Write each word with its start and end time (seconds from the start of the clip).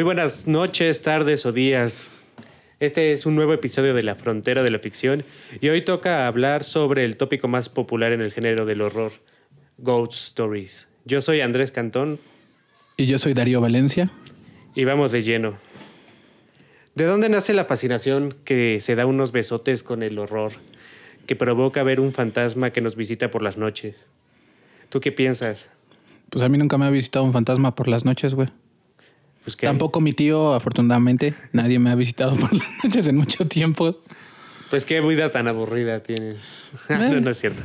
Muy 0.00 0.04
buenas 0.06 0.46
noches, 0.46 1.02
tardes 1.02 1.44
o 1.44 1.52
días. 1.52 2.10
Este 2.78 3.12
es 3.12 3.26
un 3.26 3.34
nuevo 3.34 3.52
episodio 3.52 3.92
de 3.92 4.02
La 4.02 4.14
Frontera 4.14 4.62
de 4.62 4.70
la 4.70 4.78
Ficción 4.78 5.24
y 5.60 5.68
hoy 5.68 5.84
toca 5.84 6.26
hablar 6.26 6.64
sobre 6.64 7.04
el 7.04 7.18
tópico 7.18 7.48
más 7.48 7.68
popular 7.68 8.12
en 8.12 8.22
el 8.22 8.32
género 8.32 8.64
del 8.64 8.80
horror, 8.80 9.12
Ghost 9.76 10.14
Stories. 10.14 10.88
Yo 11.04 11.20
soy 11.20 11.42
Andrés 11.42 11.70
Cantón. 11.70 12.18
Y 12.96 13.08
yo 13.08 13.18
soy 13.18 13.34
Darío 13.34 13.60
Valencia. 13.60 14.10
Y 14.74 14.84
vamos 14.84 15.12
de 15.12 15.22
lleno. 15.22 15.52
¿De 16.94 17.04
dónde 17.04 17.28
nace 17.28 17.52
la 17.52 17.66
fascinación 17.66 18.34
que 18.44 18.80
se 18.80 18.94
da 18.94 19.04
unos 19.04 19.32
besotes 19.32 19.82
con 19.82 20.02
el 20.02 20.18
horror, 20.18 20.52
que 21.26 21.36
provoca 21.36 21.82
ver 21.82 22.00
un 22.00 22.14
fantasma 22.14 22.70
que 22.70 22.80
nos 22.80 22.96
visita 22.96 23.30
por 23.30 23.42
las 23.42 23.58
noches? 23.58 24.06
¿Tú 24.88 24.98
qué 25.00 25.12
piensas? 25.12 25.68
Pues 26.30 26.42
a 26.42 26.48
mí 26.48 26.56
nunca 26.56 26.78
me 26.78 26.86
ha 26.86 26.90
visitado 26.90 27.22
un 27.22 27.34
fantasma 27.34 27.74
por 27.74 27.86
las 27.86 28.06
noches, 28.06 28.32
güey. 28.32 28.48
Pues 29.44 29.56
que- 29.56 29.66
Tampoco 29.66 30.00
mi 30.00 30.12
tío, 30.12 30.54
afortunadamente. 30.54 31.34
Nadie 31.52 31.78
me 31.78 31.90
ha 31.90 31.94
visitado 31.94 32.36
por 32.36 32.52
las 32.52 32.66
noches 32.84 33.06
en 33.08 33.16
mucho 33.16 33.46
tiempo. 33.46 33.98
Pues 34.68 34.84
qué 34.84 35.00
vida 35.00 35.30
tan 35.30 35.48
aburrida 35.48 36.00
tiene. 36.02 36.34
no, 36.88 37.20
no 37.20 37.30
es 37.30 37.38
cierto. 37.40 37.62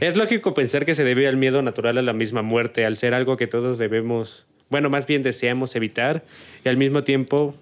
Es 0.00 0.16
lógico 0.16 0.54
pensar 0.54 0.86
que 0.86 0.94
se 0.94 1.04
debe 1.04 1.26
al 1.28 1.36
miedo 1.36 1.60
natural 1.62 1.98
a 1.98 2.02
la 2.02 2.12
misma 2.14 2.42
muerte, 2.42 2.86
al 2.86 2.96
ser 2.96 3.12
algo 3.12 3.36
que 3.36 3.46
todos 3.46 3.78
debemos, 3.78 4.46
bueno, 4.70 4.88
más 4.88 5.06
bien 5.06 5.22
deseamos 5.22 5.76
evitar, 5.76 6.24
y 6.64 6.68
al 6.70 6.76
mismo 6.78 7.04
tiempo 7.04 7.54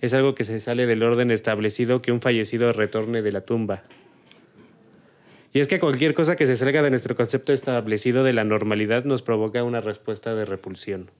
es 0.00 0.14
algo 0.14 0.34
que 0.36 0.44
se 0.44 0.60
sale 0.60 0.86
del 0.86 1.02
orden 1.02 1.30
establecido 1.32 2.02
que 2.02 2.12
un 2.12 2.20
fallecido 2.20 2.72
retorne 2.72 3.22
de 3.22 3.32
la 3.32 3.40
tumba. 3.40 3.82
Y 5.52 5.58
es 5.58 5.68
que 5.68 5.80
cualquier 5.80 6.12
cosa 6.14 6.36
que 6.36 6.46
se 6.46 6.54
salga 6.54 6.82
de 6.82 6.90
nuestro 6.90 7.16
concepto 7.16 7.52
establecido 7.52 8.22
de 8.22 8.34
la 8.34 8.44
normalidad 8.44 9.04
nos 9.04 9.22
provoca 9.22 9.64
una 9.64 9.80
respuesta 9.80 10.34
de 10.34 10.44
repulsión. 10.44 11.10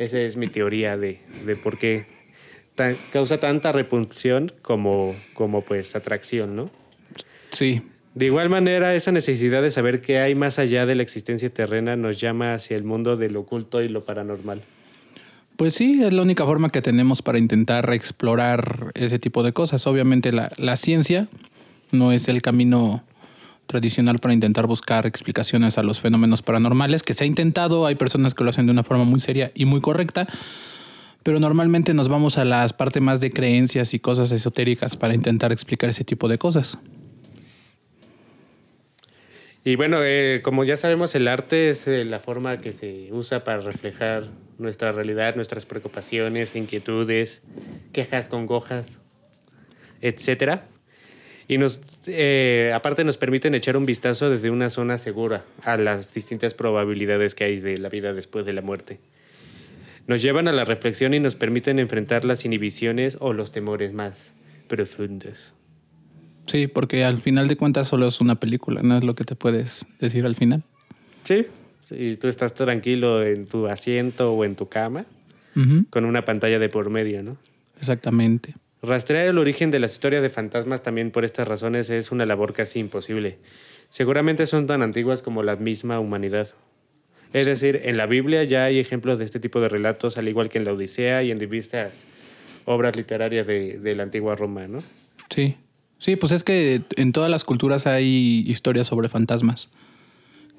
Esa 0.00 0.18
es 0.18 0.38
mi 0.38 0.46
teoría 0.46 0.96
de, 0.96 1.20
de 1.44 1.56
por 1.56 1.76
qué 1.76 2.06
causa 3.12 3.38
tanta 3.38 3.70
repulsión 3.70 4.50
como, 4.62 5.14
como 5.34 5.60
pues 5.60 5.94
atracción, 5.94 6.56
¿no? 6.56 6.70
Sí. 7.52 7.82
De 8.14 8.24
igual 8.24 8.48
manera, 8.48 8.94
esa 8.94 9.12
necesidad 9.12 9.60
de 9.60 9.70
saber 9.70 10.00
qué 10.00 10.18
hay 10.18 10.34
más 10.34 10.58
allá 10.58 10.86
de 10.86 10.94
la 10.94 11.02
existencia 11.02 11.52
terrena 11.52 11.96
nos 11.96 12.18
llama 12.18 12.54
hacia 12.54 12.78
el 12.78 12.82
mundo 12.82 13.16
del 13.16 13.36
oculto 13.36 13.82
y 13.82 13.90
lo 13.90 14.02
paranormal. 14.02 14.62
Pues 15.56 15.74
sí, 15.74 16.02
es 16.02 16.14
la 16.14 16.22
única 16.22 16.46
forma 16.46 16.70
que 16.70 16.80
tenemos 16.80 17.20
para 17.20 17.38
intentar 17.38 17.92
explorar 17.92 18.92
ese 18.94 19.18
tipo 19.18 19.42
de 19.42 19.52
cosas. 19.52 19.86
Obviamente 19.86 20.32
la, 20.32 20.50
la 20.56 20.78
ciencia 20.78 21.28
no 21.92 22.10
es 22.12 22.26
el 22.28 22.40
camino 22.40 23.04
tradicional 23.70 24.18
para 24.18 24.34
intentar 24.34 24.66
buscar 24.66 25.06
explicaciones 25.06 25.78
a 25.78 25.82
los 25.82 26.00
fenómenos 26.00 26.42
paranormales, 26.42 27.02
que 27.02 27.14
se 27.14 27.24
ha 27.24 27.26
intentado, 27.26 27.86
hay 27.86 27.94
personas 27.94 28.34
que 28.34 28.44
lo 28.44 28.50
hacen 28.50 28.66
de 28.66 28.72
una 28.72 28.82
forma 28.82 29.04
muy 29.04 29.20
seria 29.20 29.52
y 29.54 29.64
muy 29.64 29.80
correcta, 29.80 30.26
pero 31.22 31.38
normalmente 31.38 31.94
nos 31.94 32.08
vamos 32.08 32.36
a 32.36 32.44
las 32.44 32.72
partes 32.72 33.00
más 33.02 33.20
de 33.20 33.30
creencias 33.30 33.94
y 33.94 34.00
cosas 34.00 34.32
esotéricas 34.32 34.96
para 34.96 35.14
intentar 35.14 35.52
explicar 35.52 35.88
ese 35.90 36.04
tipo 36.04 36.28
de 36.28 36.38
cosas. 36.38 36.78
Y 39.62 39.76
bueno, 39.76 39.98
eh, 40.02 40.40
como 40.42 40.64
ya 40.64 40.76
sabemos, 40.76 41.14
el 41.14 41.28
arte 41.28 41.70
es 41.70 41.86
eh, 41.86 42.04
la 42.04 42.18
forma 42.18 42.60
que 42.60 42.72
se 42.72 43.08
usa 43.12 43.44
para 43.44 43.60
reflejar 43.60 44.28
nuestra 44.58 44.90
realidad, 44.90 45.36
nuestras 45.36 45.66
preocupaciones, 45.66 46.56
inquietudes, 46.56 47.42
quejas, 47.92 48.28
congojas, 48.28 49.00
etcétera. 50.00 50.66
Y 51.50 51.58
nos, 51.58 51.80
eh, 52.06 52.70
aparte 52.72 53.02
nos 53.02 53.18
permiten 53.18 53.56
echar 53.56 53.76
un 53.76 53.84
vistazo 53.84 54.30
desde 54.30 54.52
una 54.52 54.70
zona 54.70 54.98
segura 54.98 55.44
a 55.64 55.76
las 55.76 56.14
distintas 56.14 56.54
probabilidades 56.54 57.34
que 57.34 57.42
hay 57.42 57.58
de 57.58 57.76
la 57.76 57.88
vida 57.88 58.12
después 58.12 58.46
de 58.46 58.52
la 58.52 58.62
muerte. 58.62 59.00
Nos 60.06 60.22
llevan 60.22 60.46
a 60.46 60.52
la 60.52 60.64
reflexión 60.64 61.12
y 61.12 61.18
nos 61.18 61.34
permiten 61.34 61.80
enfrentar 61.80 62.24
las 62.24 62.44
inhibiciones 62.44 63.16
o 63.18 63.32
los 63.32 63.50
temores 63.50 63.92
más 63.92 64.30
profundos. 64.68 65.52
Sí, 66.46 66.68
porque 66.68 67.04
al 67.04 67.18
final 67.18 67.48
de 67.48 67.56
cuentas 67.56 67.88
solo 67.88 68.06
es 68.06 68.20
una 68.20 68.38
película, 68.38 68.82
no 68.84 68.98
es 68.98 69.02
lo 69.02 69.16
que 69.16 69.24
te 69.24 69.34
puedes 69.34 69.84
decir 69.98 70.26
al 70.26 70.36
final. 70.36 70.62
Sí, 71.24 71.48
y 71.90 72.14
tú 72.14 72.28
estás 72.28 72.54
tranquilo 72.54 73.24
en 73.24 73.46
tu 73.46 73.66
asiento 73.66 74.32
o 74.32 74.44
en 74.44 74.54
tu 74.54 74.68
cama 74.68 75.04
con 75.90 76.04
una 76.04 76.24
pantalla 76.24 76.60
de 76.60 76.68
por 76.68 76.90
medio, 76.90 77.24
¿no? 77.24 77.36
Exactamente. 77.80 78.54
Rastrear 78.82 79.26
el 79.26 79.38
origen 79.38 79.70
de 79.70 79.78
las 79.78 79.92
historias 79.92 80.22
de 80.22 80.30
fantasmas 80.30 80.82
también 80.82 81.10
por 81.10 81.24
estas 81.24 81.46
razones 81.46 81.90
es 81.90 82.12
una 82.12 82.24
labor 82.24 82.52
casi 82.52 82.78
imposible. 82.78 83.38
Seguramente 83.90 84.46
son 84.46 84.66
tan 84.66 84.82
antiguas 84.82 85.22
como 85.22 85.42
la 85.42 85.56
misma 85.56 86.00
humanidad. 86.00 86.48
Es 87.32 87.46
decir, 87.46 87.82
en 87.84 87.96
la 87.96 88.06
Biblia 88.06 88.42
ya 88.44 88.64
hay 88.64 88.78
ejemplos 88.78 89.18
de 89.18 89.24
este 89.24 89.38
tipo 89.38 89.60
de 89.60 89.68
relatos, 89.68 90.18
al 90.18 90.28
igual 90.28 90.48
que 90.48 90.58
en 90.58 90.64
la 90.64 90.72
Odisea 90.72 91.22
y 91.22 91.30
en 91.30 91.38
diversas 91.38 92.04
obras 92.64 92.96
literarias 92.96 93.46
de, 93.46 93.78
de 93.78 93.94
la 93.94 94.04
antigua 94.04 94.34
Roma, 94.34 94.66
¿no? 94.66 94.82
Sí. 95.28 95.56
Sí, 96.00 96.16
pues 96.16 96.32
es 96.32 96.42
que 96.42 96.80
en 96.96 97.12
todas 97.12 97.30
las 97.30 97.44
culturas 97.44 97.86
hay 97.86 98.42
historias 98.46 98.86
sobre 98.86 99.10
fantasmas. 99.10 99.68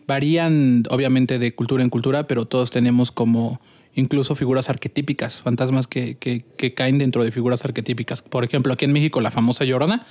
Varían, 0.06 0.84
obviamente, 0.90 1.40
de 1.40 1.56
cultura 1.56 1.84
en 1.84 1.90
cultura, 1.90 2.28
pero 2.28 2.46
todos 2.46 2.70
tenemos 2.70 3.12
como 3.12 3.60
incluso 3.96 4.36
figuras 4.36 4.70
arquetípicas, 4.70 5.42
fantasmas 5.42 5.88
que, 5.88 6.16
que- 6.18 6.44
que 6.58 6.74
caen 6.74 6.98
dentro 6.98 7.24
de 7.24 7.32
figuras 7.32 7.66
arquetípicas. 7.66 8.22
Por 8.22 8.44
ejemplo, 8.44 8.74
aquí 8.74 8.86
en 8.86 8.94
México, 8.94 9.20
la 9.22 9.32
famosa 9.32 9.66
Llorona 9.66 10.06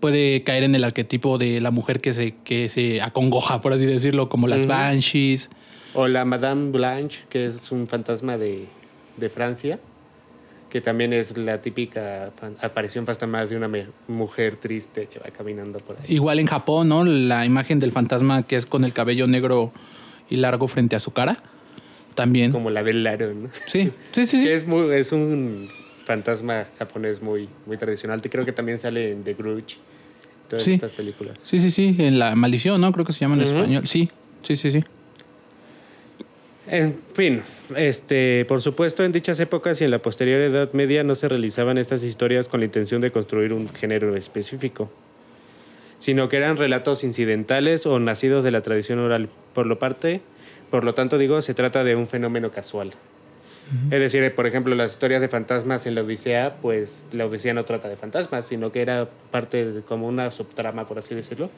puede 0.00 0.42
caer 0.42 0.64
en 0.64 0.74
el 0.74 0.84
arquetipo 0.84 1.38
de 1.38 1.60
la 1.60 1.70
mujer 1.70 2.00
que 2.00 2.12
se, 2.12 2.34
que 2.44 2.68
se 2.68 3.00
acongoja, 3.00 3.60
por 3.60 3.72
así 3.72 3.86
decirlo, 3.86 4.28
como 4.28 4.48
las 4.48 4.60
Ujú. 4.60 4.68
banshees. 4.68 5.50
O 5.94 6.08
la 6.08 6.24
Madame 6.24 6.70
Blanche, 6.70 7.20
que 7.28 7.46
es 7.46 7.70
un 7.70 7.86
fantasma 7.86 8.36
de, 8.38 8.66
de 9.18 9.28
Francia, 9.28 9.78
que 10.70 10.80
también 10.80 11.12
es 11.12 11.36
la 11.36 11.60
típica 11.60 12.32
aparición 12.62 13.04
fantasmal 13.04 13.46
de 13.48 13.56
una 13.58 13.70
mujer 14.08 14.56
triste 14.56 15.06
que 15.06 15.18
va 15.18 15.26
caminando 15.26 15.78
por 15.80 15.96
ahí. 15.98 16.06
Igual 16.08 16.38
en 16.38 16.46
Japón, 16.46 16.88
¿no? 16.88 17.04
La 17.04 17.44
imagen 17.44 17.78
del 17.78 17.92
fantasma 17.92 18.42
que 18.44 18.56
es 18.56 18.64
con 18.64 18.84
el 18.84 18.94
cabello 18.94 19.26
negro 19.26 19.70
y 20.30 20.36
largo 20.36 20.66
frente 20.68 20.96
a 20.96 21.00
su 21.00 21.10
cara. 21.12 21.42
También. 22.14 22.52
Como 22.52 22.70
la 22.70 22.82
del 22.82 23.02
Laro, 23.04 23.32
¿no? 23.34 23.48
Sí, 23.66 23.90
sí, 24.12 24.26
sí, 24.26 24.38
sí. 24.42 24.48
Es, 24.48 24.66
muy, 24.66 24.90
es 24.94 25.12
un 25.12 25.68
fantasma 26.04 26.64
japonés 26.78 27.22
muy, 27.22 27.48
muy 27.66 27.76
tradicional. 27.76 28.20
Creo 28.22 28.44
que 28.44 28.52
también 28.52 28.78
sale 28.78 29.12
en 29.12 29.24
The 29.24 29.34
Grudge. 29.34 29.76
Todas 30.48 30.64
Sí. 30.64 30.74
estas 30.74 30.90
películas. 30.92 31.38
Sí, 31.44 31.60
sí, 31.60 31.70
sí. 31.70 31.96
En 31.98 32.18
la 32.18 32.34
maldición, 32.34 32.80
¿no? 32.80 32.92
Creo 32.92 33.04
que 33.06 33.12
se 33.12 33.20
llama 33.20 33.36
en 33.36 33.42
español. 33.42 33.86
Sí, 33.88 34.10
sí, 34.42 34.56
sí, 34.56 34.70
sí. 34.70 34.84
En 36.68 36.94
fin, 37.14 37.42
este, 37.76 38.44
por 38.46 38.62
supuesto, 38.62 39.04
en 39.04 39.10
dichas 39.12 39.40
épocas 39.40 39.80
y 39.80 39.84
en 39.84 39.90
la 39.90 39.98
posterior 40.00 40.40
Edad 40.40 40.72
Media 40.72 41.02
no 41.02 41.14
se 41.16 41.28
realizaban 41.28 41.76
estas 41.76 42.04
historias 42.04 42.48
con 42.48 42.60
la 42.60 42.66
intención 42.66 43.00
de 43.00 43.10
construir 43.10 43.52
un 43.52 43.68
género 43.68 44.16
específico, 44.16 44.88
sino 45.98 46.28
que 46.28 46.36
eran 46.36 46.56
relatos 46.56 47.02
incidentales 47.02 47.84
o 47.84 47.98
nacidos 47.98 48.44
de 48.44 48.52
la 48.52 48.60
tradición 48.62 49.00
oral. 49.00 49.28
Por 49.54 49.66
lo 49.66 49.78
parte, 49.80 50.20
por 50.72 50.82
lo 50.84 50.94
tanto, 50.94 51.18
digo, 51.18 51.40
se 51.42 51.54
trata 51.54 51.84
de 51.84 51.94
un 51.94 52.08
fenómeno 52.08 52.50
casual. 52.50 52.92
Es 53.90 54.00
decir, 54.00 54.34
por 54.34 54.46
ejemplo, 54.46 54.74
las 54.74 54.92
historias 54.92 55.20
de 55.20 55.28
fantasmas 55.28 55.86
en 55.86 55.94
la 55.94 56.00
Odisea, 56.02 56.56
pues 56.60 57.04
la 57.12 57.26
Odisea 57.26 57.54
no 57.54 57.64
trata 57.64 57.88
de 57.88 57.96
fantasmas, 57.96 58.46
sino 58.46 58.72
que 58.72 58.82
era 58.82 59.08
parte 59.30 59.64
de 59.70 59.82
como 59.82 60.08
una 60.08 60.30
subtrama, 60.30 60.88
por 60.88 60.98
así 60.98 61.14
decirlo. 61.14 61.48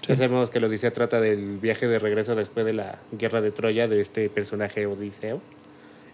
Sí. 0.00 0.08
Ya 0.08 0.16
sabemos 0.16 0.50
que 0.50 0.58
la 0.60 0.66
Odisea 0.66 0.92
trata 0.92 1.20
del 1.20 1.58
viaje 1.58 1.86
de 1.86 1.98
regreso 1.98 2.34
después 2.34 2.66
de 2.66 2.72
la 2.72 2.98
guerra 3.12 3.40
de 3.40 3.52
Troya 3.52 3.88
de 3.88 4.00
este 4.00 4.28
personaje 4.28 4.86
Odiseo. 4.86 5.40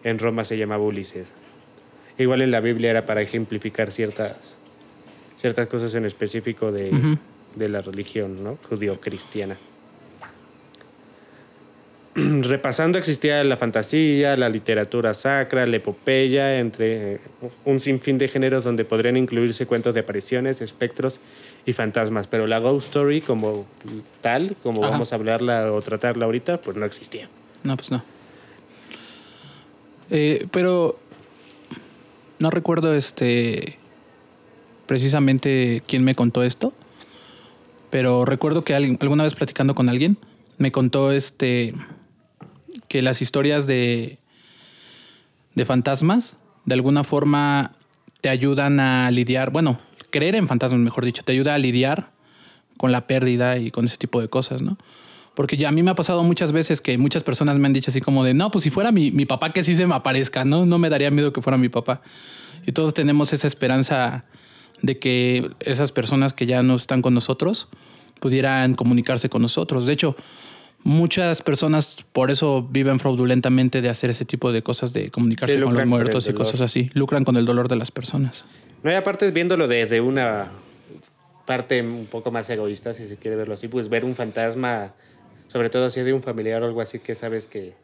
En 0.05 0.19
Roma 0.19 0.45
se 0.45 0.59
llamaba 0.59 0.83
Ulises. 0.85 1.29
Igual 2.19 2.43
en 2.43 2.51
la 2.51 2.61
Biblia 2.61 2.91
era 2.91 3.07
para 3.07 3.23
ejemplificar 3.23 3.91
ciertas, 3.93 4.57
ciertas 5.37 5.67
cosas 5.69 5.95
en 5.95 6.05
específico 6.05 6.71
de, 6.73 6.91
Ujú. 6.91 7.19
de 7.57 7.69
la 7.69 7.83
religión 7.83 8.43
¿no? 8.45 8.59
judío-cristiana. 8.69 9.57
Repasando 12.15 12.99
existía 12.99 13.43
la 13.43 13.57
fantasía, 13.57 14.37
la 14.37 14.49
literatura 14.51 15.15
sacra, 15.15 15.67
la 15.67 15.77
epopeya, 15.77 16.59
entre 16.59 17.15
eh, 17.15 17.21
un 17.65 17.81
sinfín 17.81 18.19
de 18.19 18.29
géneros 18.29 18.65
donde 18.65 18.85
podrían 18.85 19.17
incluirse 19.17 19.65
cuentos 19.67 19.95
de 19.95 20.01
apariciones, 20.01 20.61
espectros 20.61 21.21
y 21.65 21.73
fantasmas, 21.73 22.27
pero 22.27 22.47
la 22.47 22.59
ghost 22.59 22.89
story 22.89 23.23
como 23.23 23.65
tal, 24.21 24.57
como 24.63 24.83
Ajá. 24.83 24.91
vamos 24.93 25.13
a 25.13 25.17
hablarla 25.17 25.73
o 25.73 25.81
tratarla 25.81 26.27
ahorita, 26.27 26.61
pues 26.61 26.77
no 26.77 26.85
existía. 26.85 27.29
No, 27.65 27.77
pues 27.77 27.91
no. 27.91 28.03
Eh, 30.11 30.47
pero 30.51 30.99
no 32.39 32.51
recuerdo 32.51 32.95
este 32.95 33.79
precisamente 34.87 35.83
quién 35.87 36.05
me 36.05 36.15
contó 36.15 36.43
esto, 36.43 36.75
pero 37.89 38.27
recuerdo 38.27 38.65
que 38.65 38.75
alguien- 38.75 38.99
alguna 39.01 39.25
vez 39.25 39.35
platicando 39.35 39.75
con 39.75 39.89
alguien 39.89 40.19
me 40.59 40.71
contó 40.73 41.13
este 41.13 41.73
que 42.89 43.03
las 43.03 43.23
historias 43.23 43.67
de 43.67 44.19
de 45.55 45.65
fantasmas 45.65 46.37
de 46.65 46.75
alguna 46.75 47.05
forma 47.05 47.73
te 48.21 48.29
ayudan 48.29 48.81
a 48.81 49.11
lidiar, 49.11 49.51
bueno, 49.51 49.81
creer 50.11 50.37
en 50.37 50.47
fantasmas, 50.47 50.81
mejor 50.81 51.05
dicho, 51.05 51.23
te 51.25 51.33
ayuda 51.33 51.55
a 51.55 51.59
lidiar 51.59 52.11
con 52.77 52.93
la 52.93 53.07
pérdida 53.07 53.59
y 53.59 53.71
con 53.71 53.85
ese 53.85 53.97
tipo 53.97 54.21
de 54.21 54.29
cosas, 54.29 54.63
¿no? 54.63 54.79
Porque 55.35 55.57
ya 55.57 55.71
a 55.71 55.73
mí 55.73 55.83
me 55.83 55.91
ha 55.91 55.95
pasado 55.95 56.23
muchas 56.23 56.53
veces 56.53 56.81
que 56.81 56.99
muchas 56.99 57.25
personas 57.25 57.59
me 57.59 57.67
han 57.67 57.73
dicho 57.73 57.91
así 57.91 58.01
como 58.01 58.23
de, 58.23 58.35
no, 58.35 58.51
pues 58.51 58.65
si 58.65 58.71
fuera 58.71 58.93
mi, 58.93 59.11
mi 59.11 59.25
papá 59.25 59.53
que 59.53 59.65
sí 59.65 59.75
se 59.75 59.87
me 59.87 59.95
aparezca, 59.95 60.45
¿no? 60.45 60.67
No 60.67 60.79
me 60.79 60.91
daría 60.91 61.11
miedo 61.11 61.33
que 61.33 61.41
fuera 61.41 61.57
mi 61.57 61.69
papá. 61.69 62.03
Y 62.67 62.73
todos 62.73 62.95
tenemos 62.95 63.33
esa 63.33 63.47
esperanza 63.47 64.25
de 64.83 64.99
que 64.99 65.51
esas 65.61 65.91
personas 65.91 66.33
que 66.33 66.47
ya 66.47 66.63
no 66.63 66.77
están 66.77 67.03
con 67.03 67.15
nosotros 67.15 67.69
pudieran 68.21 68.75
comunicarse 68.75 69.31
con 69.31 69.43
nosotros. 69.43 69.87
De 69.87 69.95
hecho, 69.95 70.17
muchas 70.85 71.43
personas 71.43 72.05
por 72.13 72.31
eso 72.31 72.67
viven 72.71 72.99
fraudulentamente 72.99 73.81
de 73.83 73.89
hacer 73.89 74.11
ese 74.11 74.25
tipo 74.25 74.53
de 74.53 74.63
cosas, 74.63 74.93
de 74.93 75.11
comunicarse 75.11 75.57
Sí, 75.57 75.61
con 75.63 75.73
los 75.73 75.81
con 75.81 75.89
muertos 75.89 76.29
y 76.29 76.33
cosas 76.33 76.61
así. 76.61 76.91
Lucran 76.95 77.25
con 77.25 77.37
el 77.37 77.45
dolor 77.45 77.69
de 77.69 77.77
las 77.77 77.91
personas. 77.91 78.45
No, 78.83 78.91
y 78.91 78.95
aparte 78.95 79.31
viéndolo 79.31 79.69
desde 79.69 80.01
una 80.01 80.51
parte 81.47 81.83
un 81.83 82.07
poco 82.07 82.31
más 82.31 82.49
egoísta, 82.51 82.95
si 82.95 83.07
se 83.07 83.17
quiere 83.17 83.37
verlo 83.37 83.55
así, 83.55 83.69
pues 83.69 83.89
ver 83.89 84.05
un 84.05 84.15
fantasma, 84.15 84.93
sobre 85.49 85.71
todo 85.71 85.91
si 85.91 86.01
es 86.01 86.07
de 86.07 86.13
un 86.13 86.23
familiar 86.23 86.63
o 86.63 86.67
algo 86.67 86.81
así 86.81 86.99
que 86.99 87.15
sabes 87.15 87.47
que, 87.47 87.75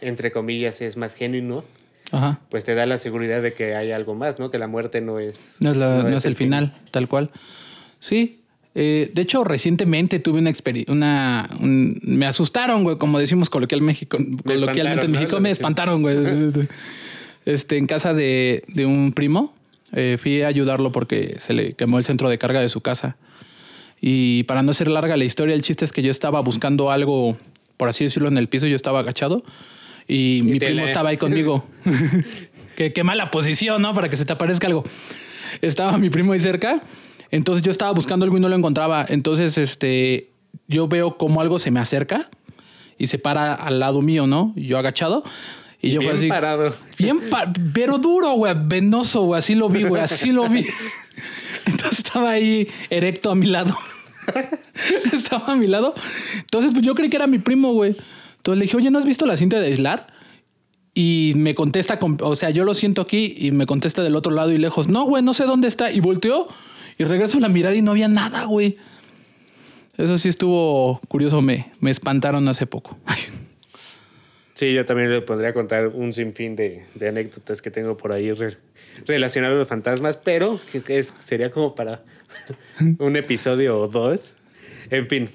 entre 0.00 0.30
comillas, 0.32 0.80
es 0.80 0.96
más 0.96 1.14
genuino, 1.14 1.64
Ajá. 2.12 2.40
pues 2.50 2.64
te 2.64 2.74
da 2.74 2.86
la 2.86 2.98
seguridad 2.98 3.42
de 3.42 3.52
que 3.54 3.74
hay 3.74 3.92
algo 3.92 4.14
más, 4.14 4.38
¿no? 4.38 4.50
Que 4.50 4.58
la 4.58 4.66
muerte 4.66 5.00
no 5.00 5.18
es... 5.18 5.56
No 5.60 5.70
es, 5.70 5.76
la- 5.76 6.02
no 6.02 6.16
es 6.16 6.24
el 6.24 6.34
fin. 6.34 6.46
final, 6.48 6.74
tal 6.90 7.08
cual. 7.08 7.30
Sí. 8.00 8.39
Eh, 8.74 9.10
de 9.12 9.22
hecho, 9.22 9.42
recientemente 9.44 10.20
tuve 10.20 10.38
una 10.38 10.50
experiencia, 10.50 10.92
una, 10.92 11.50
un- 11.58 11.98
me 12.02 12.26
asustaron, 12.26 12.84
güey, 12.84 12.98
como 12.98 13.18
decimos 13.18 13.50
coloquial 13.50 13.82
México, 13.82 14.18
coloquialmente 14.44 15.06
en. 15.06 15.10
México, 15.12 15.40
me 15.40 15.50
espantaron, 15.50 16.02
güey. 16.02 16.16
este, 17.44 17.76
en 17.78 17.86
casa 17.86 18.14
de, 18.14 18.62
de 18.68 18.86
un 18.86 19.12
primo, 19.12 19.54
eh, 19.92 20.18
fui 20.20 20.42
a 20.42 20.46
ayudarlo 20.48 20.92
porque 20.92 21.36
se 21.40 21.52
le 21.52 21.74
quemó 21.74 21.98
el 21.98 22.04
centro 22.04 22.28
de 22.28 22.38
carga 22.38 22.60
de 22.60 22.68
su 22.68 22.80
casa. 22.80 23.16
Y 24.00 24.44
para 24.44 24.62
no 24.62 24.70
hacer 24.70 24.88
larga 24.88 25.16
la 25.16 25.24
historia, 25.24 25.54
el 25.54 25.62
chiste 25.62 25.84
es 25.84 25.92
que 25.92 26.02
yo 26.02 26.10
estaba 26.10 26.40
buscando 26.40 26.90
algo, 26.90 27.36
por 27.76 27.88
así 27.88 28.04
decirlo, 28.04 28.28
en 28.28 28.38
el 28.38 28.48
piso, 28.48 28.66
yo 28.66 28.76
estaba 28.76 29.00
agachado 29.00 29.44
y, 30.08 30.40
mi 30.44 30.58
primo 30.58 30.84
estaba 30.84 31.10
ahí 31.10 31.16
conmigo. 31.16 31.66
qué, 32.76 32.92
qué 32.92 33.04
mala 33.04 33.30
posición, 33.30 33.82
¿no? 33.82 33.94
Para 33.94 34.08
que 34.08 34.16
se 34.16 34.24
te 34.24 34.32
aparezca 34.32 34.68
algo. 34.68 34.84
Estaba 35.60 35.98
mi 35.98 36.08
primo 36.08 36.32
ahí 36.32 36.40
cerca, 36.40 36.82
entonces 37.30 37.62
yo 37.62 37.70
estaba 37.70 37.92
buscando 37.92 38.24
algo 38.24 38.36
y 38.36 38.40
no 38.40 38.48
lo 38.48 38.56
encontraba. 38.56 39.04
Entonces, 39.08 39.56
este, 39.58 40.30
yo 40.68 40.88
veo 40.88 41.16
como 41.16 41.40
algo 41.40 41.58
se 41.58 41.70
me 41.70 41.80
acerca 41.80 42.28
y 42.98 43.06
se 43.06 43.18
para 43.18 43.54
al 43.54 43.80
lado 43.80 44.02
mío, 44.02 44.26
¿no? 44.26 44.52
Yo 44.56 44.78
agachado. 44.78 45.22
Y 45.82 45.92
yo 45.92 46.00
Bien 46.00 46.10
fue 46.10 46.18
así. 46.18 46.28
parado. 46.28 46.74
Bien, 46.98 47.18
pa- 47.30 47.50
pero 47.72 47.98
duro, 47.98 48.32
güey, 48.34 48.54
venoso, 48.64 49.22
güey, 49.22 49.38
así 49.38 49.54
lo 49.54 49.68
vi, 49.70 49.84
güey, 49.84 50.02
así 50.02 50.30
lo 50.32 50.46
vi. 50.48 50.66
Entonces 51.66 52.00
estaba 52.00 52.30
ahí 52.32 52.68
erecto 52.90 53.30
a 53.30 53.34
mi 53.34 53.46
lado. 53.46 53.74
estaba 55.12 55.52
a 55.52 55.56
mi 55.56 55.66
lado. 55.66 55.94
Entonces, 56.38 56.72
pues 56.72 56.84
yo 56.84 56.94
creí 56.94 57.08
que 57.10 57.16
era 57.16 57.26
mi 57.26 57.38
primo, 57.38 57.72
güey. 57.72 57.96
Entonces 58.36 58.58
le 58.58 58.64
dije, 58.64 58.76
oye, 58.76 58.90
¿no 58.90 58.98
has 58.98 59.04
visto 59.04 59.26
la 59.26 59.36
cinta 59.36 59.58
de 59.60 59.66
aislar? 59.68 60.08
Y 60.94 61.32
me 61.36 61.54
contesta, 61.54 61.98
con- 61.98 62.18
o 62.20 62.36
sea, 62.36 62.50
yo 62.50 62.64
lo 62.64 62.74
siento 62.74 63.00
aquí 63.02 63.34
y 63.38 63.52
me 63.52 63.66
contesta 63.66 64.02
del 64.02 64.16
otro 64.16 64.32
lado 64.32 64.52
y 64.52 64.58
lejos, 64.58 64.88
no, 64.88 65.04
güey, 65.04 65.22
no 65.22 65.34
sé 65.34 65.44
dónde 65.44 65.68
está. 65.68 65.90
Y 65.92 66.00
volteó 66.00 66.48
y 67.00 67.04
regreso 67.04 67.40
la 67.40 67.48
mirada 67.48 67.74
y 67.74 67.82
no 67.82 67.92
había 67.92 68.08
nada, 68.08 68.44
güey. 68.44 68.76
Eso 69.96 70.18
sí 70.18 70.28
estuvo 70.28 71.00
curioso, 71.08 71.40
me, 71.42 71.70
me 71.80 71.90
espantaron 71.90 72.46
hace 72.48 72.66
poco. 72.66 72.98
Sí, 74.54 74.74
yo 74.74 74.84
también 74.84 75.10
le 75.10 75.22
podría 75.22 75.54
contar 75.54 75.86
un 75.88 76.12
sinfín 76.12 76.54
de, 76.54 76.84
de 76.94 77.08
anécdotas 77.08 77.62
que 77.62 77.70
tengo 77.70 77.96
por 77.96 78.12
ahí 78.12 78.30
re- 78.32 78.58
relacionadas 79.06 79.54
a 79.54 79.58
los 79.60 79.68
fantasmas, 79.68 80.18
pero 80.18 80.60
es- 80.88 81.14
sería 81.20 81.50
como 81.50 81.74
para 81.74 82.02
un 82.98 83.16
episodio 83.16 83.78
o 83.78 83.88
dos. 83.88 84.34
En 84.90 85.06
fin, 85.08 85.30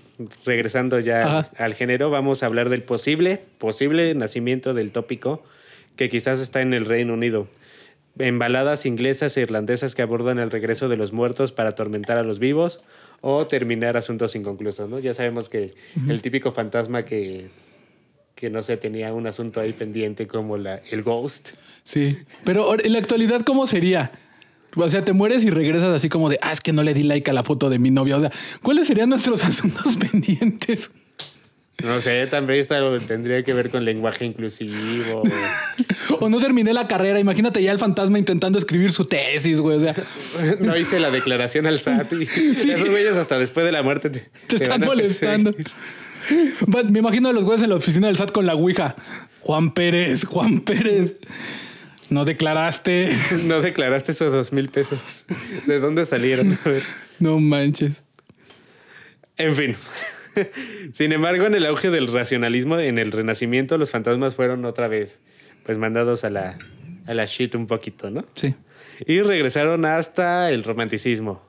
regresando 0.45 0.99
ya 0.99 1.39
Ajá. 1.39 1.49
al 1.57 1.73
género, 1.73 2.11
vamos 2.11 2.43
a 2.43 2.45
hablar 2.45 2.69
del 2.69 2.83
posible, 2.83 3.41
posible 3.57 4.13
nacimiento 4.13 4.75
del 4.75 4.91
tópico 4.91 5.43
que 5.95 6.07
quizás 6.09 6.39
está 6.39 6.61
en 6.61 6.75
el 6.75 6.85
Reino 6.85 7.15
Unido. 7.15 7.47
En 8.17 8.39
baladas 8.39 8.85
inglesas 8.85 9.35
e 9.37 9.41
irlandesas 9.41 9.95
que 9.95 10.01
abordan 10.01 10.39
el 10.39 10.51
regreso 10.51 10.87
de 10.87 10.97
los 10.97 11.11
muertos 11.11 11.51
para 11.51 11.69
atormentar 11.69 12.17
a 12.17 12.23
los 12.23 12.39
vivos 12.39 12.79
o 13.21 13.47
terminar 13.47 13.97
asuntos 13.97 14.35
inconclusos, 14.35 14.89
¿no? 14.89 14.99
Ya 14.99 15.13
sabemos 15.13 15.49
que 15.49 15.73
el 16.07 16.21
típico 16.21 16.51
fantasma 16.51 17.03
que 17.03 17.49
que 18.35 18.49
no 18.49 18.61
sé, 18.61 18.77
tenía 18.77 19.13
un 19.13 19.27
asunto 19.27 19.61
ahí 19.61 19.71
pendiente 19.71 20.27
como 20.27 20.57
la, 20.57 20.81
el 20.91 21.03
ghost. 21.03 21.51
Sí. 21.83 22.17
Pero 22.43 22.77
en 22.77 22.91
la 22.91 22.99
actualidad, 22.99 23.41
¿cómo 23.41 23.65
sería? 23.65 24.11
O 24.75 24.89
sea, 24.89 25.05
te 25.05 25.13
mueres 25.13 25.45
y 25.45 25.49
regresas 25.49 25.93
así 25.93 26.09
como 26.09 26.29
de, 26.29 26.37
ah, 26.41 26.51
es 26.51 26.59
que 26.59 26.73
no 26.73 26.83
le 26.83 26.93
di 26.93 27.03
like 27.03 27.29
a 27.31 27.33
la 27.33 27.43
foto 27.43 27.69
de 27.69 27.79
mi 27.79 27.91
novia. 27.91 28.17
O 28.17 28.19
sea, 28.19 28.31
¿cuáles 28.61 28.87
serían 28.87 29.09
nuestros 29.09 29.43
asuntos 29.45 29.95
pendientes? 29.95 30.91
No 31.83 31.99
sé, 31.99 32.25
también 32.27 32.59
esto 32.59 32.99
tendría 33.01 33.43
que 33.43 33.53
ver 33.53 33.69
con 33.69 33.83
lenguaje 33.83 34.25
inclusivo. 34.25 35.23
O 36.19 36.29
no 36.29 36.39
terminé 36.39 36.73
la 36.73 36.87
carrera. 36.87 37.19
Imagínate 37.19 37.61
ya 37.61 37.71
el 37.71 37.79
fantasma 37.79 38.17
intentando 38.17 38.57
escribir 38.57 38.91
su 38.91 39.05
tesis, 39.05 39.59
güey. 39.59 39.77
O 39.77 39.79
sea, 39.79 39.93
no 40.59 40.77
hice 40.77 40.99
la 40.99 41.11
declaración 41.11 41.65
al 41.65 41.79
SAT 41.79 42.13
y 42.13 42.71
esos 42.71 42.89
güeyes 42.89 43.17
hasta 43.17 43.37
después 43.37 43.65
de 43.65 43.71
la 43.71 43.83
muerte 43.83 44.09
te, 44.09 44.19
te, 44.47 44.57
te 44.57 44.63
están 44.63 44.81
molestando. 44.81 45.53
Me 46.89 46.99
imagino 46.99 47.29
a 47.29 47.33
los 47.33 47.43
güeyes 47.43 47.61
en 47.63 47.69
la 47.69 47.75
oficina 47.75 48.07
del 48.07 48.15
SAT 48.15 48.31
con 48.31 48.45
la 48.45 48.55
ouija. 48.55 48.95
Juan 49.41 49.73
Pérez, 49.73 50.23
Juan 50.25 50.61
Pérez. 50.61 51.17
No 52.09 52.23
declaraste. 52.23 53.15
No 53.43 53.61
declaraste 53.61 54.11
esos 54.13 54.31
dos 54.31 54.53
mil 54.53 54.69
pesos. 54.69 55.25
¿De 55.65 55.79
dónde 55.79 56.05
salieron? 56.05 56.57
A 56.65 56.69
ver. 56.69 56.83
No 57.19 57.39
manches. 57.39 58.01
En 59.37 59.55
fin. 59.55 59.75
Sin 60.93 61.11
embargo, 61.11 61.45
en 61.45 61.55
el 61.55 61.65
auge 61.65 61.89
del 61.91 62.07
racionalismo, 62.11 62.77
en 62.79 62.97
el 62.97 63.11
Renacimiento, 63.11 63.77
los 63.77 63.91
fantasmas 63.91 64.35
fueron 64.35 64.65
otra 64.65 64.87
vez 64.87 65.21
pues 65.65 65.77
mandados 65.77 66.23
a 66.23 66.29
la, 66.29 66.57
a 67.07 67.13
la 67.13 67.25
shit 67.25 67.55
un 67.55 67.65
poquito, 67.67 68.09
¿no? 68.11 68.25
Sí. 68.35 68.53
Y 69.07 69.21
regresaron 69.21 69.85
hasta 69.85 70.51
el 70.51 70.63
romanticismo. 70.63 71.41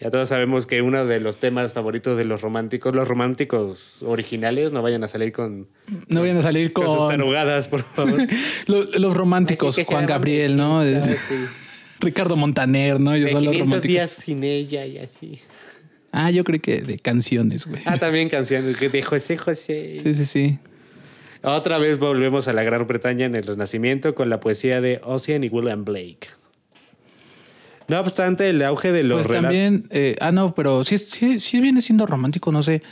Ya 0.00 0.10
todos 0.10 0.28
sabemos 0.28 0.64
que 0.66 0.80
uno 0.80 1.04
de 1.06 1.18
los 1.18 1.38
temas 1.40 1.72
favoritos 1.72 2.16
de 2.16 2.24
los 2.24 2.40
románticos, 2.40 2.94
los 2.94 3.08
románticos 3.08 4.04
originales, 4.04 4.72
no 4.72 4.80
vayan 4.80 5.02
a 5.02 5.08
salir 5.08 5.32
con, 5.32 5.66
No 6.06 6.20
vayan 6.20 6.36
a 6.36 6.42
salir 6.42 6.72
con 6.72 7.08
tarugadas, 7.08 7.68
por 7.68 7.82
favor. 7.94 8.20
los, 8.66 8.96
los 8.96 9.16
románticos, 9.16 9.76
Juan 9.84 10.06
Gabriel, 10.06 10.56
¿no? 10.56 10.80
Ah, 10.80 10.84
sí. 11.16 11.34
Ricardo 11.98 12.36
Montaner, 12.36 13.00
¿no? 13.00 13.10
De 13.10 13.26
son 13.28 13.44
los 13.44 13.50
500 13.52 13.60
románticos. 13.60 13.82
días 13.88 14.10
sin 14.10 14.44
ella 14.44 14.86
y 14.86 14.98
así. 14.98 15.40
Ah, 16.12 16.30
yo 16.30 16.42
creo 16.44 16.60
que 16.60 16.80
de 16.80 16.98
canciones, 16.98 17.66
güey. 17.66 17.82
Ah, 17.84 17.96
también 17.96 18.28
canciones 18.28 18.78
de 18.80 19.02
José 19.02 19.36
José. 19.36 19.98
Sí, 20.02 20.14
sí, 20.14 20.24
sí. 20.26 20.58
Otra 21.42 21.78
vez 21.78 21.98
volvemos 21.98 22.48
a 22.48 22.52
la 22.52 22.62
Gran 22.64 22.86
Bretaña 22.86 23.26
en 23.26 23.34
el 23.36 23.44
Renacimiento 23.46 24.14
con 24.14 24.28
la 24.30 24.40
poesía 24.40 24.80
de 24.80 25.00
Ossian 25.04 25.44
y 25.44 25.48
William 25.48 25.84
Blake. 25.84 26.28
No 27.86 28.00
obstante, 28.00 28.50
el 28.50 28.62
auge 28.62 28.92
de 28.92 29.02
los 29.02 29.26
Pues 29.26 29.40
también, 29.40 29.86
eh, 29.90 30.16
ah, 30.20 30.30
no, 30.32 30.54
pero 30.54 30.84
sí, 30.84 30.98
sí, 30.98 31.40
sí 31.40 31.60
viene 31.60 31.80
siendo 31.80 32.06
romántico, 32.06 32.52
no 32.52 32.62
sé. 32.62 32.82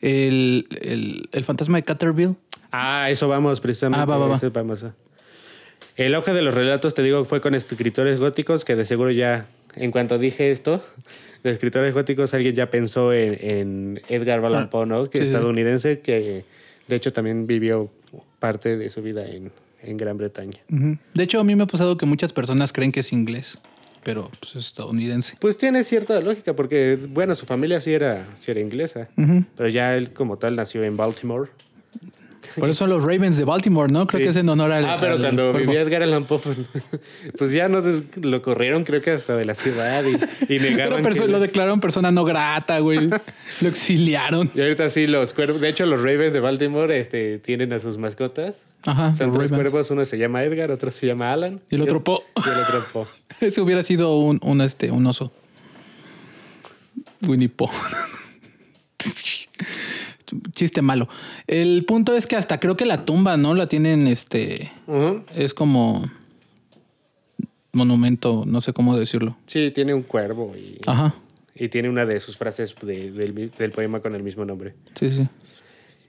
El, 0.00 0.66
el, 0.80 1.28
el 1.32 1.44
fantasma 1.44 1.76
de 1.78 1.82
Catterville. 1.84 2.34
Ah, 2.70 3.08
eso 3.10 3.28
vamos, 3.28 3.60
precisamente. 3.60 4.02
Ah, 4.02 4.06
va, 4.06 4.16
va, 4.16 4.28
va. 4.28 4.36
eso 4.36 4.50
vamos 4.50 4.84
a- 4.84 4.94
El 5.96 6.14
auge 6.14 6.32
de 6.32 6.40
los 6.42 6.54
relatos, 6.54 6.94
te 6.94 7.02
digo, 7.02 7.24
fue 7.24 7.40
con 7.40 7.54
escritores 7.54 8.20
góticos 8.20 8.64
que 8.64 8.74
de 8.76 8.84
seguro 8.84 9.10
ya, 9.10 9.46
en 9.74 9.90
cuanto 9.90 10.16
dije 10.18 10.50
esto, 10.50 10.82
de 11.42 11.50
escritores 11.50 11.94
góticos, 11.94 12.34
alguien 12.34 12.54
ya 12.54 12.70
pensó 12.70 13.12
en, 13.12 13.36
en 13.40 14.00
Edgar 14.08 14.44
Allan 14.44 14.64
Ah, 14.64 14.70
Poe, 14.70 14.86
¿no? 14.86 15.08
Que 15.08 15.18
sí, 15.18 15.24
sí. 15.24 15.30
estadounidense, 15.30 16.00
que 16.00 16.44
de 16.88 16.96
hecho 16.96 17.12
también 17.12 17.46
vivió 17.46 17.90
parte 18.38 18.76
de 18.76 18.90
su 18.90 19.02
vida 19.02 19.26
en, 19.26 19.50
en 19.82 19.96
Gran 19.96 20.16
Bretaña. 20.18 20.58
De 20.68 21.22
hecho, 21.22 21.40
a 21.40 21.44
mí 21.44 21.54
me 21.54 21.64
ha 21.64 21.66
pasado 21.66 21.96
que 21.96 22.06
muchas 22.06 22.32
personas 22.32 22.72
creen 22.72 22.92
que 22.92 23.00
es 23.00 23.12
inglés, 23.12 23.58
pero 24.04 24.30
pues, 24.40 24.56
es 24.56 24.66
estadounidense. 24.66 25.36
Pues 25.40 25.56
tiene 25.58 25.84
cierta 25.84 26.20
lógica, 26.20 26.54
porque, 26.54 26.98
bueno, 27.10 27.34
su 27.34 27.46
familia 27.46 27.80
sí 27.80 27.92
era, 27.92 28.26
sí 28.36 28.50
era 28.50 28.60
inglesa, 28.60 29.08
pero 29.56 29.68
ya 29.68 29.96
él 29.96 30.12
como 30.12 30.38
tal 30.38 30.56
nació 30.56 30.82
en 30.84 30.96
Baltimore. 30.96 31.50
Por 32.56 32.68
eso 32.68 32.78
son 32.78 32.90
los 32.90 33.02
Ravens 33.02 33.36
de 33.36 33.44
Baltimore, 33.44 33.92
¿no? 33.92 34.06
Creo 34.06 34.18
Sí. 34.20 34.24
que 34.24 34.30
es 34.30 34.36
en 34.36 34.48
honor 34.48 34.72
al. 34.72 34.84
Ah, 34.84 34.96
pero 35.00 35.14
al 35.14 35.20
cuando 35.20 35.52
vivía 35.52 35.80
Edgar 35.80 36.02
Allan 36.02 36.24
Poe, 36.24 36.38
pues, 36.38 36.56
pues 37.38 37.52
ya 37.52 37.68
no 37.68 37.82
lo 38.20 38.42
corrieron, 38.42 38.84
creo 38.84 39.00
que 39.02 39.10
hasta 39.12 39.36
de 39.36 39.44
la 39.44 39.54
ciudad 39.54 40.04
y, 40.04 40.16
que- 40.46 41.28
lo 41.28 41.40
declararon 41.40 41.80
persona 41.80 42.10
no 42.10 42.24
grata, 42.24 42.78
güey. 42.80 43.08
lo 43.60 43.68
exiliaron. 43.68 44.50
Y 44.54 44.60
ahorita 44.60 44.90
sí, 44.90 45.06
los 45.06 45.34
cuervos. 45.34 45.60
De 45.60 45.68
hecho, 45.68 45.86
los 45.86 46.00
Ravens 46.02 46.32
de 46.32 46.40
Baltimore 46.40 46.98
este, 46.98 47.38
tienen 47.38 47.72
a 47.72 47.78
sus 47.80 47.98
mascotas. 47.98 48.62
Ajá. 48.84 49.12
Son 49.14 49.32
tres 49.32 49.50
Ravens. 49.50 49.70
cuervos, 49.70 49.90
uno 49.90 50.04
se 50.04 50.18
llama 50.18 50.42
Edgar, 50.44 50.70
otro 50.70 50.90
se 50.90 51.06
llama 51.06 51.32
Alan. 51.32 51.60
Y 51.70 51.74
el 51.76 51.82
otro 51.82 52.02
Po. 52.04 52.22
Y 52.36 52.48
el 52.48 52.56
otro 52.56 52.84
Po. 52.92 53.08
Ese 53.40 53.60
hubiera 53.60 53.82
sido 53.82 54.16
un, 54.18 54.38
un, 54.42 54.60
este, 54.60 54.90
un 54.90 55.06
oso. 55.06 55.32
Winnie 57.26 57.48
Pooh. 57.48 57.68
Chiste 60.52 60.82
malo. 60.82 61.08
El 61.46 61.84
punto 61.84 62.14
es 62.14 62.26
que 62.26 62.36
hasta 62.36 62.60
creo 62.60 62.76
que 62.76 62.86
la 62.86 63.04
tumba, 63.04 63.36
¿no? 63.36 63.54
La 63.54 63.68
tienen, 63.68 64.06
este. 64.06 64.70
Es 65.34 65.54
como. 65.54 66.10
Monumento, 67.72 68.44
no 68.46 68.60
sé 68.60 68.72
cómo 68.72 68.98
decirlo. 68.98 69.36
Sí, 69.46 69.70
tiene 69.70 69.92
un 69.94 70.02
cuervo 70.02 70.54
y, 70.56 70.78
Ajá. 70.86 71.14
y 71.54 71.68
tiene 71.68 71.88
una 71.90 72.06
de 72.06 72.18
sus 72.18 72.36
frases 72.38 72.74
de- 72.82 73.12
del, 73.12 73.70
poema 73.70 74.00
con 74.00 74.14
el 74.14 74.22
mismo 74.22 74.44
nombre. 74.44 74.74
Sí, 74.94 75.10
sí. 75.10 75.28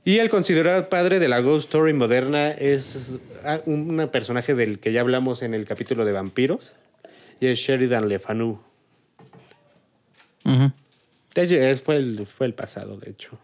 Y 0.05 0.17
el 0.19 0.29
considerado 0.29 0.87
padre 0.89 1.19
de 1.19 1.27
la 1.27 1.41
Ghost 1.41 1.65
Story 1.67 1.93
moderna 1.93 2.49
es 2.51 3.19
ah, 3.43 3.59
un 3.65 4.09
personaje 4.11 4.55
del 4.55 4.79
que 4.79 4.93
ya 4.93 5.01
hablamos 5.01 5.41
en 5.43 5.53
el 5.53 5.65
capítulo 5.65 6.05
de 6.05 6.13
vampiros. 6.13 6.71
Y 7.41 7.47
es 7.47 7.59
Sheridan 7.59 8.07
Le 8.07 8.19
Fanu. 8.19 8.59
Fue, 11.83 11.95
el, 11.97 12.25
fue 12.25 12.47
el 12.47 12.53
pasado, 12.53 12.97
de 12.97 13.11
hecho, 13.11 13.37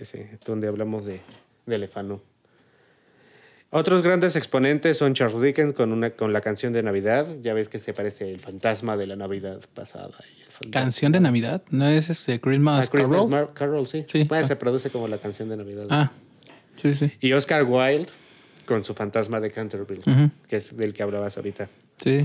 ese, 0.00 0.38
donde 0.44 0.68
hablamos 0.68 1.06
de, 1.06 1.20
de 1.66 1.78
Le 1.78 1.88
Fanu. 1.88 2.20
Otros 3.70 4.02
grandes 4.02 4.36
exponentes 4.36 4.98
son 4.98 5.14
Charles 5.14 5.40
Dickens 5.42 5.72
con, 5.72 5.90
una, 5.92 6.10
con 6.10 6.32
la 6.32 6.40
canción 6.40 6.72
de 6.72 6.82
Navidad. 6.84 7.26
Ya 7.42 7.54
ves 7.54 7.68
que 7.68 7.80
se 7.80 7.92
parece 7.92 8.30
el 8.30 8.38
fantasma 8.38 8.96
de 8.96 9.08
la 9.08 9.16
Navidad 9.16 9.60
pasada. 9.74 10.12
Y 10.38 10.42
el 10.42 10.48
fantasma- 10.48 10.70
Canción 10.70 11.10
de 11.10 11.18
Navidad. 11.20 11.62
¿No 11.70 11.88
es 11.88 12.08
este 12.08 12.40
Christmas, 12.40 12.86
Ah, 12.86 12.90
Christmas 12.90 13.16
Carol? 13.16 13.30
Mar- 13.30 13.50
Carol, 13.52 13.86
sí. 13.88 14.04
Sí. 14.08 14.24
Bueno, 14.24 14.44
Ah. 14.44 14.46
Se 14.48 14.54
produce 14.54 14.90
como 14.90 15.08
la 15.08 15.18
canción 15.18 15.48
de 15.48 15.56
Navidad. 15.56 15.86
Ah, 15.90 16.12
sí, 16.80 16.94
sí. 16.94 17.10
Y 17.20 17.32
Oscar 17.32 17.64
Wilde 17.64 18.06
con 18.64 18.84
su 18.84 18.94
fantasma 18.94 19.40
de 19.40 19.50
Canterville, 19.50 20.30
que 20.46 20.56
es 20.56 20.76
del 20.76 20.94
que 20.94 21.02
hablabas 21.02 21.36
ahorita. 21.36 21.68
Sí. 21.96 22.24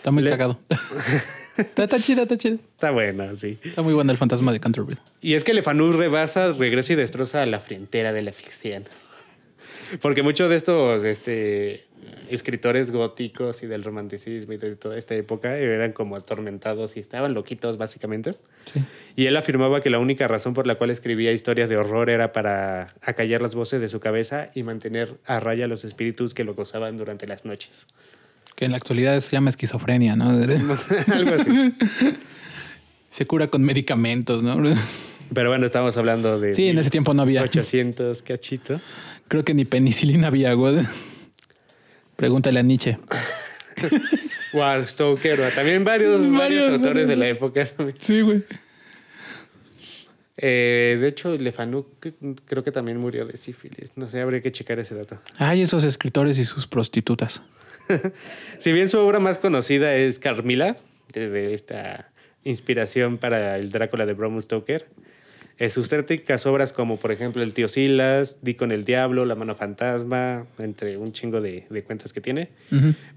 Está 0.00 0.10
muy 0.10 0.22
Le- 0.22 0.30
cagado. 0.30 0.58
está, 1.58 1.84
está 1.84 2.00
chida, 2.00 2.22
está 2.22 2.38
chida. 2.38 2.54
Está 2.54 2.90
buena, 2.90 3.34
sí. 3.36 3.58
Está 3.62 3.82
muy 3.82 3.92
buena 3.92 4.12
el 4.12 4.18
fantasma 4.18 4.50
de 4.50 4.60
Canterville. 4.60 4.98
Y 5.20 5.34
es 5.34 5.44
que 5.44 5.52
Le 5.52 5.62
Fanu 5.62 5.92
rebasa, 5.92 6.52
regresa 6.52 6.94
y 6.94 6.96
destroza 6.96 7.44
la 7.44 7.60
frontera 7.60 8.12
de 8.14 8.22
la 8.22 8.32
ficción. 8.32 8.84
Porque 10.00 10.22
muchos 10.22 10.48
de 10.48 10.56
estos 10.56 11.04
este, 11.04 11.84
escritores 12.30 12.92
góticos 12.92 13.62
y 13.62 13.66
del 13.66 13.82
romanticismo 13.84 14.52
y 14.52 14.56
de 14.56 14.76
toda 14.76 14.96
esta 14.96 15.14
época 15.16 15.58
eran 15.58 15.92
como 15.92 16.16
atormentados 16.16 16.96
y 16.96 17.00
estaban 17.00 17.34
loquitos, 17.34 17.76
básicamente. 17.76 18.36
Sí. 18.72 18.80
Y 19.16 19.26
él 19.26 19.36
afirmaba 19.36 19.82
que 19.82 19.90
la 19.90 19.98
única 19.98 20.28
razón 20.28 20.54
por 20.54 20.66
la 20.66 20.76
cual 20.76 20.90
escribía 20.90 21.32
historias 21.32 21.68
de 21.68 21.76
horror 21.76 22.08
era 22.08 22.32
para 22.32 22.94
acallar 23.02 23.42
las 23.42 23.54
voces 23.54 23.80
de 23.82 23.88
su 23.88 24.00
cabeza 24.00 24.50
y 24.54 24.62
mantener 24.62 25.16
a 25.26 25.40
raya 25.40 25.66
los 25.66 25.84
espíritus 25.84 26.32
que 26.34 26.44
lo 26.44 26.54
gozaban 26.54 26.96
durante 26.96 27.26
las 27.26 27.44
noches. 27.44 27.86
Que 28.56 28.64
en 28.66 28.72
la 28.72 28.76
actualidad 28.76 29.20
se 29.20 29.32
llama 29.32 29.50
esquizofrenia, 29.50 30.16
¿no? 30.16 30.30
Algo 31.12 31.34
así. 31.34 31.74
Se 33.10 33.26
cura 33.26 33.48
con 33.48 33.62
medicamentos, 33.64 34.42
¿no? 34.42 34.56
Pero 35.34 35.48
bueno, 35.50 35.66
estamos 35.66 35.96
hablando 35.96 36.38
de 36.38 36.54
Sí, 36.54 36.68
en 36.68 36.78
ese 36.78 36.90
tiempo 36.90 37.12
no 37.14 37.22
había. 37.22 37.42
800 37.42 38.22
cachito. 38.22 38.80
Creo 39.28 39.44
que 39.44 39.52
ni 39.54 39.64
penicilina 39.64 40.28
había, 40.28 40.52
güey. 40.54 40.86
Pregúntale 42.16 42.60
a 42.60 42.62
Nietzsche. 42.62 42.98
A 44.52 44.80
Stoker, 44.84 45.52
también 45.54 45.84
varios, 45.84 46.20
varios, 46.22 46.32
Varios, 46.38 46.68
autores 46.68 47.06
de 47.08 47.16
la 47.16 47.28
época. 47.28 47.64
Sí, 47.98 48.20
güey. 48.20 48.42
Eh, 50.36 50.96
de 51.00 51.08
hecho, 51.08 51.36
Le 51.36 51.52
Fanu 51.52 51.86
c- 52.02 52.14
creo 52.46 52.62
que 52.62 52.72
también 52.72 52.98
murió 52.98 53.26
de 53.26 53.36
sífilis. 53.36 53.92
No 53.96 54.08
sé, 54.08 54.20
habría 54.20 54.40
que 54.40 54.50
checar 54.50 54.78
ese 54.80 54.94
dato. 54.94 55.20
Ay, 55.36 55.62
esos 55.62 55.84
escritores 55.84 56.38
y 56.38 56.44
sus 56.44 56.66
prostitutas. 56.66 57.42
Si 58.58 58.72
bien 58.72 58.88
su 58.88 58.98
obra 58.98 59.20
más 59.20 59.38
conocida 59.38 59.94
es 59.94 60.18
Carmila, 60.18 60.76
de, 61.12 61.54
esta 61.54 62.10
inspiración 62.44 63.18
para 63.18 63.56
el 63.56 63.70
Drácula 63.70 64.06
de 64.06 64.14
Bram 64.14 64.40
Stoker, 64.40 64.86
sus 65.68 65.90
técnicas 65.90 66.46
obras 66.46 66.72
como, 66.72 66.96
por 66.96 67.12
ejemplo, 67.12 67.42
El 67.42 67.52
tío 67.52 67.68
Silas, 67.68 68.38
Di 68.40 68.54
con 68.54 68.72
el 68.72 68.84
Diablo, 68.84 69.26
La 69.26 69.34
mano 69.34 69.54
fantasma, 69.54 70.46
entre 70.58 70.96
un 70.96 71.12
chingo 71.12 71.42
de, 71.42 71.66
de 71.68 71.84
cuentas 71.84 72.14
que 72.14 72.22
tiene, 72.22 72.48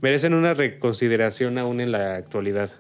merecen 0.02 0.34
una 0.34 0.54
reconsideración 0.54 1.58
aún 1.58 1.80
en 1.80 1.94
la 1.94 2.16
actualidad. 2.16 2.72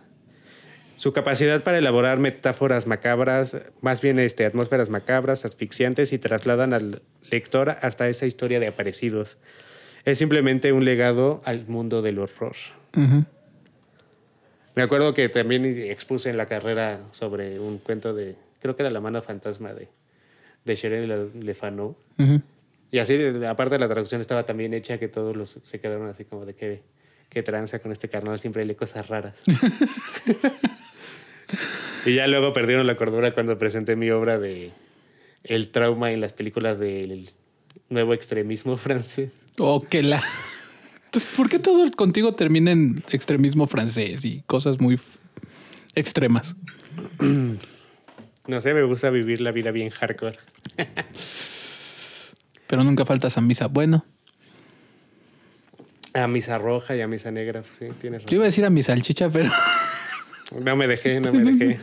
Su 0.98 1.12
capacidad 1.12 1.64
para 1.64 1.78
elaborar 1.78 2.20
metáforas 2.20 2.88
macabras, 2.88 3.58
más 3.82 4.02
bien 4.02 4.20
este, 4.20 4.46
atmósferas 4.46 4.90
macabras, 4.90 5.44
asfixiantes 5.46 6.14
y 6.14 6.20
trasladan 6.20 6.74
al 6.74 7.02
lector 7.32 7.70
hasta 7.70 8.08
esa 8.10 8.26
historia 8.26 8.60
de 8.60 8.68
aparecidos. 8.68 9.38
Es 10.06 10.18
simplemente 10.18 10.74
un 10.74 10.84
legado 10.86 11.42
al 11.46 11.68
mundo 11.68 12.02
del 12.02 12.20
horror. 12.20 12.56
Me 14.76 14.82
acuerdo 14.82 15.14
que 15.14 15.30
también 15.30 15.66
expuse 15.66 16.30
en 16.30 16.38
la 16.38 16.46
carrera 16.48 17.00
sobre 17.12 17.60
un 17.60 17.78
cuento 17.78 18.14
de, 18.14 18.36
creo 18.62 18.76
que 18.76 18.84
era 18.84 18.90
La 18.90 19.00
mano 19.02 19.22
fantasma 19.22 19.74
de, 19.74 19.88
de 20.66 20.76
Shirley 20.76 21.08
Le- 21.08 21.30
Le 21.44 21.54
Fanu. 21.54 21.96
Ujú. 22.18 22.42
Y 22.92 23.00
así, 23.00 23.18
aparte 23.48 23.80
la 23.80 23.88
traducción 23.88 24.22
estaba 24.22 24.46
tan 24.46 24.58
bien 24.58 24.74
hecha 24.74 24.98
que 25.00 25.08
todos 25.08 25.36
los, 25.36 25.58
se 25.64 25.80
quedaron 25.80 26.08
así 26.10 26.26
como 26.26 26.46
de 26.46 26.54
que, 26.56 26.82
que 27.30 27.44
tranza 27.44 27.80
con 27.80 27.92
este 27.92 28.10
carnal, 28.10 28.40
siempre 28.40 28.66
lee 28.66 28.76
cosas 28.76 29.08
raras. 29.08 29.42
y 32.06 32.16
ya 32.16 32.28
luego 32.28 32.54
perdieron 32.54 32.86
la 32.88 32.96
cordura 32.96 33.34
cuando 33.34 33.58
presenté 33.58 33.96
mi 33.96 34.10
obra 34.12 34.38
de 34.40 34.72
El 35.44 35.70
trauma 35.70 36.12
en 36.12 36.22
las 36.22 36.34
películas 36.34 36.80
del 36.80 37.30
nuevo 37.90 38.14
extremismo 38.14 38.78
francés. 38.78 39.32
Oh, 39.60 39.82
que 39.82 40.04
la. 40.04 40.24
¿Por 41.38 41.50
qué 41.50 41.60
todo 41.60 41.90
contigo 41.92 42.34
termina 42.34 42.72
en 42.72 43.04
extremismo 43.12 43.68
francés 43.68 44.26
y 44.26 44.42
cosas 44.48 44.80
muy 44.80 45.00
extremas? 45.96 46.56
No 48.48 48.62
sé, 48.62 48.74
me 48.74 48.84
gusta 48.84 49.10
vivir 49.12 49.40
la 49.42 49.52
vida 49.52 49.72
bien 49.72 49.90
hardcore. 49.92 50.38
Pero 52.68 52.84
nunca 52.84 53.06
faltas 53.06 53.38
a 53.38 53.42
misa. 53.42 53.68
Bueno, 53.68 54.06
A 56.14 56.28
misa 56.28 56.58
roja 56.58 56.96
y 56.96 57.02
a 57.02 57.08
misa 57.08 57.32
negra, 57.32 57.62
pues 57.62 57.74
sí, 57.78 57.86
tienes 58.02 58.22
yo 58.22 58.26
razón. 58.26 58.36
iba 58.36 58.44
a 58.44 58.48
decir 58.48 58.66
a 58.66 58.70
mi 58.72 58.82
salchicha, 58.84 59.30
pero 59.30 59.52
No 60.64 60.76
me 60.76 60.88
dejé, 60.88 61.20
no 61.20 61.32
me 61.32 61.44
dejé. 61.52 61.80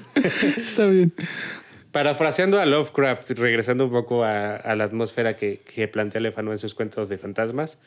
está 0.60 0.86
bien. 0.86 1.12
Parafraseando 1.92 2.60
a 2.60 2.66
Lovecraft, 2.66 3.30
regresando 3.32 3.86
un 3.86 3.90
poco 3.90 4.24
a, 4.24 4.74
la 4.76 4.84
atmósfera 4.84 5.36
que, 5.36 5.60
que 5.60 5.88
plantea 5.88 6.20
Lefano 6.20 6.52
en 6.52 6.58
sus 6.58 6.74
cuentos 6.74 7.08
de 7.08 7.18
fantasmas. 7.18 7.78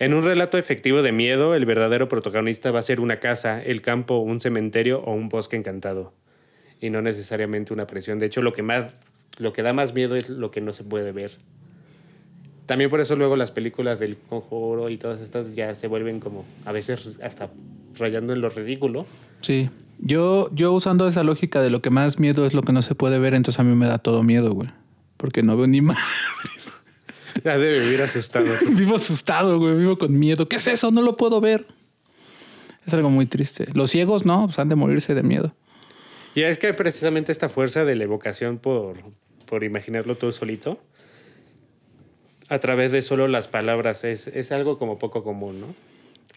En 0.00 0.14
un 0.14 0.24
relato 0.24 0.58
efectivo 0.58 1.02
de 1.02 1.10
miedo, 1.10 1.54
el 1.54 1.66
verdadero 1.66 2.08
protagonista 2.08 2.70
va 2.70 2.78
a 2.78 2.82
ser 2.82 3.00
una 3.00 3.18
casa, 3.18 3.62
el 3.62 3.82
campo, 3.82 4.18
un 4.18 4.40
cementerio 4.40 5.00
o 5.00 5.12
un 5.12 5.28
bosque 5.28 5.56
encantado. 5.56 6.12
Y 6.80 6.90
no 6.90 7.02
necesariamente 7.02 7.72
una 7.72 7.86
presión. 7.86 8.20
De 8.20 8.26
hecho, 8.26 8.40
lo 8.40 8.52
que, 8.52 8.62
más, 8.62 8.94
lo 9.38 9.52
que 9.52 9.62
da 9.62 9.72
más 9.72 9.94
miedo 9.94 10.14
es 10.14 10.28
lo 10.28 10.52
que 10.52 10.60
no 10.60 10.72
se 10.72 10.84
puede 10.84 11.10
ver. 11.10 11.32
También 12.66 12.90
por 12.90 13.00
eso 13.00 13.16
luego 13.16 13.34
las 13.34 13.50
películas 13.50 13.98
del 13.98 14.16
conjuro 14.18 14.88
y 14.88 14.98
todas 14.98 15.20
estas 15.20 15.56
ya 15.56 15.74
se 15.74 15.88
vuelven 15.88 16.20
como 16.20 16.44
a 16.64 16.70
veces 16.70 17.18
hasta 17.22 17.50
rayando 17.96 18.32
en 18.32 18.40
lo 18.40 18.50
ridículo. 18.50 19.06
Sí. 19.40 19.70
Yo, 19.98 20.50
yo 20.54 20.72
usando 20.72 21.08
esa 21.08 21.24
lógica 21.24 21.60
de 21.60 21.70
lo 21.70 21.82
que 21.82 21.90
más 21.90 22.18
miedo 22.18 22.46
es 22.46 22.54
lo 22.54 22.62
que 22.62 22.72
no 22.72 22.82
se 22.82 22.94
puede 22.94 23.18
ver, 23.18 23.34
entonces 23.34 23.58
a 23.58 23.64
mí 23.64 23.74
me 23.74 23.86
da 23.86 23.98
todo 23.98 24.22
miedo, 24.22 24.52
güey. 24.52 24.70
Porque 25.16 25.42
no 25.42 25.56
veo 25.56 25.66
ni 25.66 25.80
más. 25.80 25.98
Ya 27.44 27.56
de 27.56 27.78
vivir 27.78 28.02
asustado. 28.02 28.46
vivo 28.70 28.96
asustado, 28.96 29.58
güey. 29.60 29.76
Vivo 29.76 29.96
con 29.96 30.18
miedo. 30.18 30.48
¿Qué 30.48 30.56
es 30.56 30.66
eso? 30.66 30.90
No 30.90 31.02
lo 31.02 31.16
puedo 31.16 31.40
ver. 31.40 31.68
Es 32.84 32.94
algo 32.94 33.10
muy 33.10 33.26
triste. 33.26 33.68
Los 33.74 33.90
ciegos, 33.90 34.24
no, 34.24 34.46
pues 34.46 34.58
han 34.58 34.68
de 34.68 34.74
morirse 34.74 35.14
de 35.14 35.22
miedo. 35.22 35.54
Y 36.34 36.42
es 36.42 36.58
que 36.58 36.72
precisamente 36.74 37.30
esta 37.30 37.48
fuerza 37.48 37.84
de 37.84 37.94
la 37.96 38.04
evocación 38.04 38.58
por, 38.58 38.96
por 39.46 39.62
imaginarlo 39.62 40.16
todo 40.16 40.32
solito, 40.32 40.80
a 42.48 42.58
través 42.58 42.92
de 42.92 43.02
solo 43.02 43.28
las 43.28 43.46
palabras, 43.46 44.04
es, 44.04 44.26
es 44.26 44.52
algo 44.52 44.78
como 44.78 44.98
poco 44.98 45.22
común, 45.22 45.60
¿no? 45.60 45.74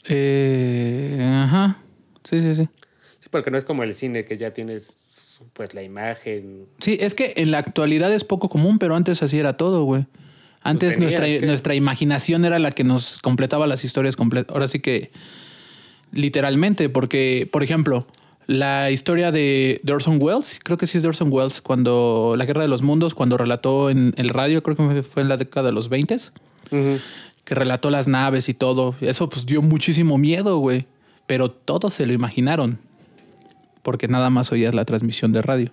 Eh, 0.08 1.18
ajá. 1.22 1.80
Sí, 2.24 2.41
sí, 2.41 2.56
sí. 2.56 2.70
Porque 3.31 3.50
no 3.50 3.57
es 3.57 3.65
como 3.65 3.83
el 3.83 3.95
cine, 3.95 4.25
que 4.25 4.38
ya 4.38 4.51
tienes 4.51 4.97
pues 5.53 5.73
la 5.73 5.81
imagen. 5.81 6.67
Sí, 6.79 6.97
es 7.00 7.15
que 7.15 7.33
en 7.38 7.50
la 7.50 7.57
actualidad 7.57 8.13
es 8.13 8.23
poco 8.23 8.50
común, 8.50 8.77
pero 8.77 8.95
antes 8.95 9.23
así 9.23 9.39
era 9.39 9.57
todo, 9.57 9.83
güey. 9.83 10.05
Antes 10.61 10.93
tenías 10.93 11.19
nuestra, 11.19 11.47
nuestra 11.47 11.75
imaginación 11.75 12.45
era 12.45 12.59
la 12.59 12.71
que 12.71 12.83
nos 12.83 13.17
completaba 13.17 13.65
las 13.65 13.83
historias 13.83 14.15
completas. 14.15 14.53
Ahora 14.53 14.67
sí 14.67 14.79
que 14.79 15.11
literalmente, 16.11 16.89
porque, 16.89 17.50
por 17.51 17.63
ejemplo, 17.63 18.05
la 18.45 18.91
historia 18.91 19.31
de, 19.31 19.79
de 19.81 19.93
Orson 19.93 20.19
Welles, 20.21 20.59
creo 20.63 20.77
que 20.77 20.85
sí 20.85 20.97
es 20.97 21.01
de 21.01 21.09
Orson 21.09 21.29
Welles, 21.31 21.61
cuando 21.61 22.35
la 22.38 22.45
Guerra 22.45 22.61
de 22.61 22.67
los 22.67 22.83
Mundos, 22.83 23.15
cuando 23.15 23.38
relató 23.38 23.89
en 23.89 24.13
el 24.17 24.29
radio, 24.29 24.61
creo 24.61 24.75
que 24.75 25.03
fue 25.03 25.23
en 25.23 25.29
la 25.29 25.38
década 25.38 25.67
de 25.67 25.73
los 25.73 25.89
20 25.89 26.17
que 27.43 27.55
relató 27.55 27.89
las 27.89 28.07
naves 28.07 28.50
y 28.50 28.53
todo. 28.53 28.95
Eso 29.01 29.29
pues 29.29 29.45
dio 29.45 29.61
muchísimo 29.61 30.17
miedo, 30.17 30.59
güey. 30.59 30.85
Pero 31.27 31.51
todos 31.51 31.93
se 31.93 32.05
lo 32.05 32.13
imaginaron. 32.13 32.79
Porque 33.81 34.07
nada 34.07 34.29
más 34.29 34.51
oías 34.51 34.75
la 34.75 34.85
transmisión 34.85 35.31
de 35.31 35.41
radio. 35.41 35.71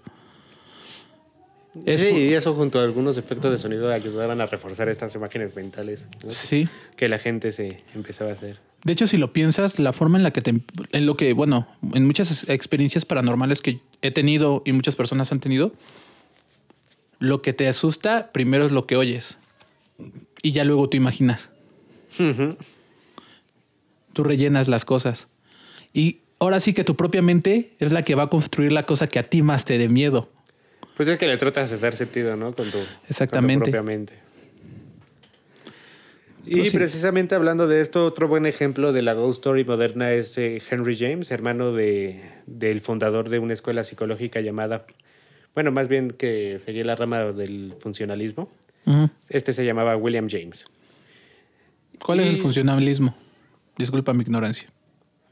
Es 1.86 2.00
sí, 2.00 2.06
y 2.06 2.34
eso 2.34 2.54
junto 2.54 2.80
a 2.80 2.82
algunos 2.82 3.18
efectos 3.18 3.50
de 3.50 3.58
sonido 3.58 3.92
ayudaban 3.92 4.40
a 4.40 4.46
reforzar 4.46 4.88
estas 4.88 5.14
imágenes 5.14 5.54
mentales 5.54 6.08
¿no? 6.24 6.30
Sí. 6.30 6.68
que 6.96 7.08
la 7.08 7.18
gente 7.18 7.52
se 7.52 7.82
empezaba 7.94 8.30
a 8.30 8.32
hacer. 8.32 8.58
De 8.84 8.92
hecho, 8.92 9.06
si 9.06 9.16
lo 9.16 9.32
piensas, 9.32 9.78
la 9.78 9.92
forma 9.92 10.18
en 10.18 10.24
la 10.24 10.30
que 10.30 10.40
te... 10.40 10.60
En 10.92 11.06
lo 11.06 11.16
que, 11.16 11.32
bueno, 11.32 11.68
en 11.94 12.06
muchas 12.06 12.48
experiencias 12.48 13.04
paranormales 13.04 13.60
que 13.60 13.80
he 14.02 14.10
tenido 14.10 14.62
y 14.64 14.72
muchas 14.72 14.96
personas 14.96 15.30
han 15.32 15.40
tenido, 15.40 15.72
lo 17.18 17.42
que 17.42 17.52
te 17.52 17.68
asusta 17.68 18.30
primero 18.32 18.66
es 18.66 18.72
lo 18.72 18.86
que 18.86 18.96
oyes. 18.96 19.36
Y 20.42 20.52
ya 20.52 20.64
luego 20.64 20.88
tú 20.88 20.96
imaginas. 20.96 21.50
Tú 24.12 24.24
rellenas 24.24 24.68
las 24.68 24.84
cosas. 24.84 25.28
Y 25.92 26.20
ahora 26.38 26.60
sí 26.60 26.72
que 26.72 26.84
tu 26.84 26.96
propia 26.96 27.22
mente 27.22 27.74
es 27.78 27.92
la 27.92 28.02
que 28.02 28.14
va 28.14 28.24
a 28.24 28.30
construir 28.30 28.72
la 28.72 28.84
cosa 28.84 29.06
que 29.06 29.18
a 29.18 29.22
ti 29.24 29.42
más 29.42 29.64
te 29.64 29.78
dé 29.78 29.88
miedo. 29.88 30.30
Pues 30.96 31.08
es 31.08 31.18
que 31.18 31.26
le 31.28 31.36
tratas 31.36 31.70
de 31.70 31.78
dar 31.78 31.94
sentido, 31.94 32.36
¿no? 32.36 32.52
Con 32.52 32.70
tu, 32.70 32.78
Exactamente. 33.08 33.64
con 33.64 33.64
tu 33.64 33.70
propia 33.70 33.82
mente. 33.82 34.14
Y 36.44 36.56
Pues 36.56 36.70
sí. 36.70 36.76
precisamente 36.76 37.34
hablando 37.34 37.66
de 37.66 37.80
esto, 37.80 38.06
otro 38.06 38.26
buen 38.26 38.46
ejemplo 38.46 38.92
de 38.92 39.02
la 39.02 39.12
ghost 39.12 39.38
story 39.38 39.64
moderna 39.64 40.12
es 40.12 40.36
eh, 40.38 40.62
Henry 40.70 40.96
James, 40.96 41.30
hermano 41.30 41.72
de, 41.72 42.22
del 42.46 42.80
fundador 42.80 43.28
de 43.28 43.38
una 43.38 43.52
escuela 43.52 43.84
psicológica 43.84 44.40
llamada, 44.40 44.86
bueno, 45.54 45.72
más 45.72 45.88
bien 45.88 46.10
que 46.10 46.58
seguía 46.58 46.84
la 46.84 46.96
rama 46.96 47.24
del 47.32 47.74
funcionalismo. 47.80 48.50
Este 49.28 49.52
se 49.52 49.66
llamaba 49.66 49.96
William 49.96 50.28
James. 50.30 50.64
¿Cuál 52.02 52.20
es 52.20 52.26
el 52.28 52.38
funcionalismo? 52.40 53.14
Disculpa 53.76 54.14
mi 54.14 54.22
ignorancia. 54.22 54.68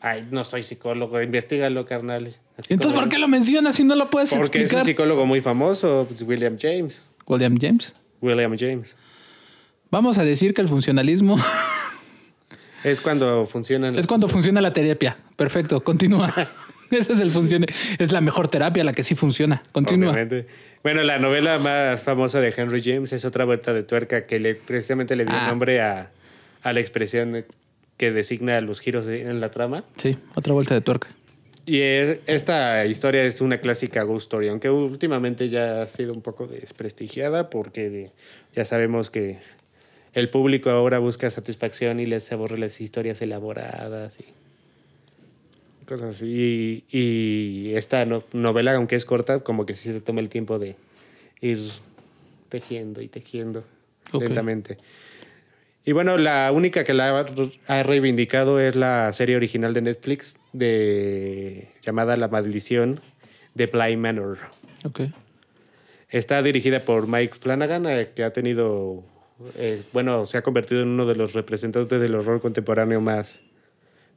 Ay, 0.00 0.26
no 0.30 0.44
soy 0.44 0.62
psicólogo, 0.62 1.20
investigalo, 1.22 1.84
carnal. 1.86 2.26
Así 2.58 2.72
Entonces, 2.74 2.92
como- 2.92 3.00
¿por 3.00 3.08
qué 3.08 3.18
lo 3.18 3.28
mencionas 3.28 3.74
si 3.76 3.84
no 3.84 3.94
lo 3.94 4.10
puedes 4.10 4.30
Porque 4.34 4.58
es 4.58 4.64
explicar? 4.64 4.80
un 4.82 4.86
psicólogo 4.86 5.26
muy 5.26 5.40
famoso, 5.40 6.04
pues, 6.08 6.22
William 6.22 6.56
James. 6.60 7.02
William 7.26 7.56
James. 7.60 7.94
William 8.20 8.56
James. 8.58 8.94
Vamos 9.90 10.18
a 10.18 10.24
decir 10.24 10.52
que 10.54 10.60
el 10.62 10.68
funcionalismo 10.68 11.36
Es 12.84 13.00
cuando 13.00 13.46
funcionan. 13.46 13.98
es 13.98 14.06
cuando 14.06 14.28
funciona 14.28 14.60
la 14.60 14.72
terapia. 14.72 15.16
Perfecto, 15.36 15.82
continúa. 15.82 16.32
Ese 16.90 17.14
es 17.14 17.20
el 17.20 17.30
funcione. 17.30 17.66
Es 17.98 18.12
la 18.12 18.20
mejor 18.20 18.46
terapia, 18.48 18.84
la 18.84 18.92
que 18.92 19.02
sí 19.02 19.14
funciona. 19.16 19.62
Continúa. 19.72 20.12
Obviamente. 20.12 20.46
Bueno, 20.84 21.02
la 21.02 21.18
novela 21.18 21.58
más 21.58 22.00
famosa 22.02 22.38
de 22.40 22.54
Henry 22.56 22.80
James 22.84 23.12
es 23.12 23.24
otra 23.24 23.44
vuelta 23.44 23.72
de 23.72 23.82
tuerca 23.82 24.24
que 24.26 24.38
le, 24.38 24.54
precisamente 24.54 25.16
le 25.16 25.24
dio 25.24 25.34
Ah. 25.34 25.48
nombre 25.48 25.80
a, 25.80 26.10
a 26.62 26.72
la 26.72 26.78
expresión 26.78 27.44
que 27.96 28.12
designa 28.12 28.60
los 28.60 28.80
giros 28.80 29.08
en 29.08 29.40
la 29.40 29.50
trama. 29.50 29.84
Sí, 29.96 30.16
otra 30.34 30.52
vuelta 30.52 30.74
de 30.74 30.80
tuerca. 30.80 31.08
Y 31.64 31.80
es- 31.80 32.20
esta 32.26 32.84
historia 32.86 33.24
es 33.24 33.40
una 33.40 33.58
clásica 33.58 34.02
ghost 34.04 34.24
story, 34.26 34.48
aunque 34.48 34.70
últimamente 34.70 35.48
ya 35.48 35.82
ha 35.82 35.86
sido 35.86 36.12
un 36.12 36.22
poco 36.22 36.46
desprestigiada 36.46 37.50
porque 37.50 38.12
ya 38.54 38.64
sabemos 38.64 39.10
que 39.10 39.38
el 40.12 40.30
público 40.30 40.70
ahora 40.70 40.98
busca 40.98 41.28
satisfacción 41.30 41.98
y 42.00 42.06
les 42.06 42.30
aburre 42.32 42.58
las 42.58 42.80
historias 42.80 43.20
elaboradas 43.20 44.18
y 44.20 44.24
cosas 45.86 46.16
así. 46.16 46.84
Y, 46.90 46.96
y 46.96 47.74
esta 47.74 48.04
no- 48.06 48.22
novela, 48.32 48.74
aunque 48.76 48.96
es 48.96 49.04
corta, 49.04 49.40
como 49.40 49.66
que 49.66 49.74
sí 49.74 49.92
se 49.92 50.00
toma 50.00 50.20
el 50.20 50.28
tiempo 50.28 50.58
de 50.58 50.76
ir 51.40 51.58
tejiendo 52.48 53.02
y 53.02 53.08
tejiendo 53.08 53.64
Ok. 54.12 54.22
lentamente. 54.22 54.78
Y 55.86 55.92
bueno, 55.92 56.18
la 56.18 56.50
única 56.52 56.82
que 56.84 56.92
la 56.92 57.24
ha- 57.68 57.82
reivindicado 57.84 58.58
es 58.60 58.74
la 58.76 59.12
serie 59.12 59.36
original 59.36 59.72
de 59.72 59.80
Netflix 59.82 60.36
de 60.52 61.68
llamada 61.80 62.16
La 62.16 62.26
Maldición 62.28 63.00
de 63.54 63.66
Bly 63.66 63.96
Manor. 63.96 64.38
Ok. 64.84 65.02
Está 66.10 66.42
dirigida 66.42 66.84
por 66.84 67.06
Mike 67.06 67.36
Flanagan, 67.38 67.86
eh, 67.86 68.10
que 68.14 68.24
ha 68.24 68.32
tenido, 68.32 69.04
eh, 69.54 69.82
bueno, 69.92 70.26
se 70.26 70.38
ha 70.38 70.42
convertido 70.42 70.82
en 70.82 70.88
uno 70.88 71.06
de 71.06 71.14
los 71.14 71.32
representantes 71.34 72.00
del 72.00 72.14
horror 72.16 72.40
contemporáneo 72.40 73.00
más, 73.00 73.40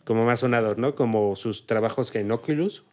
como 0.05 0.25
más 0.25 0.39
sonados, 0.39 0.77
¿no? 0.79 0.95
Como 0.95 1.35
sus 1.35 1.67
trabajos 1.67 2.13
en 2.15 2.31
Oculus 2.31 2.83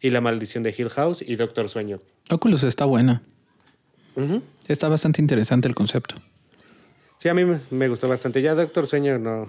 y 0.00 0.10
La 0.10 0.20
Maldición 0.20 0.64
de 0.64 0.74
Hill 0.76 0.90
House 0.90 1.22
y 1.22 1.36
Doctor 1.36 1.68
Sueño. 1.68 2.00
Oculus 2.30 2.64
está 2.64 2.84
buena. 2.84 3.22
Está 4.66 4.88
bastante 4.88 5.20
interesante 5.22 5.68
el 5.68 5.74
concepto. 5.74 6.16
Sí, 7.22 7.28
a 7.28 7.34
mí 7.34 7.44
me- 7.70 7.86
gustó 7.88 8.08
bastante. 8.08 8.42
Ya 8.42 8.52
Doctor 8.56 8.84
Sueño 8.88 9.16
no... 9.16 9.46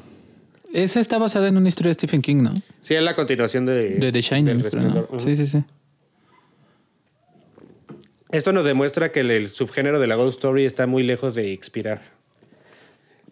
Esa 0.73 0.99
está 0.99 1.17
basada 1.17 1.47
en 1.47 1.57
una 1.57 1.69
historia 1.69 1.89
de 1.89 1.95
Stephen 1.95 2.21
King, 2.21 2.43
¿no? 2.43 2.53
Sí, 2.81 2.93
es 2.93 3.01
la 3.01 3.15
continuación 3.15 3.65
de... 3.65 3.95
De 3.95 4.11
The 4.11 4.21
Shining. 4.21 4.63
Sí, 5.17 5.35
sí, 5.35 5.47
sí. 5.47 5.63
Esto 8.29 8.53
nos 8.53 8.63
demuestra 8.65 9.11
que 9.11 9.21
el, 9.21 9.31
el 9.31 9.49
subgénero 9.49 9.99
de 9.99 10.05
la 10.05 10.13
ghost 10.15 10.37
story 10.37 10.65
está 10.65 10.85
muy 10.85 11.01
lejos 11.01 11.33
de 11.33 11.51
expirar. 11.51 12.03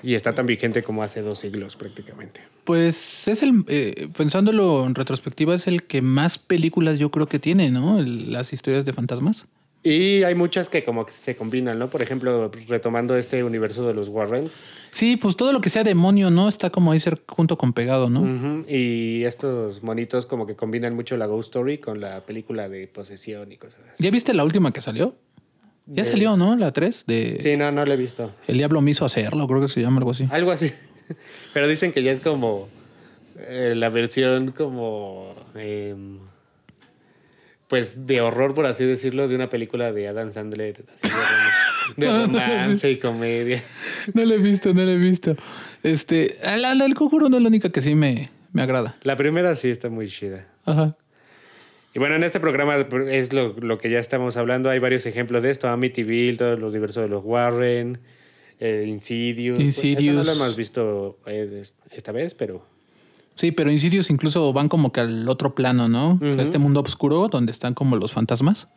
Y 0.01 0.15
está 0.15 0.31
tan 0.31 0.47
vigente 0.47 0.81
como 0.81 1.03
hace 1.03 1.21
dos 1.21 1.37
siglos 1.37 1.75
prácticamente. 1.75 2.41
Pues 2.63 3.27
es 3.27 3.43
el, 3.43 3.63
eh, 3.67 4.07
pensándolo 4.17 4.87
en 4.87 4.95
retrospectiva, 4.95 5.53
es 5.53 5.67
el 5.67 5.83
que 5.83 6.01
más 6.01 6.39
películas 6.39 6.97
yo 6.97 7.11
creo 7.11 7.27
que 7.27 7.37
tiene, 7.37 7.69
¿no? 7.69 7.99
El- 7.99 8.31
las 8.33 8.53
historias 8.53 8.85
de 8.85 8.93
fantasmas. 8.93 9.45
Y 9.83 10.21
hay 10.23 10.35
muchas 10.35 10.69
que 10.69 10.83
como 10.83 11.05
que 11.07 11.11
se 11.11 11.35
combinan, 11.35 11.79
¿no? 11.79 11.89
Por 11.89 12.03
ejemplo, 12.03 12.51
retomando 12.67 13.15
este 13.17 13.43
universo 13.43 13.87
de 13.87 13.95
los 13.95 14.09
Warren. 14.09 14.49
Sí, 14.91 15.17
pues 15.17 15.35
todo 15.35 15.53
lo 15.53 15.61
que 15.61 15.69
sea 15.69 15.83
demonio, 15.83 16.29
¿no? 16.29 16.47
Está 16.47 16.69
como 16.69 16.91
ahí 16.91 16.99
ser 16.99 17.21
junto 17.27 17.57
con 17.57 17.73
pegado, 17.73 18.07
¿no? 18.09 18.21
Ujú, 18.21 18.65
Y 18.69 19.23
estos 19.23 19.81
monitos 19.81 20.27
como 20.27 20.45
que 20.45 20.55
combinan 20.55 20.93
mucho 20.95 21.17
la 21.17 21.25
ghost 21.25 21.47
story 21.47 21.79
con 21.79 21.99
la 21.99 22.21
película 22.25 22.69
de 22.69 22.87
posesión 22.87 23.51
y 23.51 23.57
cosas 23.57 23.79
así. 23.93 24.03
¿Ya 24.03 24.11
viste 24.11 24.33
la 24.35 24.43
última 24.43 24.71
que 24.71 24.81
salió? 24.81 25.15
Ya 25.87 26.03
De- 26.03 26.09
salió, 26.09 26.37
¿no? 26.37 26.55
La 26.57 26.71
3 26.71 27.05
de 27.07 27.37
Sí, 27.39 27.57
no, 27.57 27.71
no 27.71 27.83
lo 27.83 27.93
he 27.93 27.97
visto. 27.97 28.29
El 28.47 28.57
diablo 28.59 28.81
me 28.81 28.91
hizo 28.91 29.03
hacerlo, 29.03 29.47
creo 29.47 29.61
que 29.61 29.67
se 29.69 29.81
llama 29.81 29.97
algo 29.97 30.11
así. 30.11 30.27
Algo 30.29 30.51
así. 30.51 30.71
Pero 31.53 31.67
dicen 31.67 31.91
que 31.91 32.03
ya 32.03 32.11
es 32.11 32.19
como 32.19 32.67
eh, 33.39 33.73
la 33.75 33.89
versión 33.89 34.51
como... 34.51 35.33
em, 35.55 36.19
pues 37.71 38.05
de 38.05 38.19
horror, 38.19 38.53
por 38.53 38.65
así 38.65 38.83
decirlo, 38.83 39.29
de 39.29 39.35
una 39.35 39.47
película 39.47 39.93
de 39.93 40.05
Adam 40.09 40.29
Sandler. 40.29 40.83
así 40.93 41.07
de 41.95 42.05
No, 42.05 42.27
no, 42.27 42.37
romance 42.37 42.91
y 42.91 42.99
comedia. 42.99 43.63
No 44.13 44.25
la 44.25 44.33
he 44.33 44.39
visto, 44.39 44.73
no 44.73 44.83
la 44.83 44.91
he 44.91 44.97
visto. 44.97 45.37
Este, 45.81 46.35
la, 46.43 46.75
la 46.75 46.83
del 46.83 46.95
conjuro 46.95 47.29
no 47.29 47.37
es 47.37 47.43
la 47.43 47.47
única 47.47 47.69
que 47.69 47.81
sí 47.81 47.95
me, 47.95 48.29
me 48.51 48.61
agrada. 48.61 48.97
La 49.03 49.15
primera 49.15 49.55
sí 49.55 49.69
está 49.69 49.87
muy 49.87 50.09
chida. 50.09 50.49
Ajá. 50.65 50.97
Y 51.93 51.99
bueno, 51.99 52.15
en 52.15 52.23
este 52.25 52.41
programa 52.41 52.75
es 53.09 53.31
lo, 53.31 53.55
lo 53.61 53.77
que 53.77 53.89
ya 53.89 53.99
estamos 53.99 54.35
hablando. 54.35 54.69
Hay 54.69 54.79
varios 54.79 55.05
ejemplos 55.05 55.41
de 55.41 55.51
esto. 55.51 55.69
Amityville, 55.69 56.35
todo 56.35 56.55
el 56.55 56.65
universo 56.65 56.99
de 56.99 57.07
los 57.07 57.23
Warren, 57.23 57.99
eh, 58.59 58.83
Insidious. 58.85 59.57
Insidious. 59.57 60.01
Eso 60.01 60.13
no 60.13 60.23
lo 60.25 60.31
hemos 60.33 60.57
visto 60.57 61.19
eh, 61.25 61.63
esta 61.91 62.11
vez, 62.11 62.35
pero... 62.35 62.65
Sí, 63.35 63.51
pero 63.51 63.71
Insidious 63.71 64.09
incluso 64.09 64.53
van 64.53 64.69
como 64.69 64.91
que 64.91 64.99
al 64.99 65.27
otro 65.27 65.55
plano, 65.55 65.87
¿no? 65.87 66.13
Ujú. 66.13 66.41
Este 66.41 66.57
mundo 66.57 66.81
oscuro 66.81 67.27
donde 67.27 67.51
están 67.51 67.73
como 67.73 67.95
los 67.95 68.11
fantasmas. 68.11 68.67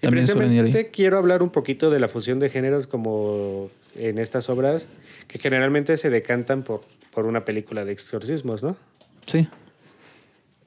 Y 0.00 0.08
precisamente 0.08 0.90
quiero 0.90 1.18
hablar 1.18 1.42
un 1.42 1.50
poquito 1.50 1.90
de 1.90 1.98
la 1.98 2.08
fusión 2.08 2.38
de 2.38 2.50
géneros 2.50 2.86
como 2.86 3.70
en 3.94 4.18
estas 4.18 4.48
obras 4.50 4.86
que 5.28 5.38
generalmente 5.38 5.96
se 5.96 6.10
decantan 6.10 6.62
por, 6.62 6.82
por 7.12 7.26
una 7.26 7.44
película 7.44 7.84
de 7.84 7.92
exorcismos, 7.92 8.62
¿no? 8.62 8.76
Sí. 9.26 9.48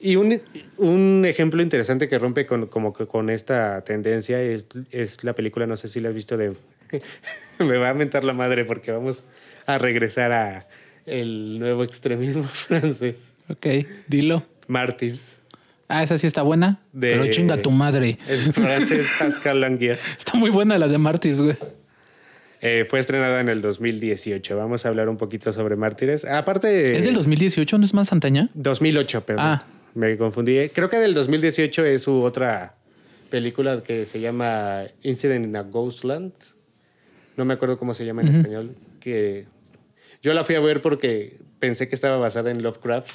Y 0.00 0.16
un, 0.16 0.40
un 0.76 1.24
ejemplo 1.24 1.62
interesante 1.62 2.08
que 2.08 2.18
rompe 2.18 2.46
con, 2.46 2.66
como 2.66 2.92
con 2.92 3.30
esta 3.30 3.82
tendencia 3.82 4.40
es, 4.40 4.66
es 4.90 5.24
la 5.24 5.34
película, 5.34 5.66
no 5.66 5.76
sé 5.76 5.88
si 5.88 6.00
la 6.00 6.08
has 6.08 6.14
visto 6.14 6.36
de... 6.36 6.52
Me 7.58 7.76
va 7.76 7.90
a 7.90 7.94
mentar 7.94 8.24
la 8.24 8.32
madre 8.32 8.64
porque 8.64 8.92
vamos 8.92 9.24
a 9.66 9.78
regresar 9.78 10.32
a 10.32 10.68
el 11.08 11.58
nuevo 11.58 11.84
extremismo 11.84 12.42
francés. 12.52 13.28
Ok, 13.48 13.66
dilo. 14.08 14.44
Martyrs. 14.66 15.38
Ah, 15.88 16.02
esa 16.02 16.18
sí 16.18 16.26
está 16.26 16.42
buena. 16.42 16.80
De- 16.92 17.12
Pero 17.12 17.26
chinga 17.30 17.56
tu 17.56 17.70
madre. 17.70 18.18
Francés 18.52 19.06
Pascal 19.18 19.60
Languier. 19.62 19.98
Está 20.18 20.36
muy 20.36 20.50
buena 20.50 20.76
la 20.76 20.86
de 20.86 20.98
Martyrs, 20.98 21.40
güey. 21.40 21.56
Eh, 22.60 22.84
fue 22.88 22.98
estrenada 22.98 23.40
en 23.40 23.48
el 23.48 23.62
2018. 23.62 24.56
Vamos 24.56 24.84
a 24.84 24.88
hablar 24.90 25.08
un 25.08 25.16
poquito 25.16 25.50
sobre 25.52 25.76
Mártires. 25.76 26.24
Aparte... 26.26 26.98
¿Es 26.98 27.04
del 27.04 27.14
2018? 27.14 27.78
¿No 27.78 27.84
es 27.84 27.94
más 27.94 28.12
antaña? 28.12 28.50
2008, 28.54 29.24
perdón. 29.24 29.44
Ah. 29.46 29.64
Me 29.94 30.16
confundí. 30.18 30.68
Creo 30.70 30.88
que 30.90 30.98
del 30.98 31.14
2018 31.14 31.86
es 31.86 32.02
su 32.02 32.20
otra 32.22 32.74
película 33.30 33.82
que 33.82 34.04
se 34.06 34.20
llama 34.20 34.82
Incident 35.02 35.46
in 35.46 35.56
a 35.56 35.62
Ghostland. 35.62 36.32
No 37.36 37.44
me 37.44 37.54
acuerdo 37.54 37.78
cómo 37.78 37.94
se 37.94 38.04
llama 38.04 38.22
en 38.22 38.28
español. 38.36 38.74
Que 39.00 39.46
yo 40.22 40.34
la 40.34 40.44
fui 40.44 40.54
a 40.54 40.60
ver 40.60 40.80
porque 40.80 41.36
pensé 41.58 41.88
que 41.88 41.94
estaba 41.94 42.16
basada 42.16 42.50
en 42.50 42.62
Lovecraft 42.62 43.10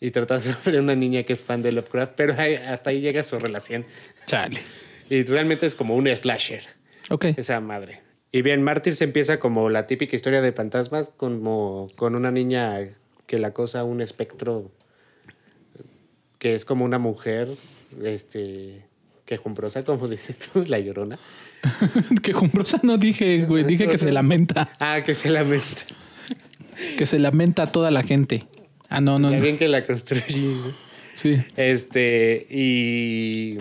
y 0.00 0.10
trataba 0.10 0.40
sobre 0.62 0.78
una 0.80 0.94
niña 0.94 1.22
que 1.22 1.34
es 1.34 1.40
fan 1.40 1.62
de 1.62 1.72
Lovecraft, 1.72 2.12
pero 2.16 2.34
hasta 2.68 2.90
ahí 2.90 3.00
llega 3.00 3.22
su 3.22 3.38
relación. 3.38 3.84
Chale. 4.26 4.60
Y 5.08 5.22
realmente 5.24 5.66
es 5.66 5.74
como 5.74 5.94
un 5.94 6.08
slasher, 6.14 6.62
Ok. 7.10 7.26
esa 7.36 7.60
madre. 7.60 8.02
Y 8.32 8.42
bien, 8.42 8.62
Mártir 8.62 8.94
se 8.96 9.04
empieza 9.04 9.38
como 9.38 9.70
la 9.70 9.86
típica 9.86 10.16
historia 10.16 10.42
de 10.42 10.52
fantasmas, 10.52 11.10
como 11.16 11.86
con 11.96 12.14
una 12.14 12.30
niña 12.30 12.80
que 13.26 13.38
la 13.38 13.52
cosa 13.52 13.84
un 13.84 14.00
espectro 14.00 14.70
que 16.38 16.54
es 16.54 16.64
como 16.64 16.84
una 16.84 16.98
mujer, 16.98 17.48
este, 18.04 18.84
quejumbrosa, 19.24 19.84
como 19.84 20.06
dices 20.08 20.38
tú, 20.38 20.64
la 20.66 20.78
llorona. 20.78 21.18
quejumbrosa 22.22 22.80
no 22.82 22.98
dije, 22.98 23.44
güey, 23.44 23.64
dije 23.64 23.86
que 23.86 23.98
se 23.98 24.12
lamenta. 24.12 24.70
Ah, 24.78 25.00
que 25.04 25.14
se 25.14 25.30
lamenta. 25.30 25.84
Que 26.98 27.06
se 27.06 27.18
lamenta 27.18 27.72
toda 27.72 27.90
la 27.90 28.02
gente. 28.02 28.46
Ah, 28.88 29.00
no, 29.00 29.18
no. 29.18 29.28
Alguien 29.28 29.58
que 29.58 29.68
la 29.68 29.84
construye. 29.84 30.54
Sí. 31.14 31.42
Este, 31.56 32.46
y 32.50 33.58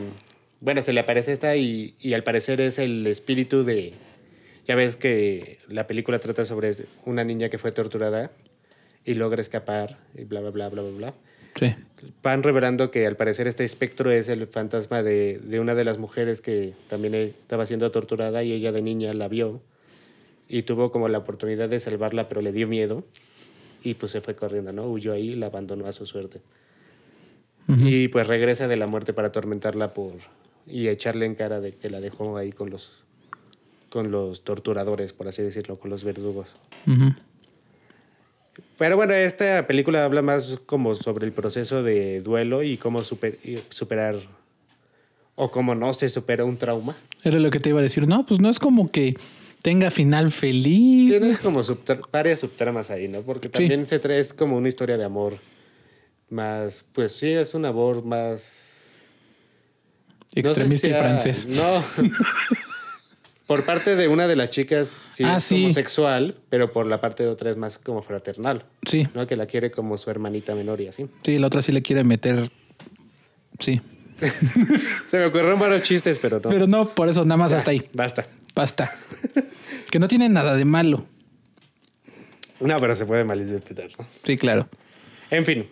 bueno, 0.59 0.81
se 0.81 0.93
le 0.93 0.99
aparece 0.99 1.31
esta 1.31 1.55
y, 1.55 1.95
y 1.99 2.13
al 2.13 2.23
parecer 2.23 2.61
es 2.61 2.79
el 2.79 3.07
espíritu 3.07 3.63
de... 3.63 3.93
Ya 4.67 4.75
ves 4.75 4.95
que 4.95 5.59
la 5.67 5.87
película 5.87 6.19
trata 6.19 6.43
sobre 6.43 6.75
una 7.05 7.23
niña 7.23 7.49
que 7.49 7.57
fue 7.57 7.71
torturada 7.71 8.31
y 9.05 9.13
logra 9.13 9.41
escapar 9.41 9.99
y 10.17 10.23
bla, 10.23 10.41
bla, 10.41 10.49
bla, 10.49 10.69
bla, 10.69 10.81
bla, 10.81 10.91
bla. 10.91 11.13
Sí. 11.55 11.73
Van 12.21 12.43
revelando 12.43 12.91
que 12.91 13.07
al 13.07 13.15
parecer 13.15 13.47
este 13.47 13.63
espectro 13.63 14.11
es 14.11 14.27
el 14.27 14.45
fantasma 14.47 15.03
de, 15.03 15.39
de 15.39 15.59
una 15.59 15.75
de 15.75 15.85
las 15.85 15.97
mujeres 15.97 16.41
que 16.41 16.73
también 16.89 17.13
estaba 17.13 17.65
siendo 17.65 17.89
torturada 17.91 18.43
y 18.43 18.51
ella 18.51 18.71
de 18.71 18.81
niña 18.81 19.13
la 19.13 19.27
vio 19.27 19.61
y 20.47 20.63
tuvo 20.63 20.91
como 20.91 21.07
la 21.09 21.17
oportunidad 21.19 21.69
de 21.69 21.79
salvarla, 21.79 22.27
pero 22.29 22.41
le 22.41 22.51
dio 22.51 22.67
miedo 22.67 23.03
y 23.83 23.95
pues 23.95 24.11
se 24.11 24.21
fue 24.21 24.35
corriendo, 24.35 24.71
¿no? 24.73 24.83
Huyó 24.89 25.13
ahí 25.13 25.31
y 25.31 25.35
la 25.35 25.47
abandonó 25.47 25.87
a 25.87 25.93
su 25.93 26.05
suerte. 26.05 26.41
Y 27.67 28.09
pues 28.09 28.27
regresa 28.27 28.67
de 28.67 28.75
la 28.77 28.85
muerte 28.85 29.11
para 29.13 29.29
atormentarla 29.29 29.93
por 29.95 30.13
y 30.67 30.87
echarle 30.87 31.25
en 31.25 31.33
cara 31.33 31.59
de 31.61 31.71
que 31.71 31.89
la 31.89 31.99
dejó 31.99 32.37
ahí 32.37 32.51
con 32.51 32.69
los 32.69 33.03
con 33.89 34.11
los 34.11 34.43
torturadores, 34.43 35.13
por 35.13 35.27
así 35.27 35.41
decirlo, 35.41 35.79
con 35.79 35.89
los 35.89 36.03
verdugos. 36.03 36.55
Ujú. 36.85 37.13
Pero 38.77 38.97
bueno, 38.97 39.13
esta 39.13 39.65
película 39.67 40.03
habla 40.05 40.21
más 40.21 40.59
como 40.65 40.95
sobre 40.95 41.25
el 41.25 41.31
proceso 41.31 41.81
de 41.81 42.19
duelo 42.21 42.61
y 42.61 42.77
cómo 42.77 43.03
super- 43.03 43.39
superar 43.69 44.15
o 45.35 45.49
cómo 45.49 45.75
no 45.75 45.93
se 45.93 46.09
supera 46.09 46.45
un 46.45 46.57
trauma. 46.57 46.95
Era 47.23 47.39
lo 47.39 47.49
que 47.49 47.59
te 47.59 47.69
iba 47.69 47.79
a 47.79 47.83
decir. 47.83 48.07
No, 48.07 48.25
pues 48.25 48.39
no 48.41 48.49
es 48.49 48.59
como 48.59 48.91
que 48.91 49.15
tenga 49.65 49.89
final 49.89 50.31
feliz. 50.31 51.09
Tienes 51.09 51.39
como 51.39 51.63
varias 52.11 52.39
subtramas 52.41 52.91
ahí, 52.91 53.07
¿no? 53.07 53.21
Porque 53.23 53.49
también 53.49 53.87
se 53.87 53.97
trae 53.97 54.19
es 54.19 54.31
como 54.31 54.55
una 54.57 54.69
historia 54.69 54.95
de 54.95 55.03
amor 55.03 55.39
más, 56.29 56.85
pues 56.93 57.13
sí, 57.13 57.29
es 57.29 57.55
un 57.55 57.65
amor 57.65 58.05
más... 58.05 58.43
no 60.21 60.27
sé 60.33 60.39
Extremista 60.39 60.87
y 60.87 60.91
francés. 60.91 61.47
No. 61.47 61.83
por 63.47 63.65
parte 63.65 63.95
de 63.95 64.07
una 64.07 64.27
de 64.27 64.35
las 64.35 64.51
chicas 64.51 64.87
sí 64.87 65.23
Ah, 65.23 65.37
es 65.37 65.43
sí. 65.45 65.63
homosexual, 65.63 66.35
pero 66.49 66.71
por 66.71 66.85
la 66.85 67.01
parte 67.01 67.23
de 67.23 67.29
otra 67.29 67.49
es 67.49 67.57
más 67.57 67.79
como 67.79 68.03
fraternal, 68.03 68.65
Sí, 68.87 69.07
¿no? 69.15 69.25
Que 69.25 69.35
la 69.35 69.47
quiere 69.47 69.71
como 69.71 69.97
su 69.97 70.11
hermanita 70.11 70.53
menor 70.53 70.79
y 70.79 70.89
así. 70.89 71.07
sí, 71.23 71.39
la 71.39 71.47
otra 71.47 71.63
sí 71.63 71.71
le 71.71 71.81
quiere 71.81 72.03
meter. 72.03 72.51
Sí. 73.57 73.81
Se 75.09 75.17
me 75.17 75.25
ocurrieron 75.25 75.59
varios 75.59 75.81
chistes, 75.81 76.19
pero 76.19 76.39
no. 76.39 76.49
Pero 76.51 76.67
no, 76.67 76.87
por 76.89 77.09
eso 77.09 77.23
nada 77.23 77.37
más 77.37 77.49
Ya, 77.49 77.57
hasta 77.57 77.71
ahí. 77.71 77.83
Basta. 77.93 78.27
Basta. 78.55 78.89
que 79.91 79.99
no 79.99 80.07
tiene 80.07 80.29
nada 80.29 80.55
de 80.55 80.65
malo. 80.65 81.05
No, 82.59 82.79
pero 82.79 82.95
se 82.95 83.05
puede 83.05 83.25
malinterpretar, 83.25 83.89
¿no? 83.99 84.05
Sí, 84.23 84.37
claro. 84.37 84.69
En 85.29 85.45
fin, 85.45 85.65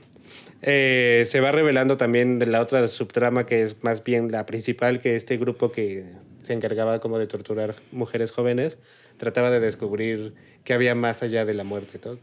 eh, 0.61 1.23
se 1.25 1.39
va 1.39 1.51
revelando 1.51 1.97
también 1.97 2.39
la 2.51 2.61
otra 2.61 2.85
subtrama 2.87 3.45
que 3.45 3.63
es 3.63 3.83
más 3.83 4.03
bien 4.03 4.31
la 4.31 4.45
principal, 4.45 4.99
que 4.99 5.15
este 5.15 5.37
grupo 5.37 5.71
que 5.71 6.05
se 6.41 6.53
encargaba 6.53 6.99
como 6.99 7.19
de 7.19 7.27
torturar 7.27 7.75
mujeres 7.91 8.31
jóvenes 8.31 8.79
trataba 9.17 9.49
de 9.49 9.59
descubrir 9.59 10.33
qué 10.63 10.73
había 10.73 10.95
más 10.95 11.23
allá 11.23 11.45
de 11.45 11.53
la 11.53 11.63
muerte, 11.63 11.99
¿no? 12.03 12.17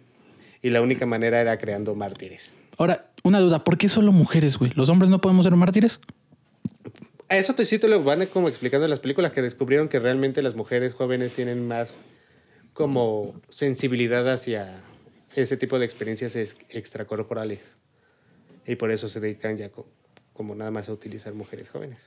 Y 0.63 0.71
la 0.71 0.83
única 0.83 1.07
manera 1.07 1.41
era 1.41 1.57
creando 1.59 1.95
mártires. 1.95 2.53
Ahora, 2.77 3.11
una 3.23 3.41
duda. 3.41 3.65
¿Por 3.65 3.79
qué 3.79 3.89
solo 3.89 4.13
mujeres, 4.13 4.59
güey? 4.59 4.73
¿Los 4.75 4.91
hombres 4.91 5.11
no 5.11 5.21
podemos 5.21 5.45
ser 5.45 5.57
mártires? 5.57 6.01
A 7.31 7.37
eso 7.39 7.55
te 7.55 7.65
cito 7.65 7.87
lo 7.89 8.03
van 8.03 8.27
como 8.27 8.49
explicando 8.49 8.85
en 8.87 8.91
las 8.91 8.99
películas 9.01 9.33
que 9.33 9.41
descubrieron 9.41 9.89
que 9.89 9.99
realmente 10.01 10.43
las 10.43 10.55
mujeres 10.57 10.93
jóvenes 10.93 11.33
tienen 11.33 11.67
más 11.67 11.95
como 12.75 13.41
sensibilidad 13.49 14.29
hacia 14.31 14.83
ese 15.37 15.57
tipo 15.57 15.79
de 15.79 15.85
experiencias 15.85 16.35
ex- 16.37 16.57
extracorporales. 16.69 17.61
Y 18.67 18.75
por 18.77 18.91
eso 18.91 19.09
se 19.09 19.21
dedican 19.21 19.57
ya 19.57 19.71
co- 19.71 19.87
como 20.33 20.55
nada 20.55 20.71
más 20.71 20.89
a 20.89 20.93
utilizar 20.93 21.33
mujeres 21.33 21.69
jóvenes. 21.71 22.01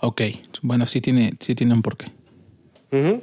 Ok. 0.00 0.20
Bueno, 0.62 0.86
sí 0.86 1.00
tiene, 1.00 1.32
sí 1.40 1.54
tiene 1.54 1.72
un 1.74 1.82
porqué. 1.82 2.06
Ujú. 2.92 3.22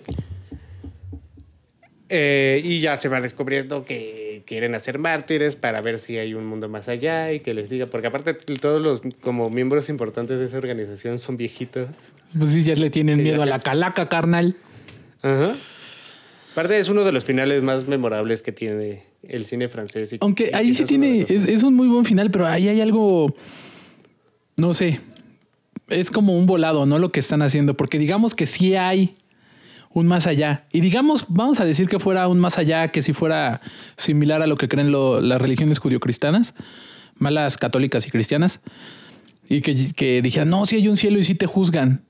Eh, 2.18 2.62
y 2.64 2.80
ya 2.80 2.96
se 2.96 3.10
va 3.10 3.20
descubriendo 3.20 3.84
que 3.84 4.44
quieren 4.46 4.74
hacer 4.74 5.00
mártires 5.00 5.58
para 5.58 5.82
ver 5.82 6.00
si 6.00 6.18
hay 6.18 6.34
un 6.34 6.46
mundo 6.46 6.70
más 6.70 6.88
allá 6.88 7.34
y 7.34 7.42
que 7.42 7.54
les 7.54 7.68
diga, 7.70 7.88
porque 7.88 8.08
aparte 8.08 8.34
todos 8.34 8.82
los 8.82 9.02
como 9.20 9.50
miembros 9.50 9.90
importantes 9.90 10.40
de 10.40 10.46
esa 10.46 10.58
organización 10.58 11.20
son 11.20 11.36
viejitos. 11.36 11.90
Pues 12.38 12.52
sí, 12.52 12.64
ya 12.64 12.74
le 12.76 12.90
tienen 12.90 13.22
miedo 13.22 13.42
a 13.44 13.46
la 13.46 13.60
calaca, 13.60 14.08
carnal. 14.08 14.56
Ajá. 15.22 15.56
Aparte 16.54 16.80
es 16.80 16.88
uno 16.88 17.04
de 17.04 17.12
los 17.12 17.26
finales 17.26 17.62
más 17.62 17.86
memorables 17.86 18.42
que 18.42 18.54
tiene 18.54 19.04
el 19.24 19.44
cine 19.44 19.68
francés. 19.68 20.14
y- 20.14 20.18
Aunque 20.22 20.52
y 20.54 20.56
ahí 20.56 20.74
sí 20.74 20.86
tiene, 20.86 21.26
es 21.28 21.64
un 21.64 21.74
muy 21.74 21.90
buen 21.90 22.06
final, 22.06 22.32
pero 22.32 22.46
ahí 22.46 22.70
hay 22.70 22.80
algo, 22.80 23.36
no 24.56 24.74
sé, 24.74 25.02
es 25.90 26.12
como 26.12 26.38
un 26.38 26.46
volado, 26.46 26.86
¿no? 26.86 26.98
Lo 26.98 27.12
que 27.12 27.20
están 27.20 27.42
haciendo, 27.42 27.76
porque 27.76 28.00
digamos 28.00 28.36
que 28.36 28.46
sí 28.46 28.76
hay 28.78 29.18
un 29.96 30.08
más 30.08 30.28
allá. 30.28 30.66
Y 30.74 30.82
digamos, 30.82 31.26
vamos 31.30 31.60
a 31.62 31.66
decir 31.66 31.88
que 31.88 32.00
fuera 32.00 32.28
un 32.28 32.38
más 32.38 32.58
allá, 32.58 32.90
que 32.90 33.02
si 33.02 33.14
fuera 33.14 33.62
similar 33.96 34.42
a 34.42 34.48
lo 34.48 34.58
que 34.58 34.68
creen 34.68 34.92
las 34.92 35.42
religiones 35.42 35.80
judio-cristianas, 35.80 36.54
malas 37.18 37.58
católicas 37.58 38.06
y 38.06 38.12
cristianas, 38.12 38.60
y 39.48 39.62
que, 39.62 39.94
que 39.94 40.22
dijeran, 40.22 40.50
no, 40.50 40.66
si 40.66 40.76
hay 40.76 40.88
un 40.90 40.98
cielo 40.98 41.18
y 41.18 41.24
sí 41.24 41.34
te 41.34 41.46
juzgan. 41.48 42.04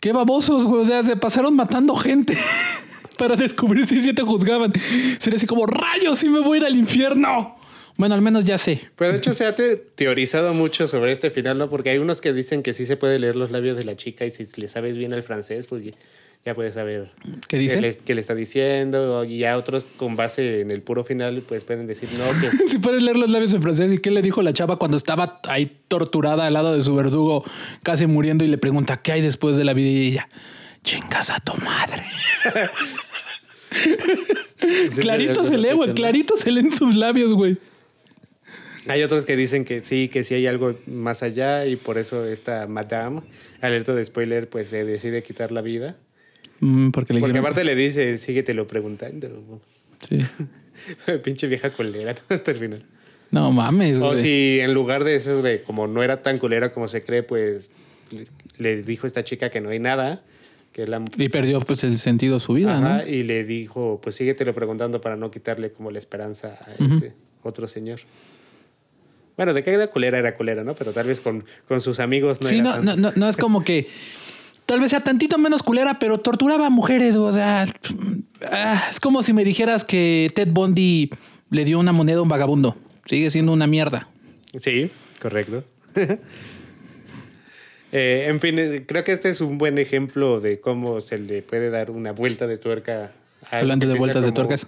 Qué 0.00 0.12
babosos, 0.12 0.66
güey. 0.66 0.82
O 0.82 0.84
sea, 0.84 1.02
se 1.02 1.16
pasaron 1.16 1.56
matando 1.56 1.96
gente 1.96 2.36
para 3.18 3.36
descubrir 3.36 3.86
si 3.86 4.02
sí 4.02 4.12
te 4.12 4.22
juzgaban. 4.22 4.72
Sería 5.18 5.38
así 5.38 5.46
como, 5.46 5.64
rayos, 5.66 6.18
sí 6.18 6.28
me 6.28 6.40
voy 6.40 6.58
a 6.58 6.60
ir 6.60 6.66
al 6.66 6.76
infierno. 6.76 7.56
Bueno, 7.96 8.14
al 8.14 8.20
menos 8.20 8.44
ya 8.44 8.58
sé. 8.58 8.90
Pero 8.96 9.12
de 9.12 9.16
hecho 9.18 9.32
se 9.32 9.46
ha 9.46 9.54
te- 9.54 9.76
teorizado 9.76 10.52
mucho 10.52 10.86
sobre 10.86 11.12
este 11.12 11.30
final, 11.30 11.56
¿no? 11.56 11.70
Porque 11.70 11.88
hay 11.88 11.96
unos 11.96 12.20
que 12.20 12.34
dicen 12.34 12.62
que 12.62 12.74
sí 12.74 12.84
se 12.84 12.98
puede 12.98 13.18
leer 13.18 13.36
los 13.36 13.50
labios 13.50 13.78
de 13.78 13.84
la 13.84 13.96
chica 13.96 14.26
y 14.26 14.30
si 14.30 14.44
le 14.60 14.68
sabes 14.68 14.98
bien 14.98 15.14
el 15.14 15.22
francés, 15.22 15.64
pues 15.64 15.82
ya, 16.46 16.54
puedes 16.54 16.74
saber 16.74 17.10
¿Qué 17.48 17.58
dice? 17.58 17.80
le, 17.80 17.92
qué 17.96 18.14
le 18.14 18.20
está 18.20 18.36
diciendo. 18.36 19.24
Y 19.24 19.38
ya 19.38 19.58
otros 19.58 19.84
con 19.96 20.14
base 20.14 20.60
en 20.60 20.70
el 20.70 20.80
puro 20.80 21.02
final, 21.02 21.42
pues 21.42 21.64
pueden 21.64 21.88
decir, 21.88 22.08
no, 22.16 22.24
que 22.40 22.48
Si 22.68 22.78
puedes 22.78 23.02
leer 23.02 23.16
los 23.16 23.28
labios 23.28 23.52
en 23.52 23.62
francés, 23.62 23.92
¿y 23.92 23.98
qué 23.98 24.12
le 24.12 24.22
dijo 24.22 24.42
la 24.42 24.52
chava 24.52 24.76
cuando 24.76 24.96
estaba 24.96 25.40
ahí 25.48 25.70
torturada 25.88 26.46
al 26.46 26.54
lado 26.54 26.74
de 26.74 26.82
su 26.82 26.94
verdugo, 26.94 27.44
casi 27.82 28.06
muriendo, 28.06 28.44
y 28.44 28.46
le 28.46 28.58
pregunta, 28.58 28.98
¿qué 28.98 29.12
hay 29.12 29.22
después 29.22 29.56
de 29.56 29.64
la 29.64 29.74
vida? 29.74 29.88
Y 29.88 30.06
ella, 30.06 30.28
chingas 30.84 31.30
a 31.30 31.40
tu 31.40 31.52
madre. 31.54 32.04
clarito 35.00 35.42
se 35.42 35.58
lee, 35.58 35.72
güey, 35.74 35.94
clarito 35.94 36.36
se 36.36 36.52
leen 36.52 36.70
sus 36.70 36.94
labios, 36.94 37.32
güey. 37.32 37.58
Hay 38.88 39.02
otros 39.02 39.24
que 39.24 39.36
dicen 39.36 39.64
que 39.64 39.80
sí, 39.80 40.08
que 40.08 40.22
sí 40.22 40.34
hay 40.34 40.46
algo 40.46 40.78
más 40.86 41.24
allá 41.24 41.66
y 41.66 41.74
por 41.74 41.98
eso 41.98 42.24
esta 42.24 42.68
madame, 42.68 43.22
alerta 43.60 43.92
de 43.94 44.04
spoiler, 44.04 44.48
pues 44.48 44.68
se 44.68 44.84
decide 44.84 45.24
quitar 45.24 45.50
la 45.50 45.60
vida. 45.60 45.96
Mm, 46.60 46.90
porque 46.90 47.12
le 47.12 47.20
Porque 47.20 47.38
aparte 47.38 47.64
le 47.64 47.74
dice, 47.74 48.18
síguetelo 48.18 48.66
preguntando. 48.66 49.60
Sí. 50.08 50.18
Pinche 51.24 51.46
vieja 51.46 51.70
culera 51.70 52.14
¿no? 52.28 52.36
hasta 52.36 52.50
el 52.52 52.56
final. 52.56 52.84
No 53.30 53.50
mames, 53.50 53.98
O 53.98 54.08
güey. 54.08 54.20
si 54.20 54.58
en 54.60 54.72
lugar 54.72 55.04
de 55.04 55.16
eso, 55.16 55.42
de 55.42 55.62
como 55.62 55.86
no 55.86 56.02
era 56.02 56.22
tan 56.22 56.38
culera 56.38 56.72
como 56.72 56.86
se 56.88 57.02
cree, 57.02 57.22
pues 57.22 57.70
le, 58.58 58.82
dijo 58.82 59.06
esta 59.06 59.24
chica 59.24 59.50
que 59.50 59.60
no 59.60 59.70
hay 59.70 59.80
nada, 59.80 60.22
que 60.72 60.86
la... 60.86 61.02
Y 61.16 61.28
perdió 61.28 61.60
pues 61.60 61.82
el 61.84 61.98
sentido 61.98 62.34
de 62.34 62.40
su 62.40 62.52
vida, 62.54 62.78
Ajá, 62.78 62.98
¿no? 63.04 63.08
y 63.08 63.24
le 63.24 63.42
dijo, 63.44 64.00
pues 64.02 64.14
síguetelo 64.14 64.54
preguntando 64.54 65.00
para 65.00 65.16
no 65.16 65.30
quitarle 65.30 65.72
como 65.72 65.90
la 65.90 65.98
esperanza 65.98 66.56
a 66.60 66.82
Ujú. 66.84 66.94
este 66.94 67.12
otro 67.42 67.66
señor. 67.66 68.00
Bueno, 69.36 69.52
de 69.52 69.62
que 69.62 69.70
era 69.72 69.88
culera, 69.88 70.18
era 70.18 70.34
culera, 70.36 70.64
¿no? 70.64 70.74
Pero 70.74 70.92
tal 70.92 71.08
vez 71.08 71.20
con, 71.20 71.44
con 71.68 71.80
sus 71.80 72.00
amigos 72.00 72.40
no 72.40 72.46
sí, 72.48 72.54
era 72.58 72.64
no, 72.64 72.72
tanto. 72.76 72.96
no, 72.96 73.10
no, 73.10 73.12
no 73.16 73.28
es 73.28 73.36
como 73.36 73.64
que 73.64 73.88
tal 74.66 74.80
vez 74.80 74.90
sea 74.90 75.00
tantito 75.00 75.38
menos 75.38 75.62
culera, 75.62 75.98
pero 75.98 76.18
torturaba 76.18 76.66
a 76.66 76.70
mujeres, 76.70 77.16
o 77.16 77.32
sea, 77.32 77.66
ah, 78.50 78.88
es 78.90 79.00
como 79.00 79.22
si 79.22 79.32
me 79.32 79.44
dijeras 79.44 79.84
que 79.84 80.30
Ted 80.34 80.48
Bundy 80.50 81.10
le 81.50 81.64
dio 81.64 81.78
una 81.78 81.92
moneda 81.92 82.18
a 82.18 82.22
un 82.22 82.28
vagabundo. 82.28 82.76
Sigue 83.06 83.30
siendo 83.30 83.52
una 83.52 83.66
mierda. 83.66 84.08
Sí, 84.58 84.90
correcto. 85.20 85.64
Eh, 87.92 88.26
en 88.28 88.40
fin, 88.40 88.58
eh, 88.58 88.84
creo 88.84 89.04
que 89.04 89.12
este 89.12 89.28
es 89.28 89.40
un 89.40 89.58
buen 89.58 89.78
ejemplo 89.78 90.40
de 90.40 90.60
cómo 90.60 91.00
se 91.00 91.18
le 91.18 91.40
puede 91.40 91.70
dar 91.70 91.92
una 91.92 92.12
vuelta 92.12 92.48
de 92.48 92.58
tuerca. 92.58 93.12
a 93.48 93.58
Hablando 93.58 93.86
de 93.86 93.94
vueltas 93.96 94.24
de 94.24 94.32
tuercas. 94.32 94.66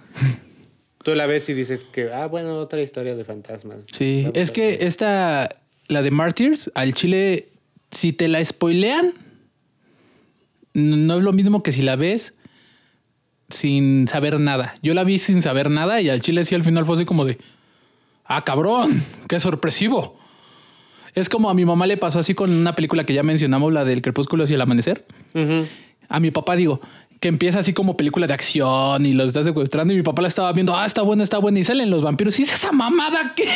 Tú 1.03 1.13
la 1.13 1.27
ves 1.27 1.47
y 1.49 1.53
dices 1.53 1.83
que, 1.83 2.11
ah, 2.11 2.27
bueno, 2.27 2.57
otra 2.57 2.81
historia 2.81 3.15
de 3.15 3.25
fantasmas. 3.25 3.83
Sí, 3.91 4.27
es 4.33 4.51
que 4.51 4.79
esta, 4.81 5.49
la 5.89 6.01
de 6.01 6.11
Martyrs, 6.11 6.71
al 6.73 6.93
chile, 6.93 7.49
si 7.91 8.13
te 8.13 8.29
la 8.29 8.43
spoilean, 8.43 9.13
no 10.73 11.17
es 11.17 11.23
lo 11.23 11.33
mismo 11.33 11.63
que 11.63 11.71
si 11.71 11.81
la 11.81 11.95
ves 11.95 12.33
sin 13.49 14.07
saber 14.07 14.39
nada. 14.39 14.75
Yo 14.81 14.93
la 14.93 15.03
vi 15.03 15.19
sin 15.19 15.41
saber 15.41 15.69
nada 15.69 16.01
y 16.01 16.09
al 16.09 16.21
chile 16.21 16.43
sí 16.43 16.55
al 16.55 16.63
final 16.63 16.85
fue 16.85 16.95
así 16.95 17.05
como 17.05 17.25
de, 17.25 17.37
ah, 18.25 18.43
cabrón, 18.43 19.03
qué 19.27 19.39
sorpresivo. 19.39 20.17
Es 21.15 21.29
como 21.29 21.49
a 21.49 21.53
mi 21.53 21.65
mamá 21.65 21.87
le 21.87 21.97
pasó 21.97 22.19
así 22.19 22.35
con 22.35 22.51
una 22.51 22.75
película 22.75 23.03
que 23.03 23.13
ya 23.13 23.23
mencionamos, 23.23 23.73
la 23.73 23.83
del 23.83 24.01
crepúsculo 24.01 24.45
y 24.47 24.53
el 24.53 24.61
amanecer. 24.61 25.05
A 26.07 26.19
mi 26.19 26.31
papá 26.31 26.55
digo, 26.55 26.81
que 27.19 27.27
empieza 27.27 27.59
así 27.59 27.73
como 27.73 27.97
película 27.97 28.27
de 28.27 28.33
acción 28.33 29.05
y 29.05 29.13
los 29.13 29.27
está 29.27 29.43
secuestrando 29.43 29.93
y 29.93 29.97
mi 29.97 30.03
papá 30.03 30.21
la 30.21 30.27
estaba 30.27 30.53
viendo, 30.53 30.75
ah, 30.75 30.85
está 30.85 31.01
buena, 31.01 31.23
está 31.23 31.39
buena 31.39 31.59
y 31.59 31.63
salen 31.63 31.89
los 31.89 32.03
vampiros. 32.03 32.39
¿Y 32.39 32.43
es 32.43 32.53
esa 32.53 32.71
mamada 32.71 33.33
que... 33.35 33.49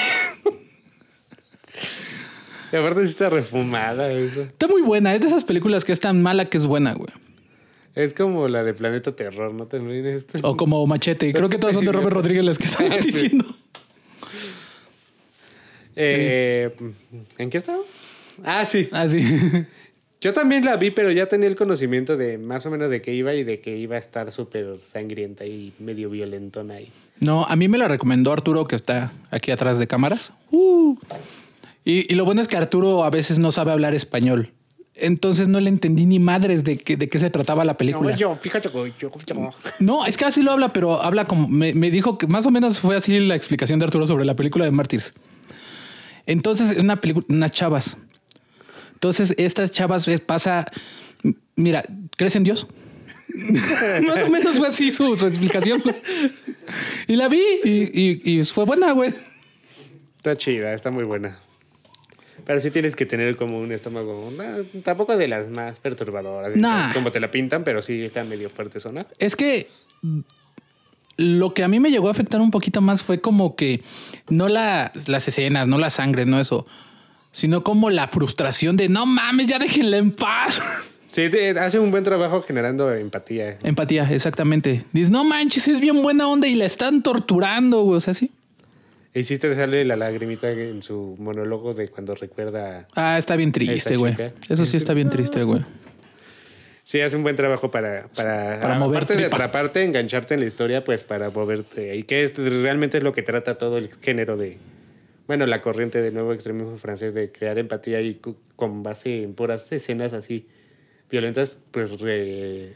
Y 2.74 2.76
aparte 2.76 3.04
sí 3.04 3.12
está 3.12 3.30
refumada 3.30 4.12
eso. 4.12 4.42
Está 4.42 4.68
muy 4.68 4.82
buena, 4.82 5.14
es 5.14 5.22
de 5.22 5.28
esas 5.28 5.44
películas 5.44 5.86
que 5.86 5.92
es 5.94 6.00
tan 6.00 6.22
mala 6.24 6.50
que 6.50 6.58
es 6.58 6.66
buena, 6.66 6.94
güey. 6.94 7.10
Es 7.94 8.14
como 8.16 8.48
la 8.48 8.64
de 8.64 8.74
Planeta 8.74 9.16
Terror, 9.16 9.54
¿no 9.54 9.68
te 9.68 9.78
olvides? 9.78 10.26
O 10.42 10.58
como 10.58 10.86
Machete. 10.88 11.32
Creo 11.32 11.48
que 11.50 11.60
todas 11.60 11.76
son 11.76 11.86
de 11.86 11.92
Robert 11.92 12.16
Rodríguez 12.16 12.44
las 12.44 12.58
que 12.58 12.64
están 12.66 12.92
Ah, 12.92 12.98
sí. 13.00 13.12
diciendo. 13.12 13.46
Eh, 15.96 16.72
¿En 17.38 17.50
qué 17.50 17.58
estamos? 17.60 17.86
Ah, 18.44 18.66
sí. 18.66 18.90
Ah, 18.92 19.08
sí. 19.08 19.22
Yo 20.22 20.32
también 20.34 20.64
la 20.64 20.78
vi, 20.78 20.90
pero 20.90 21.12
ya 21.12 21.28
tenía 21.28 21.50
el 21.50 21.56
conocimiento 21.58 22.16
de 22.16 22.38
más 22.38 22.66
o 22.66 22.72
menos 22.72 22.90
de 22.90 23.02
qué 23.02 23.14
iba 23.14 23.34
y 23.34 23.44
de 23.44 23.60
que 23.60 23.76
iba 23.78 23.98
a 23.98 24.00
estar 24.00 24.32
súper 24.32 24.80
sangrienta 24.80 25.46
y 25.46 25.74
medio 25.80 26.10
violentona 26.10 26.76
ahí. 26.76 26.90
No, 27.20 27.44
a 27.46 27.56
mí 27.58 27.68
me 27.68 27.78
la 27.78 27.90
recomendó 27.90 28.32
Arturo, 28.32 28.66
que 28.66 28.78
está 28.78 29.12
aquí 29.32 29.52
atrás 29.52 29.78
de 29.78 29.86
cámaras. 29.86 30.32
Uh. 30.52 30.96
Y, 31.86 32.12
y 32.12 32.16
lo 32.16 32.26
bueno 32.26 32.42
es 32.42 32.48
que 32.48 32.58
Arturo 32.58 33.04
a 33.04 33.10
veces 33.10 33.40
no 33.40 33.52
sabe 33.52 33.72
hablar 33.72 33.94
español. 33.94 34.52
Entonces 34.96 35.48
no 35.48 35.60
le 35.60 35.70
entendí 35.70 36.06
ni 36.06 36.20
madres 36.20 36.64
de, 36.64 36.78
qué- 36.78 36.96
de 36.98 37.10
qué 37.10 37.18
se 37.20 37.30
trataba 37.32 37.66
la 37.66 37.76
película. 37.78 38.16
yo, 38.16 38.36
fíjate, 38.36 38.70
yo. 39.00 39.12
No, 39.80 40.06
es 40.06 40.18
que 40.18 40.26
así 40.26 40.44
lo 40.44 40.52
habla, 40.52 40.72
pero 40.72 41.02
habla 41.02 41.26
como. 41.26 41.48
Me, 41.48 41.74
me 41.74 41.90
dijo 41.90 42.18
que 42.20 42.28
más 42.28 42.46
o 42.46 42.52
menos 42.52 42.80
fue 42.80 42.96
así 42.96 43.20
la 43.20 43.36
explicación 43.36 43.80
de 43.80 43.86
Arturo 43.86 44.06
sobre 44.06 44.24
la 44.24 44.36
película 44.36 44.66
de 44.66 44.72
Mártires. 44.72 45.14
Entonces, 46.26 46.70
es 46.70 46.78
una 46.78 47.02
película, 47.02 47.26
unas 47.30 47.52
chavas. 47.52 47.98
Entonces, 48.94 49.34
estas 49.38 49.72
chavas 49.72 50.08
pasa. 50.26 50.72
Mira, 51.56 51.84
¿crees 52.16 52.36
en 52.36 52.44
Dios? 52.44 52.68
más 54.08 54.24
o 54.24 54.30
menos 54.30 54.58
fue 54.58 54.68
así 54.68 54.92
su, 54.92 55.16
su 55.16 55.26
explicación. 55.26 55.82
y 57.08 57.16
la 57.16 57.28
vi 57.30 57.42
y, 57.64 57.70
y- 58.00 58.40
y 58.40 58.44
fue 58.44 58.66
buena, 58.66 58.92
güey. 58.92 59.14
Está 60.18 60.38
chida, 60.38 60.74
está 60.74 60.92
muy 60.92 61.04
buena. 61.04 61.40
Pero 62.46 62.60
sí 62.60 62.72
tienes 62.72 62.96
que 62.96 63.06
tener 63.06 63.36
como 63.36 63.60
un 63.60 63.72
estómago, 63.72 64.32
no, 64.36 64.44
tampoco 64.84 65.16
de 65.18 65.28
las 65.28 65.48
más 65.50 65.80
perturbadoras, 65.80 66.56
Nah. 66.56 66.94
como 66.94 67.12
te 67.12 67.20
la 67.20 67.32
pintan, 67.32 67.64
pero 67.64 67.82
sí 67.82 68.04
está 68.04 68.24
medio 68.24 68.50
fuerte 68.50 68.80
zona. 68.80 69.06
Es 69.20 69.36
que 69.36 69.68
lo 71.18 71.54
que 71.54 71.64
a 71.64 71.68
mí 71.68 71.80
me 71.80 71.92
llegó 71.92 72.08
a 72.08 72.12
afectar 72.12 72.42
un 72.42 72.52
poquito 72.52 72.82
más 72.82 73.04
fue 73.04 73.22
como 73.22 73.56
que 73.56 73.82
no 74.30 74.50
la- 74.50 74.92
las 75.08 75.28
escenas, 75.28 75.68
no 75.68 75.78
la 75.78 75.90
sangre, 75.90 76.26
no 76.26 76.40
eso, 76.40 76.66
sino 77.32 77.64
como 77.64 77.90
la 77.90 78.08
frustración 78.08 78.76
de 78.78 78.90
no 78.90 79.06
mames, 79.06 79.48
ya 79.48 79.60
déjenla 79.60 79.98
en 79.98 80.12
paz. 80.12 80.60
Sí, 81.14 81.22
hace 81.60 81.78
un 81.78 81.92
buen 81.92 82.04
trabajo 82.04 82.42
generando 82.42 82.92
empatía. 82.92 83.60
Empatía, 83.62 84.12
exactamente. 84.12 84.84
Dices, 84.94 85.12
no 85.12 85.24
manches, 85.24 85.68
es 85.68 85.80
bien 85.80 86.02
buena 86.02 86.28
onda 86.28 86.48
y 86.48 86.56
la 86.56 86.66
están 86.66 87.04
torturando, 87.04 87.84
güey. 87.84 87.98
O 87.98 88.02
sea, 88.02 88.16
sí. 88.16 88.32
Y 89.16 89.24
sí 89.24 89.38
te 89.38 89.54
sale 89.54 89.86
la 89.86 89.96
lagrimita 89.96 90.50
en 90.50 90.82
su 90.82 91.16
monólogo 91.20 91.74
de 91.74 91.90
cuando 91.90 92.16
recuerda. 92.16 92.88
Ah, 92.96 93.18
está 93.18 93.36
bien 93.36 93.52
triste, 93.52 93.96
güey. 93.96 94.16
Eso 94.50 94.66
sí 94.66 94.78
está 94.78 94.94
bien 94.94 95.10
triste, 95.10 95.44
güey. 95.44 95.62
Sí, 96.84 97.00
hace 97.00 97.16
un 97.16 97.24
buen 97.24 97.36
trabajo 97.36 97.72
para, 97.72 98.08
para, 98.16 98.60
Para 98.60 98.76
aparte 98.84 99.16
de 99.16 99.26
atraparte, 99.26 99.84
engancharte 99.84 100.34
en 100.34 100.42
la 100.42 100.48
historia, 100.48 100.84
pues 100.84 101.04
para 101.04 101.30
moverte. 101.30 101.96
Y 101.96 102.04
que 102.04 102.24
es, 102.24 102.36
realmente 102.38 102.98
es 102.98 103.04
lo 103.04 103.14
que 103.14 103.22
trata 103.24 103.58
todo 103.58 103.78
el 103.78 103.90
género 104.02 104.36
de, 104.36 104.58
bueno, 105.28 105.46
la 105.46 105.62
corriente 105.62 106.02
de 106.02 106.12
nuevo 106.12 106.34
extremismo 106.34 106.78
francés 106.78 107.14
de 107.14 107.32
crear 107.32 107.58
empatía 107.58 108.02
y 108.02 108.20
con 108.56 108.84
base 108.84 109.24
en 109.24 109.34
puras 109.34 109.72
escenas 109.72 110.12
así 110.14 110.48
violentas, 111.10 111.58
pues 111.72 112.00
re- 112.02 112.74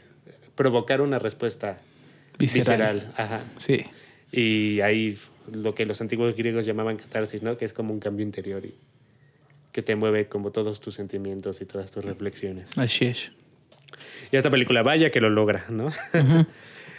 provocar 0.54 1.00
una 1.02 1.18
respuesta 1.18 1.78
Visceral. 2.38 2.94
visceral. 2.94 3.12
Ajá. 3.16 3.40
Sí. 3.58 3.84
Y 4.32 4.80
ahí 4.80 5.18
lo 5.52 5.74
que 5.74 5.86
los 5.86 6.00
antiguos 6.00 6.36
griegos 6.36 6.66
llamaban 6.66 6.96
catarsis, 6.96 7.42
¿no? 7.42 7.56
Que 7.56 7.64
es 7.64 7.72
como 7.72 7.92
un 7.92 8.00
cambio 8.00 8.24
interior 8.24 8.64
y 8.64 8.74
que 9.72 9.82
te 9.82 9.96
mueve 9.96 10.26
como 10.28 10.50
todos 10.50 10.80
tus 10.80 10.94
sentimientos 10.94 11.60
y 11.60 11.64
todas 11.66 11.90
tus 11.90 12.04
reflexiones. 12.04 12.70
Así 12.76 13.04
es. 13.06 13.30
Y 14.32 14.36
esta 14.36 14.50
película, 14.50 14.82
vaya 14.82 15.10
que 15.10 15.20
lo 15.20 15.30
logra, 15.30 15.64
¿no? 15.68 15.90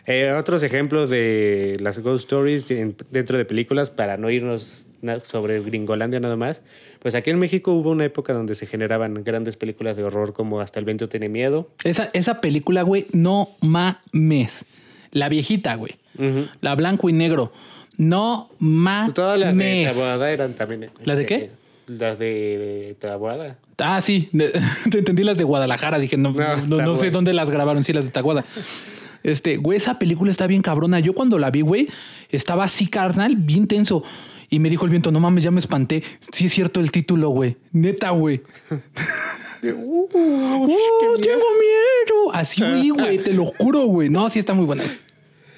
Eh, 0.06 0.32
otros 0.32 0.64
ejemplos 0.64 1.12
de 1.12 1.76
las 1.82 2.00
ghost 2.00 2.24
stories 2.24 2.72
en- 2.72 2.96
dentro 3.12 3.38
de 3.38 3.46
películas, 3.46 3.92
para 3.92 4.18
no 4.18 4.32
irnos 4.32 4.88
sobre 5.24 5.62
Gringolandia 5.62 6.20
nada 6.20 6.36
más, 6.36 6.64
pues 7.00 7.14
aquí 7.14 7.30
en 7.30 7.38
México 7.38 7.74
hubo 7.74 7.92
una 7.92 8.06
época 8.06 8.34
donde 8.34 8.56
se 8.56 8.66
generaban 8.66 9.24
grandes 9.24 9.56
películas 9.56 9.98
de 9.98 10.04
horror 10.04 10.34
como 10.34 10.62
Hasta 10.62 10.80
el 10.80 10.86
viento 10.86 11.10
tiene 11.10 11.30
miedo. 11.30 11.70
Esa, 11.84 12.10
esa 12.14 12.42
película, 12.42 12.82
güey, 12.82 13.06
no 13.14 13.50
mames. 13.62 14.66
La 15.12 15.30
viejita, 15.30 15.76
güey. 15.76 15.96
La 16.62 16.74
blanco 16.76 17.08
y 17.10 17.14
negro. 17.14 17.54
No 18.00 18.50
mames. 18.60 19.14
Todas 19.14 19.38
las 19.38 19.56
de 19.56 19.84
Taboada 19.94 20.32
eran 20.32 20.54
también... 20.54 20.86
eh, 20.86 20.90
¿Las 21.04 21.18
de 21.18 21.24
sí, 21.24 21.28
qué? 21.28 21.52
Las 21.88 22.18
de 22.18 22.96
Taboada. 22.98 23.58
Ah, 23.78 24.00
sí. 24.00 24.30
Te 24.90 25.00
entendí 25.00 25.24
las 25.24 25.38
de 25.38 25.44
Guadalajara. 25.44 26.00
Dije, 26.00 26.16
no, 26.16 26.32
No, 26.32 26.56
no, 26.56 26.66
no 26.66 26.78
Taguada. 26.78 26.96
sé 26.98 27.12
dónde 27.12 27.34
las 27.34 27.50
grabaron. 27.50 27.84
Sí, 27.84 27.92
las 27.92 28.06
de 28.06 28.12
Taguada. 28.12 28.46
Este, 29.22 29.58
güey, 29.58 29.76
esa 29.76 30.00
película 30.00 30.32
está 30.32 30.48
bien 30.48 30.62
cabrona. 30.62 31.02
Yo 31.02 31.14
cuando 31.14 31.38
la 31.38 31.52
vi, 31.52 31.60
güey, 31.60 31.90
estaba 32.30 32.64
así, 32.64 32.88
carnal, 32.88 33.36
bien 33.36 33.68
tenso. 33.68 34.02
Y 34.50 34.60
me 34.60 34.70
dijo 34.70 34.86
el 34.86 34.92
viento, 34.92 35.12
no 35.12 35.20
mames, 35.20 35.44
ya 35.44 35.52
me 35.52 35.60
espanté. 35.60 36.02
Sí 36.32 36.46
es 36.46 36.54
cierto 36.54 36.80
el 36.80 36.92
título, 36.92 37.30
güey. 37.32 37.58
Neta, 37.74 38.12
güey. 38.12 38.42
¡Uh, 39.62 40.08
tengo 41.22 41.46
miedo! 41.60 42.32
Así, 42.34 42.90
güey, 42.92 43.18
te 43.18 43.34
lo 43.34 43.46
juro, 43.48 43.82
güey. 43.88 44.10
No, 44.10 44.30
sí 44.30 44.40
está 44.40 44.54
muy 44.54 44.66
buena. 44.66 44.84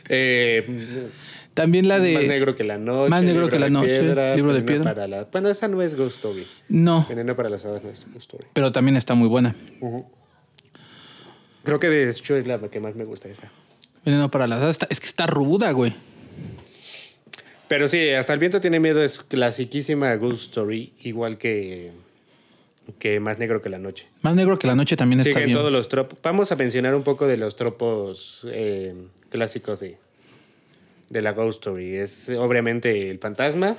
Eh, 0.10 1.10
También 1.54 1.88
la 1.88 2.00
de... 2.00 2.14
Más 2.14 2.28
negro 2.28 2.56
que 2.56 2.64
la 2.64 2.78
noche. 2.78 3.10
Más 3.10 3.24
negro 3.24 3.50
que 3.50 3.60
la 3.60 3.70
noche, 3.70 3.88
Piedra, 4.00 4.36
Libro 4.36 4.54
de 4.54 4.62
Piedra. 4.62 4.94
Para 4.94 5.08
la... 5.08 5.24
Bueno, 5.26 5.50
esa 5.50 5.68
no 5.68 5.82
es 5.82 5.96
Ghost 5.96 6.18
Story. 6.18 6.48
No, 6.70 7.06
Veneno 7.10 7.36
para 7.36 7.50
las 7.50 7.66
hadas 7.66 7.84
no 7.84 7.90
es 7.90 8.06
Ghost 8.06 8.18
Story. 8.18 8.46
pero 8.54 8.72
también 8.72 8.96
está 8.96 9.16
muy 9.16 9.28
buena. 9.28 9.56
Creo 11.64 11.80
que 11.80 11.90
de 11.90 12.10
hecho 12.10 12.36
es 12.38 12.48
la 12.48 12.60
que 12.60 12.80
más 12.80 12.96
me 12.96 13.04
gusta 13.04 13.28
esa. 13.28 13.52
Veneno 14.06 14.32
para 14.32 14.48
las 14.48 14.62
hadas. 14.62 14.80
Es 14.90 15.00
que 15.00 15.08
está 15.08 15.28
ruda, 15.28 15.72
güey. 15.72 15.94
Pero 17.68 17.88
sí, 17.88 18.10
Hasta 18.10 18.34
el 18.34 18.40
viento 18.40 18.60
tiene 18.60 18.80
miedo 18.80 19.04
es 19.04 19.20
clasiquísima 19.20 20.14
Ghost 20.16 20.42
Story, 20.42 20.94
igual 21.04 21.38
que, 21.38 21.92
que 23.00 23.20
Más 23.20 23.40
negro 23.40 23.62
que 23.62 23.70
la 23.70 23.78
noche. 23.78 24.08
Más 24.22 24.36
negro 24.36 24.58
que 24.58 24.68
la 24.68 24.76
noche 24.76 24.96
también 24.98 25.20
está 25.20 25.40
bien. 25.40 25.52
todos 25.52 25.72
los 25.72 25.88
tropos. 25.90 26.20
Vamos 26.24 26.52
a 26.52 26.56
mencionar 26.56 26.96
un 26.96 27.04
poco 27.04 27.28
de 27.28 27.38
los 27.38 27.56
tropos 27.56 28.48
eh, 28.52 28.94
clásicos 29.30 29.82
de, 29.82 29.98
de 31.12 31.22
la 31.22 31.34
Ghost 31.34 31.60
Story. 31.60 31.96
Es 31.98 32.30
obviamente 32.30 33.10
el 33.12 33.20
fantasma. 33.20 33.76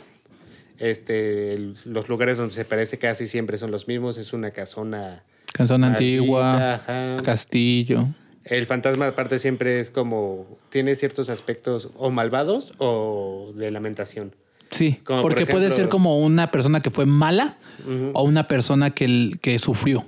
Este, 0.78 1.54
el- 1.54 1.76
los 1.84 2.08
lugares 2.08 2.38
donde 2.38 2.54
se 2.54 2.64
parece 2.64 2.98
casi 2.98 3.26
siempre 3.26 3.58
son 3.58 3.70
los 3.70 3.88
mismos. 3.88 4.18
Es 4.18 4.32
una 4.32 4.50
casona. 4.50 5.22
Maldita, 5.58 5.86
antigua, 5.86 6.74
ajá. 6.74 7.16
castillo. 7.24 8.06
El 8.44 8.66
fantasma 8.66 9.06
aparte 9.08 9.38
siempre 9.38 9.78
es 9.80 9.90
como... 9.90 10.58
Tiene 10.70 10.96
ciertos 10.96 11.28
aspectos 11.30 11.90
o 11.96 12.10
malvados 12.10 12.72
o 12.78 13.52
de 13.54 13.70
lamentación. 13.70 14.34
Sí, 14.70 14.98
Como 15.04 15.20
por 15.22 15.32
porque 15.32 15.44
puede 15.46 15.70
ser 15.70 15.88
como 15.90 16.18
una 16.18 16.50
persona 16.50 16.80
que 16.80 16.90
fue 16.90 17.04
mala 17.06 17.58
o 18.14 18.22
una 18.24 18.48
persona 18.48 18.90
que, 18.90 19.32
que 19.42 19.58
sufrió. 19.58 20.06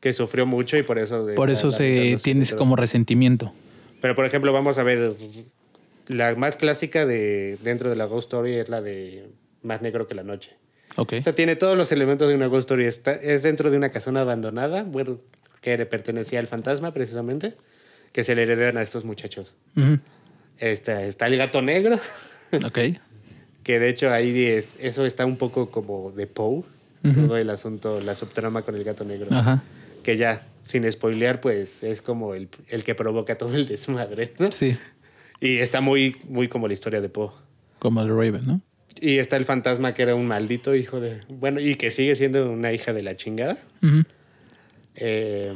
Que 0.00 0.12
sufrió 0.12 0.44
mucho 0.44 0.76
y 0.76 0.82
por 0.82 0.98
eso... 0.98 1.24
de- 1.24 1.34
Por 1.34 1.48
eso 1.50 1.68
la- 1.68 1.76
se 1.76 2.12
ese 2.14 2.34
todo. 2.50 2.58
como 2.58 2.76
resentimiento. 2.76 3.52
Pero 4.02 4.14
por 4.16 4.26
ejemplo, 4.26 4.52
vamos 4.52 4.76
a 4.78 4.82
ver 4.82 5.12
la 6.06 6.34
más 6.34 6.56
clásica 6.56 7.06
de 7.06 7.58
dentro 7.62 7.90
de 7.90 7.96
la 7.96 8.04
Ghost 8.06 8.26
Story 8.32 8.54
es 8.54 8.68
la 8.68 8.80
de 8.82 9.28
Más 9.62 9.80
negro 9.82 10.06
que 10.06 10.14
la 10.14 10.22
noche. 10.22 10.50
Ok. 10.96 11.14
O 11.18 11.22
sea, 11.22 11.34
tiene 11.34 11.56
todos 11.56 11.76
los 11.76 11.90
elementos 11.92 12.28
de 12.28 12.34
una 12.34 12.46
Ghost 12.46 12.66
Story. 12.70 12.84
Está, 12.86 13.12
es 13.14 13.42
dentro 13.42 13.70
de 13.70 13.76
una 13.76 13.90
casona 13.90 14.20
abandonada, 14.20 14.82
bueno, 14.84 15.18
que 15.60 15.76
le 15.78 15.86
pertenecía 15.86 16.38
al 16.38 16.46
fantasma 16.46 16.92
precisamente, 16.92 17.54
que 18.12 18.22
se 18.24 18.34
le 18.34 18.42
heredan 18.42 18.76
a 18.76 18.82
estos 18.82 19.04
muchachos. 19.04 19.54
Está, 20.58 21.04
está 21.04 21.26
el 21.26 21.36
gato 21.36 21.62
negro, 21.62 21.98
Ok. 22.64 22.78
que 23.64 23.78
de 23.78 23.88
hecho 23.88 24.10
ahí 24.12 24.44
es- 24.44 24.68
eso 24.78 25.04
está 25.06 25.26
un 25.26 25.36
poco 25.36 25.70
como 25.70 26.12
de 26.12 26.26
Poe, 26.26 26.62
todo 27.02 27.36
el 27.36 27.50
asunto, 27.50 28.00
la 28.00 28.14
subtrama 28.14 28.62
con 28.62 28.74
el 28.76 28.84
gato 28.84 29.04
negro. 29.04 29.26
Ajá. 29.30 29.62
Que 30.02 30.16
ya, 30.16 30.46
sin 30.62 30.90
spoilear, 30.90 31.40
pues 31.40 31.82
es 31.82 32.00
como 32.02 32.34
el, 32.34 32.48
el 32.68 32.84
que 32.84 32.94
provoca 32.94 33.36
todo 33.36 33.54
el 33.54 33.66
desmadre, 33.66 34.32
¿no? 34.38 34.52
Sí, 34.52 34.76
Y 35.40 35.58
está 35.58 35.80
muy, 35.80 36.16
muy 36.28 36.48
como 36.48 36.66
la 36.68 36.72
historia 36.74 37.00
de 37.00 37.08
Poe. 37.08 37.30
como 37.78 38.00
el 38.00 38.08
Raven, 38.08 38.46
¿no? 38.46 38.60
Y 39.00 39.18
está 39.18 39.36
el 39.36 39.44
fantasma 39.44 39.92
que 39.92 40.02
era 40.02 40.14
un 40.14 40.26
maldito 40.26 40.74
hijo 40.74 41.00
de... 41.00 41.20
Bueno, 41.28 41.60
y 41.60 41.74
que 41.74 41.90
sigue 41.90 42.14
siendo 42.14 42.50
una 42.50 42.72
hija 42.72 42.92
de 42.92 43.02
la 43.02 43.16
chingada. 43.16 43.58
Eh, 44.96 45.52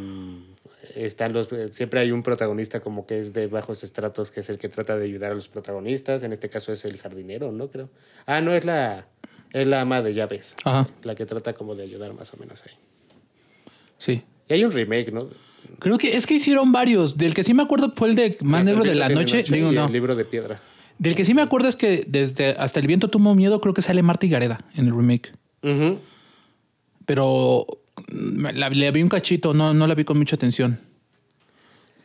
están 0.96 1.32
los 1.32 1.48
siempre 1.70 2.00
hay 2.00 2.10
un 2.10 2.22
protagonista 2.24 2.80
como 2.80 3.06
que 3.06 3.20
es 3.20 3.32
de 3.32 3.46
bajos 3.46 3.84
estratos 3.84 4.30
que 4.32 4.40
es 4.40 4.48
el 4.50 4.58
que 4.58 4.68
trata 4.68 4.96
de 4.98 5.04
ayudar 5.04 5.30
a 5.30 5.34
los 5.34 5.48
protagonistas 5.48 6.22
en 6.24 6.32
este 6.32 6.48
caso 6.50 6.72
es 6.72 6.84
el 6.84 6.98
jardinero 6.98 7.52
no 7.52 7.68
creo 7.70 7.88
ah 8.26 8.40
no 8.40 8.52
es 8.54 8.64
la 8.64 9.06
es 9.52 9.68
la 9.68 9.82
ama 9.82 10.02
de 10.02 10.14
llaves 10.14 10.56
Ajá. 10.64 10.88
la 11.04 11.14
que 11.14 11.24
trata 11.26 11.52
como 11.52 11.76
de 11.76 11.84
ayudar 11.84 12.14
más 12.14 12.32
o 12.34 12.36
menos 12.38 12.64
ahí 12.66 12.72
Sí. 13.98 14.24
y 14.48 14.52
hay 14.54 14.64
un 14.64 14.72
remake 14.72 15.12
no 15.12 15.28
Creo 15.79 15.97
que 15.99 16.16
es 16.16 16.27
que 16.27 16.35
hicieron 16.35 16.73
varios. 16.73 17.16
Del 17.16 17.35
que 17.35 17.42
sí 17.44 17.55
me 17.55 17.62
acuerdo 17.62 17.92
fue 17.94 18.09
el 18.09 18.14
de 18.16 18.37
Más 18.42 18.64
Negro 18.64 18.83
de 18.85 18.94
la 18.94 19.07
tiene 19.07 19.21
Noche. 19.23 19.44
Digo, 19.49 19.71
no. 19.73 19.87
el 19.87 19.92
libro 19.92 20.14
de 20.16 20.25
piedra 20.25 20.61
Del 20.99 21.14
que 21.14 21.25
sí 21.25 21.35
me 21.35 21.42
acuerdo 21.42 21.68
es 21.68 21.77
que 21.77 22.05
desde 22.09 22.51
hasta 22.51 22.81
el 22.81 22.87
viento 22.87 23.09
tuvo 23.09 23.35
miedo, 23.35 23.61
creo 23.61 23.75
que 23.75 23.83
sale 23.83 24.03
Marta 24.03 24.27
y 24.27 24.29
Gareda 24.29 24.64
en 24.75 24.87
el 24.87 24.94
remake. 24.97 25.33
Pero 27.07 27.66
mm, 28.12 28.47
la, 28.55 28.68
le 28.71 28.90
vi 28.90 29.03
un 29.03 29.09
cachito, 29.09 29.55
no, 29.55 29.73
no 29.75 29.87
la 29.87 29.94
vi 29.94 30.05
con 30.05 30.18
mucha 30.18 30.37
atención. 30.37 30.81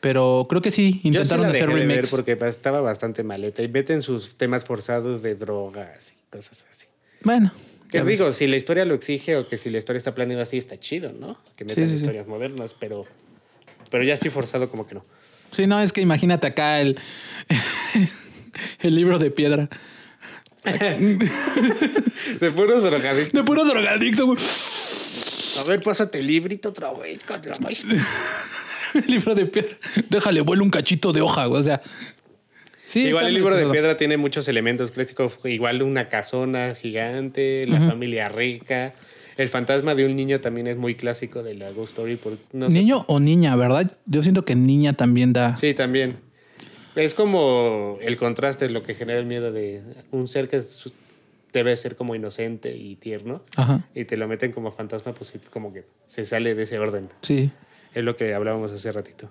Pero 0.02 0.48
creo 0.50 0.62
que 0.62 0.72
sí, 0.72 0.96
Yo 0.96 1.00
sí 1.02 1.08
intentaron 1.08 1.44
la 1.44 1.48
hacer 1.50 1.62
dejé 1.68 1.74
de 1.74 1.86
ver 1.86 1.90
remakes. 1.96 2.12
porque 2.12 2.36
ba- 2.36 2.50
estaba 2.50 2.82
bastante 2.82 3.24
maleta 3.24 3.62
y 3.64 3.68
meten 3.70 4.02
sus 4.02 4.36
temas 4.36 4.66
forzados 4.66 5.22
de 5.24 5.36
drogas 5.36 6.12
y 6.14 6.36
cosas 6.36 6.68
así. 6.70 6.88
Bueno. 7.24 7.54
Que 7.90 8.02
ves. 8.02 8.20
digo, 8.20 8.32
si 8.34 8.48
la 8.48 8.58
historia 8.58 8.86
lo 8.86 8.96
exige 8.96 9.38
o 9.38 9.48
que 9.48 9.58
si 9.58 9.70
la 9.70 9.78
historia 9.78 9.98
está 10.00 10.14
planeada 10.16 10.44
así, 10.44 10.58
está 10.58 10.78
chido, 10.80 11.14
¿no? 11.14 11.38
Que 11.56 11.64
metan 11.64 11.84
Sí, 11.86 11.90
sí, 11.90 11.90
sí. 11.90 11.96
historias 12.04 12.28
modernas, 12.28 12.76
pero, 12.78 13.06
pero 13.94 14.04
ya 14.04 14.16
así 14.16 14.32
forzado 14.32 14.72
como 14.72 14.88
que 14.88 14.96
no. 14.96 15.06
Sí, 15.52 15.68
no, 15.68 15.80
es 15.80 15.94
que 15.94 16.02
imagínate 16.02 16.48
acá 16.48 16.82
el, 16.82 16.98
el 18.80 18.96
libro 18.96 19.20
de 19.20 19.30
piedra. 19.30 19.70
De 20.64 22.52
puros 22.56 22.82
drogadictos. 22.82 23.34
De 23.34 23.44
puro 23.44 23.64
drogadicto, 23.64 24.26
güey. 24.26 24.40
A 25.60 25.64
ver, 25.68 25.84
pásate 25.84 26.18
el 26.20 26.26
librito 26.26 26.70
otra 26.70 26.92
vez. 26.92 27.24
El 28.96 29.06
libro 29.08 29.36
de 29.36 29.46
piedra. 29.46 29.78
Déjale, 30.10 30.42
vuelo 30.42 30.64
un 30.64 30.72
cachito 30.72 31.14
de 31.14 31.22
hoja, 31.22 31.46
güey. 31.46 31.62
O 31.62 31.64
sea. 31.64 31.80
Sí, 32.88 33.02
Igual 33.02 33.28
el 33.28 33.36
libro 33.36 33.56
de 33.56 33.70
piedra 33.70 33.96
tiene 33.96 34.18
muchos 34.18 34.48
elementos 34.48 34.90
clásicos, 34.90 35.38
igual 35.44 35.84
una 35.84 36.10
casona 36.10 36.74
gigante, 36.74 37.66
la 37.68 37.80
familia 37.80 38.28
rica. 38.30 38.96
El 39.38 39.48
fantasma 39.50 39.96
de 39.96 40.06
un 40.06 40.16
niño 40.16 40.40
también 40.42 40.68
es 40.68 40.78
muy 40.78 40.96
clásico 40.96 41.42
de 41.44 41.56
la 41.56 41.72
Ghost 41.72 41.94
Story. 41.94 42.16
Por, 42.18 42.38
no 42.52 42.68
sé 42.70 42.74
Niño 42.74 43.06
o 43.08 43.20
niña, 43.20 43.56
¿verdad? 43.56 43.98
Yo 44.06 44.22
siento 44.24 44.46
que 44.46 44.56
niña 44.56 44.94
también 44.94 45.34
da. 45.34 45.56
Sí, 45.58 45.74
también. 45.74 46.18
Es 46.96 47.14
como 47.16 47.98
el 48.02 48.18
contraste, 48.18 48.70
lo 48.70 48.84
que 48.84 48.94
genera 48.94 49.20
el 49.20 49.26
miedo 49.26 49.52
de 49.52 49.82
un 50.12 50.28
ser 50.28 50.48
que 50.48 50.58
es- 50.58 50.94
debe 51.52 51.76
ser 51.78 51.96
como 51.96 52.16
inocente 52.16 52.76
y 52.76 52.96
tierno. 52.96 53.42
Ajá. 53.56 53.88
Y 53.96 54.06
te 54.06 54.18
lo 54.18 54.28
meten 54.28 54.52
como 54.52 54.72
fantasma, 54.72 55.14
pues 55.14 55.34
como 55.52 55.74
que 55.74 55.86
se 56.06 56.26
sale 56.26 56.54
de 56.56 56.64
ese 56.64 56.78
orden. 56.80 57.10
Sí. 57.22 57.52
Es 57.94 58.04
lo 58.04 58.16
que 58.16 58.34
hablábamos 58.34 58.72
hace 58.72 58.92
ratito. 58.92 59.30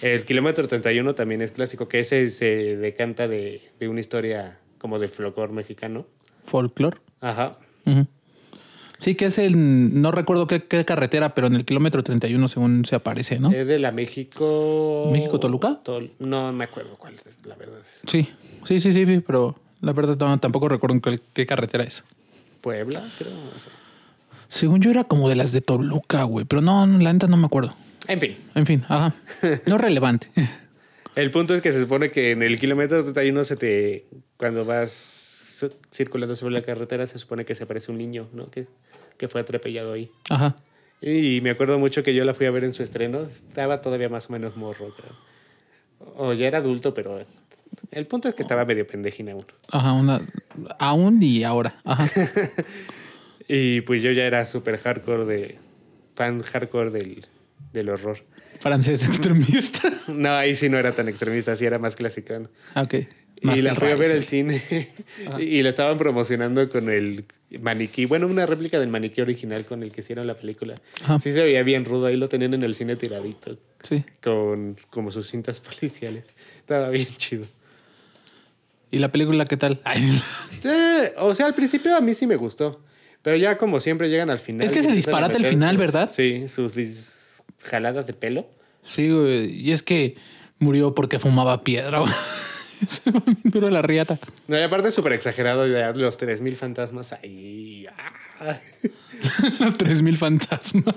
El 0.00 0.24
kilómetro 0.24 0.66
31 0.66 1.14
también 1.14 1.42
es 1.42 1.52
clásico, 1.52 1.86
que 1.88 2.00
ese 2.00 2.28
se 2.30 2.76
decanta 2.76 3.28
de, 3.28 3.60
de 3.78 3.88
una 3.88 4.00
historia 4.00 4.58
como 4.78 4.98
de 4.98 5.06
folclore 5.08 5.52
mexicano. 5.52 6.06
Folklore. 6.44 6.98
Ajá. 7.20 7.58
Sí, 9.02 9.14
que 9.16 9.26
es 9.26 9.38
el. 9.38 10.00
No 10.00 10.12
recuerdo 10.12 10.46
qué, 10.46 10.62
qué 10.64 10.84
carretera, 10.84 11.34
pero 11.34 11.48
en 11.48 11.54
el 11.56 11.64
kilómetro 11.64 12.02
31, 12.02 12.46
según 12.48 12.84
se 12.84 12.94
aparece, 12.96 13.38
¿no? 13.40 13.50
Es 13.50 13.66
de 13.66 13.78
la 13.78 13.90
México. 13.92 15.08
¿México-Toluca? 15.12 15.80
Tol- 15.84 16.12
No 16.20 16.52
me 16.52 16.64
acuerdo 16.64 16.96
cuál 16.96 17.14
es, 17.14 17.22
la 17.44 17.56
verdad. 17.56 17.80
Es 17.80 18.02
Sí, 18.10 18.28
sí, 18.64 18.78
sí, 18.80 18.92
sí, 18.92 19.04
sí, 19.06 19.20
pero 19.26 19.56
la 19.80 19.92
verdad 19.92 20.16
no, 20.18 20.38
tampoco 20.38 20.68
recuerdo 20.68 20.94
en 20.94 21.00
qué, 21.00 21.20
qué 21.32 21.46
carretera 21.46 21.84
es. 21.84 22.04
Puebla, 22.60 23.02
creo. 23.18 23.32
No 23.32 23.58
sé. 23.58 23.70
Según 24.48 24.80
yo 24.80 24.90
era 24.90 25.04
como 25.04 25.28
de 25.28 25.34
las 25.34 25.50
de 25.52 25.60
Toluca, 25.62 26.22
güey, 26.24 26.44
pero 26.44 26.62
no, 26.62 26.86
la 26.86 27.12
neta 27.12 27.26
no 27.26 27.36
me 27.36 27.46
acuerdo. 27.46 27.74
En 28.06 28.20
fin. 28.20 28.36
En 28.54 28.66
fin, 28.66 28.84
ajá. 28.88 29.14
No 29.66 29.78
relevante. 29.78 30.28
El 31.16 31.30
punto 31.30 31.54
es 31.54 31.60
que 31.60 31.72
se 31.72 31.80
supone 31.82 32.10
que 32.10 32.30
en 32.30 32.42
el 32.42 32.58
kilómetro 32.58 33.02
31 33.02 33.44
se 33.44 33.56
te. 33.56 34.06
Cuando 34.38 34.64
vas 34.64 35.66
circulando 35.90 36.34
sobre 36.34 36.54
la 36.54 36.62
carretera, 36.62 37.06
se 37.06 37.18
supone 37.18 37.44
que 37.44 37.54
se 37.54 37.64
aparece 37.64 37.92
un 37.92 37.98
niño, 37.98 38.28
¿no? 38.32 38.50
Que, 38.50 38.66
que 39.22 39.28
fue 39.28 39.40
atropellado 39.40 39.92
ahí. 39.92 40.10
Ajá. 40.30 40.56
Y 41.00 41.40
me 41.42 41.50
acuerdo 41.50 41.78
mucho 41.78 42.02
que 42.02 42.12
yo 42.12 42.24
la 42.24 42.34
fui 42.34 42.46
a 42.46 42.50
ver 42.50 42.64
en 42.64 42.72
su 42.72 42.82
estreno. 42.82 43.22
Estaba 43.22 43.80
todavía 43.80 44.08
más 44.08 44.28
o 44.28 44.32
menos 44.32 44.56
morro, 44.56 44.92
creo. 44.96 45.12
O 46.16 46.32
ya 46.32 46.48
era 46.48 46.58
adulto, 46.58 46.92
pero. 46.92 47.24
El 47.92 48.06
punto 48.08 48.28
es 48.28 48.34
que 48.34 48.42
estaba 48.42 48.64
medio 48.64 48.84
pendejín 48.84 49.28
aún. 49.28 49.46
Ajá, 49.70 49.92
una. 49.92 50.20
Aún 50.80 51.22
y 51.22 51.44
ahora. 51.44 51.80
Ajá. 51.84 52.08
Y 53.48 53.82
pues 53.82 54.02
yo 54.02 54.10
ya 54.12 54.22
era 54.24 54.44
súper 54.46 54.78
hardcore 54.78 55.24
de. 55.24 55.58
fan 56.14 56.40
hardcore 56.42 56.90
del, 56.90 57.26
del 57.72 57.88
horror. 57.90 58.18
Francés 58.60 59.04
extremista. 59.04 59.88
No, 60.12 60.30
ahí 60.34 60.56
sí 60.56 60.68
no 60.68 60.78
era 60.78 60.94
tan 60.96 61.08
extremista, 61.08 61.54
sí 61.54 61.64
era 61.64 61.78
más 61.78 61.94
clásico. 61.94 62.36
¿no? 62.38 62.48
Ah, 62.74 62.82
Ok. 62.82 62.94
Más 63.42 63.56
y 63.56 63.62
la 63.62 63.74
fui 63.74 63.88
a 63.88 63.94
ver 63.96 64.12
al 64.12 64.22
cine 64.22 64.62
y 65.38 65.62
la 65.62 65.68
estaban 65.70 65.98
promocionando 65.98 66.68
con 66.68 66.88
el 66.88 67.24
maniquí, 67.60 68.04
bueno, 68.06 68.26
una 68.26 68.46
réplica 68.46 68.78
del 68.78 68.88
maniquí 68.88 69.20
original 69.20 69.64
con 69.66 69.82
el 69.82 69.90
que 69.92 70.00
hicieron 70.00 70.26
la 70.26 70.34
película. 70.34 70.80
Sí 71.20 71.32
se 71.32 71.42
veía 71.42 71.62
bien 71.62 71.84
rudo, 71.84 72.06
ahí 72.06 72.16
lo 72.16 72.28
tenían 72.28 72.54
en 72.54 72.62
el 72.62 72.74
cine 72.74 72.96
tiradito 72.96 73.58
Sí. 73.82 74.04
con 74.22 74.76
como 74.90 75.10
sus 75.10 75.28
cintas 75.28 75.60
policiales. 75.80 76.32
Estaba 76.56 76.88
bien 76.90 77.06
chido. 77.16 77.44
¿Y 78.90 78.98
la 78.98 79.10
película 79.10 79.46
qué 79.46 79.56
tal? 79.56 79.80
Eh, 80.64 81.12
o 81.18 81.34
sea, 81.34 81.46
al 81.46 81.54
principio 81.54 81.96
a 81.96 82.00
mí 82.00 82.14
sí 82.14 82.26
me 82.26 82.36
gustó, 82.36 82.80
pero 83.22 83.36
ya 83.36 83.56
como 83.58 83.80
siempre 83.80 84.08
llegan 84.08 84.30
al 84.30 84.38
final. 84.38 84.66
Es 84.66 84.72
que 84.72 84.82
se 84.82 84.92
disparata 84.92 85.36
el 85.36 85.46
final, 85.46 85.74
sus- 85.74 85.80
¿verdad? 85.80 86.10
Sí, 86.12 86.46
sus 86.48 87.42
jaladas 87.62 88.06
de 88.06 88.12
pelo. 88.12 88.46
Sí, 88.84 89.10
güey. 89.10 89.50
Y 89.60 89.72
es 89.72 89.82
que 89.82 90.16
murió 90.58 90.94
porque 90.94 91.18
fumaba 91.18 91.64
piedra, 91.64 92.02
Se 92.88 93.10
me 93.10 93.20
bien 93.20 93.38
duro 93.44 93.70
la 93.70 93.82
riata. 93.82 94.18
No, 94.48 94.58
y 94.58 94.62
aparte 94.62 94.88
es 94.88 94.94
súper 94.94 95.12
exagerado 95.12 95.66
ya 95.66 95.92
los 95.92 96.16
3000 96.16 96.56
fantasmas 96.56 97.12
ahí. 97.12 97.86
Ah. 98.40 98.58
Los 99.60 99.78
3000 99.78 100.18
fantasmas. 100.18 100.96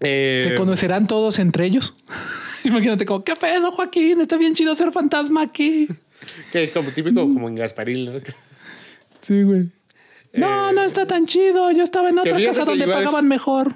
Eh, 0.00 0.40
¿Se 0.42 0.54
conocerán 0.54 1.08
todos 1.08 1.40
entre 1.40 1.66
ellos? 1.66 1.94
Imagínate 2.64 3.04
como, 3.04 3.24
¿qué 3.24 3.34
pedo, 3.34 3.72
Joaquín? 3.72 4.20
Está 4.20 4.36
bien 4.36 4.54
chido 4.54 4.74
ser 4.76 4.92
fantasma 4.92 5.42
aquí. 5.42 5.88
que 6.52 6.70
como 6.70 6.90
típico 6.90 7.22
como 7.22 7.48
en 7.48 7.56
Gasparil, 7.56 8.12
¿no? 8.12 8.20
Sí, 9.20 9.42
güey. 9.42 9.70
No, 10.32 10.72
no 10.72 10.82
está 10.82 11.06
tan 11.06 11.26
chido. 11.26 11.72
Yo 11.72 11.82
estaba 11.82 12.10
en 12.10 12.18
otra 12.18 12.38
casa 12.44 12.64
donde 12.64 12.86
pagaban 12.86 13.26
mejor. 13.26 13.74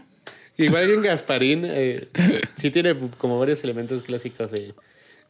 Igual 0.64 0.86
que 0.86 0.94
en 0.94 1.02
Gasparín, 1.02 1.62
eh, 1.66 2.08
sí 2.56 2.70
tiene 2.70 2.94
como 3.18 3.38
varios 3.38 3.62
elementos 3.64 4.02
clásicos 4.02 4.50
de, 4.50 4.74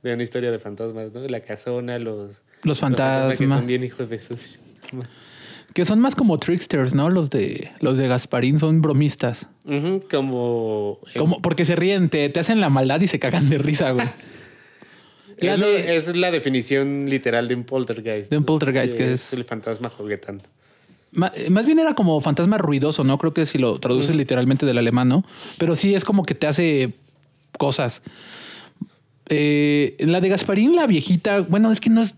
de 0.02 0.14
una 0.14 0.22
historia 0.22 0.50
de 0.50 0.58
fantasmas, 0.58 1.12
¿no? 1.12 1.26
La 1.28 1.40
casona, 1.40 1.98
los, 1.98 2.42
Los 2.64 2.78
que 2.78 2.80
fantasmas. 2.80 3.38
son 3.48 3.66
bien 3.66 3.84
hijos 3.84 4.08
de 4.08 4.18
sus. 4.20 4.58
Que 5.74 5.84
son 5.86 6.00
más 6.00 6.14
como 6.14 6.38
tricksters, 6.38 6.92
¿no? 6.94 7.08
Los 7.08 7.30
de 7.30 7.70
los 7.80 7.96
de 7.96 8.06
Gasparín 8.06 8.58
son 8.58 8.82
bromistas. 8.82 9.48
Como. 10.10 10.98
Como, 11.16 11.40
porque 11.40 11.64
se 11.64 11.76
ríen, 11.76 12.10
te, 12.10 12.28
te 12.28 12.40
hacen 12.40 12.60
la 12.60 12.68
maldad 12.68 13.00
y 13.00 13.06
se 13.06 13.18
cagan 13.18 13.48
de 13.48 13.58
risa, 13.58 13.92
güey. 13.92 14.08
La 15.38 15.54
es, 15.54 15.58
lo- 15.58 15.66
de- 15.70 15.96
es 15.96 16.16
la 16.16 16.30
definición 16.30 17.06
literal 17.08 17.48
de 17.48 17.54
un 17.56 17.64
poltergeist. 17.64 18.30
De 18.30 18.36
un 18.38 18.44
poltergeist, 18.44 18.96
que 18.96 19.14
es- 19.14 19.32
el 19.32 19.44
fantasma 19.44 19.88
juguetán. 19.88 20.40
Ma- 21.12 21.32
Más 21.50 21.66
bien 21.66 21.78
era 21.78 21.94
como 21.94 22.20
fantasma 22.20 22.58
ruidoso, 22.58 23.04
¿no? 23.04 23.18
Creo 23.18 23.32
que 23.34 23.46
si 23.46 23.58
lo 23.58 23.78
traduces 23.78 24.16
literalmente 24.16 24.66
del 24.66 24.78
alemán, 24.78 25.08
¿no? 25.08 25.24
Pero 25.58 25.76
sí 25.76 25.94
es 25.94 26.04
como 26.04 26.24
que 26.24 26.34
te 26.34 26.46
hace 26.46 26.94
cosas. 27.58 28.02
Eh, 29.28 29.96
la 30.00 30.20
de 30.20 30.28
Gasparín, 30.28 30.74
la 30.76 30.86
viejita, 30.86 31.40
bueno, 31.40 31.70
es 31.70 31.80
que 31.80 31.90
no 31.90 32.02
es. 32.02 32.16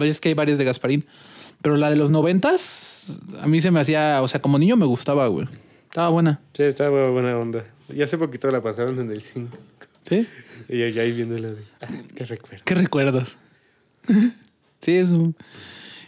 Es 0.00 0.20
que 0.20 0.28
hay 0.28 0.34
varias 0.34 0.58
de 0.58 0.64
Gasparín. 0.64 1.04
Pero 1.62 1.76
la 1.76 1.90
de 1.90 1.96
los 1.96 2.10
noventas, 2.10 3.18
a 3.40 3.46
mí 3.48 3.60
se 3.60 3.70
me 3.72 3.80
hacía, 3.80 4.20
o 4.22 4.28
sea, 4.28 4.40
como 4.40 4.58
niño 4.58 4.76
me 4.76 4.86
gustaba, 4.86 5.26
güey. 5.26 5.46
Estaba 5.88 6.08
buena. 6.10 6.40
Sí, 6.54 6.62
estaba 6.62 7.10
buena 7.10 7.36
onda. 7.36 7.64
Y 7.92 8.02
hace 8.02 8.16
poquito 8.16 8.48
la 8.50 8.62
pasaron 8.62 8.98
en 9.00 9.10
el 9.10 9.22
cine. 9.22 9.48
¿Sí? 10.08 10.26
Y 10.68 10.90
ya 10.92 11.02
ahí 11.02 11.12
viéndola 11.12 11.48
de. 11.48 11.62
Ah, 11.80 11.86
qué 12.14 12.24
recuerdo. 12.24 12.62
¿Qué 12.64 12.74
recuerdos? 12.74 13.36
sí, 14.82 14.92
es 14.96 15.08
un... 15.08 15.34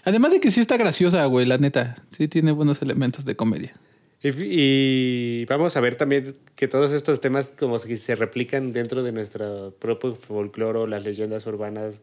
Además 0.05 0.33
de 0.33 0.41
que 0.41 0.51
sí 0.51 0.61
está 0.61 0.77
graciosa, 0.77 1.25
güey, 1.27 1.47
la 1.47 1.59
neta. 1.59 1.95
Sí 2.11 2.29
tiene 2.29 2.53
buenos 2.53 2.83
elementos 2.83 3.25
de 3.25 3.37
comedia. 3.37 3.75
Y, 4.23 4.29
y 4.39 5.45
vamos 5.47 5.77
a 5.77 5.81
ver 5.81 5.95
también 5.97 6.37
que 6.55 6.69
todos 6.69 6.93
estos 6.93 7.21
temas 7.21 7.53
como 7.59 7.79
si 7.79 7.97
se 7.97 8.15
replican 8.15 8.73
dentro 8.73 9.03
de 9.03 9.13
nuestro 9.13 9.75
propio 9.79 10.15
folclore, 10.15 10.89
las 10.91 11.03
leyendas 11.05 11.47
urbanas, 11.47 12.03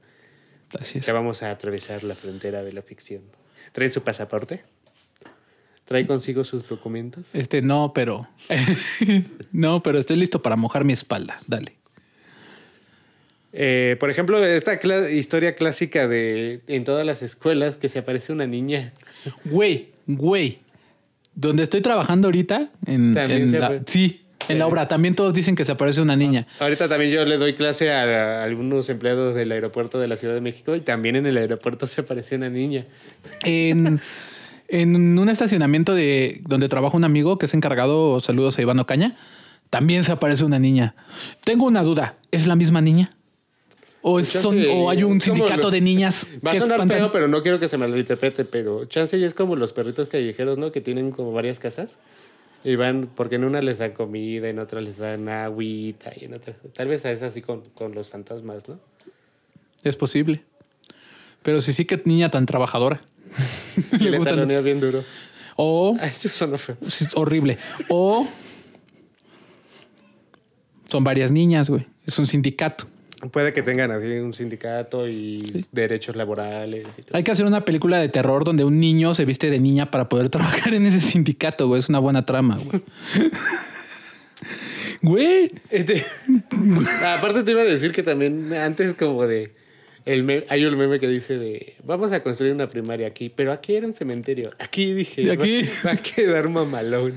Así 0.79 0.99
es. 0.99 1.05
que 1.05 1.11
vamos 1.11 1.43
a 1.43 1.51
atravesar 1.51 2.03
la 2.03 2.15
frontera 2.15 2.63
de 2.63 2.73
la 2.73 2.81
ficción. 2.81 3.21
¿Trae 3.71 3.89
su 3.89 4.01
pasaporte? 4.01 4.63
¿Trae 5.85 6.05
consigo 6.05 6.43
sus 6.43 6.67
documentos? 6.67 7.33
Este, 7.33 7.61
no, 7.61 7.93
pero. 7.93 8.27
no, 9.51 9.81
pero 9.81 9.99
estoy 9.99 10.17
listo 10.17 10.41
para 10.41 10.55
mojar 10.57 10.83
mi 10.83 10.93
espalda. 10.93 11.39
Dale. 11.47 11.76
Eh, 13.59 13.95
por 13.99 14.11
ejemplo, 14.11 14.45
esta 14.45 14.79
historia 15.09 15.55
clásica 15.55 16.07
de 16.07 16.61
en 16.67 16.83
todas 16.83 17.03
las 17.07 17.23
escuelas 17.23 17.77
que 17.77 17.89
se 17.89 17.97
aparece 17.97 18.31
una 18.31 18.45
niña. 18.45 18.93
Güey, 19.45 19.89
güey. 20.05 20.59
donde 21.33 21.63
estoy 21.63 21.81
trabajando 21.81 22.27
ahorita, 22.27 22.69
en, 22.85 23.15
También 23.15 23.41
en 23.41 23.49
se 23.49 23.59
la, 23.59 23.81
sí, 23.87 24.21
en 24.47 24.59
la 24.59 24.67
obra, 24.67 24.87
también 24.87 25.15
todos 25.15 25.33
dicen 25.33 25.55
que 25.55 25.65
se 25.65 25.71
aparece 25.71 26.01
una 26.01 26.15
niña. 26.15 26.45
Ahorita 26.59 26.87
también 26.87 27.09
yo 27.09 27.25
le 27.25 27.37
doy 27.37 27.53
clase 27.53 27.91
a, 27.91 28.41
a 28.41 28.43
algunos 28.43 28.89
empleados 28.89 29.33
del 29.33 29.51
aeropuerto 29.51 29.99
de 29.99 30.07
la 30.07 30.17
Ciudad 30.17 30.35
de 30.35 30.41
México 30.41 30.75
y 30.75 30.81
también 30.81 31.15
en 31.15 31.25
el 31.25 31.35
aeropuerto 31.37 31.87
se 31.87 32.01
apareció 32.01 32.37
una 32.37 32.51
niña. 32.51 32.85
En, 33.43 33.99
en 34.67 35.17
un 35.17 35.29
estacionamiento 35.29 35.95
de 35.95 36.41
donde 36.47 36.69
trabaja 36.69 36.95
un 36.95 37.05
amigo 37.05 37.39
que 37.39 37.47
es 37.47 37.55
encargado, 37.55 38.19
saludos 38.19 38.59
a 38.59 38.61
Iván 38.61 38.77
Ocaña, 38.77 39.15
también 39.71 40.03
se 40.03 40.11
aparece 40.11 40.43
una 40.43 40.59
niña. 40.59 40.93
Tengo 41.43 41.65
una 41.65 41.81
duda, 41.81 42.17
¿es 42.29 42.45
la 42.45 42.55
misma 42.55 42.81
niña? 42.81 43.16
¿O, 44.01 44.21
son- 44.23 44.63
o 44.69 44.89
hay 44.89 45.03
un 45.03 45.19
sindicato 45.19 45.63
lo- 45.63 45.71
de 45.71 45.81
niñas 45.81 46.27
Va 46.45 46.51
a 46.51 46.53
que 46.53 46.59
sonar 46.59 46.75
espantan? 46.77 46.97
feo, 46.97 47.11
pero 47.11 47.27
no 47.27 47.41
quiero 47.41 47.59
que 47.59 47.67
se 47.67 47.77
malinterprete, 47.77 48.45
pero 48.45 48.85
chance 48.85 49.19
ya 49.19 49.25
es 49.27 49.33
como 49.33 49.55
los 49.55 49.73
perritos 49.73 50.07
callejeros, 50.07 50.57
¿no? 50.57 50.71
Que 50.71 50.81
tienen 50.81 51.11
como 51.11 51.31
varias 51.33 51.59
casas. 51.59 51.97
Y 52.63 52.75
van, 52.75 53.09
porque 53.15 53.35
en 53.35 53.43
una 53.43 53.61
les 53.61 53.77
dan 53.77 53.91
comida, 53.91 54.49
en 54.49 54.59
otra 54.59 54.81
les 54.81 54.97
dan 54.97 55.29
agüita, 55.29 56.11
y 56.19 56.25
en 56.25 56.33
otra... 56.33 56.53
Tal 56.73 56.87
vez 56.87 57.05
es 57.05 57.21
así 57.21 57.41
con, 57.41 57.61
con 57.75 57.93
los 57.95 58.09
fantasmas, 58.09 58.67
¿no? 58.67 58.79
Es 59.83 59.95
posible. 59.95 60.43
Pero 61.43 61.61
sí, 61.61 61.71
sí 61.71 61.85
que 61.85 62.01
niña 62.05 62.29
tan 62.31 62.45
trabajadora. 62.45 63.01
Sí, 63.97 64.03
Le 64.05 64.11
le 64.11 64.17
gustan- 64.19 64.35
taloneas 64.35 64.63
bien 64.63 64.79
duro. 64.79 65.03
O 65.55 65.95
Ay, 65.99 66.09
eso 66.09 66.29
sonó 66.29 66.57
feo. 66.57 66.77
Es 66.85 67.15
horrible. 67.15 67.57
O 67.89 68.27
son 70.87 71.03
varias 71.03 71.31
niñas, 71.31 71.69
güey. 71.69 71.85
Es 72.05 72.17
un 72.19 72.27
sindicato. 72.27 72.87
Puede 73.31 73.51
que 73.53 73.61
tengan 73.63 73.91
así 73.91 74.05
un 74.07 74.33
sindicato 74.33 75.07
y 75.07 75.65
derechos 75.71 76.15
laborales. 76.15 76.85
y 76.97 77.01
todo. 77.01 77.17
Hay 77.17 77.23
que 77.23 77.31
hacer 77.31 77.45
una 77.45 77.65
película 77.65 77.99
de 77.99 78.09
terror 78.09 78.43
donde 78.43 78.63
un 78.63 78.79
niño 78.79 79.13
se 79.15 79.25
viste 79.25 79.49
de 79.49 79.59
niña 79.59 79.89
para 79.91 80.07
poder 80.09 80.29
trabajar 80.31 80.73
en 80.73 80.85
ese 80.85 81.01
sindicato, 81.01 81.67
güey. 81.67 81.79
Es 81.79 81.89
una 81.89 81.99
buena 81.99 82.25
trama, 82.25 82.57
güey. 82.63 82.81
Güey, 85.01 85.47
Este, 85.69 86.05
aparte 87.05 87.43
te 87.43 87.51
iba 87.51 87.61
a 87.61 87.65
decir 87.65 87.91
que 87.91 88.03
también 88.03 88.53
antes 88.53 88.93
como 88.93 89.25
de... 89.27 89.51
El 90.05 90.45
hay 90.49 90.63
un 90.65 90.77
meme 90.77 90.99
que 90.99 91.07
dice 91.07 91.37
de... 91.37 91.75
Vamos 91.83 92.13
a 92.13 92.23
construir 92.23 92.53
una 92.53 92.67
primaria 92.67 93.07
aquí, 93.07 93.29
pero 93.29 93.51
aquí 93.51 93.75
era 93.75 93.85
un 93.85 93.93
cementerio. 93.93 94.51
Aquí 94.57 94.93
dije... 94.93 95.21
Y 95.23 95.29
aquí- 95.29 95.63
Va, 95.63 95.89
va 95.89 95.91
a 95.91 95.97
quedar 95.97 96.47
mamalón. 96.49 97.13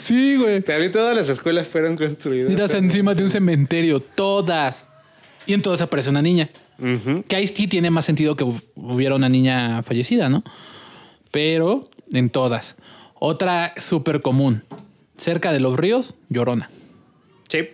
sí, 0.00 0.36
güey. 0.36 0.60
También 0.60 0.92
todas 0.92 1.16
las 1.16 1.28
escuelas 1.30 1.66
fueron 1.68 1.96
construidas. 1.96 2.50
Miras 2.50 2.74
encima 2.74 3.14
de 3.14 3.22
un 3.24 3.30
cementerio, 3.30 4.00
todas. 4.00 4.84
Y 5.46 5.52
en 5.54 5.62
todas 5.62 5.80
aparece 5.80 6.10
una 6.10 6.22
niña. 6.22 6.50
Que 7.28 7.36
ahí 7.36 7.46
sí 7.46 7.68
tiene 7.68 7.90
más 7.90 8.04
sentido 8.04 8.34
que 8.36 8.44
hu- 8.44 8.62
hubiera 8.74 9.14
una 9.14 9.28
niña 9.28 9.82
fallecida, 9.82 10.28
¿no? 10.28 10.42
Pero 11.30 11.88
en 12.12 12.30
todas. 12.30 12.76
Otra 13.14 13.74
súper 13.76 14.22
común. 14.22 14.64
Cerca 15.16 15.52
de 15.52 15.60
los 15.60 15.76
ríos, 15.76 16.14
llorona. 16.28 16.70
Sí. 17.48 17.68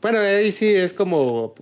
Bueno, 0.00 0.18
ahí 0.20 0.52
sí 0.52 0.66
es 0.68 0.92
como... 0.92 1.54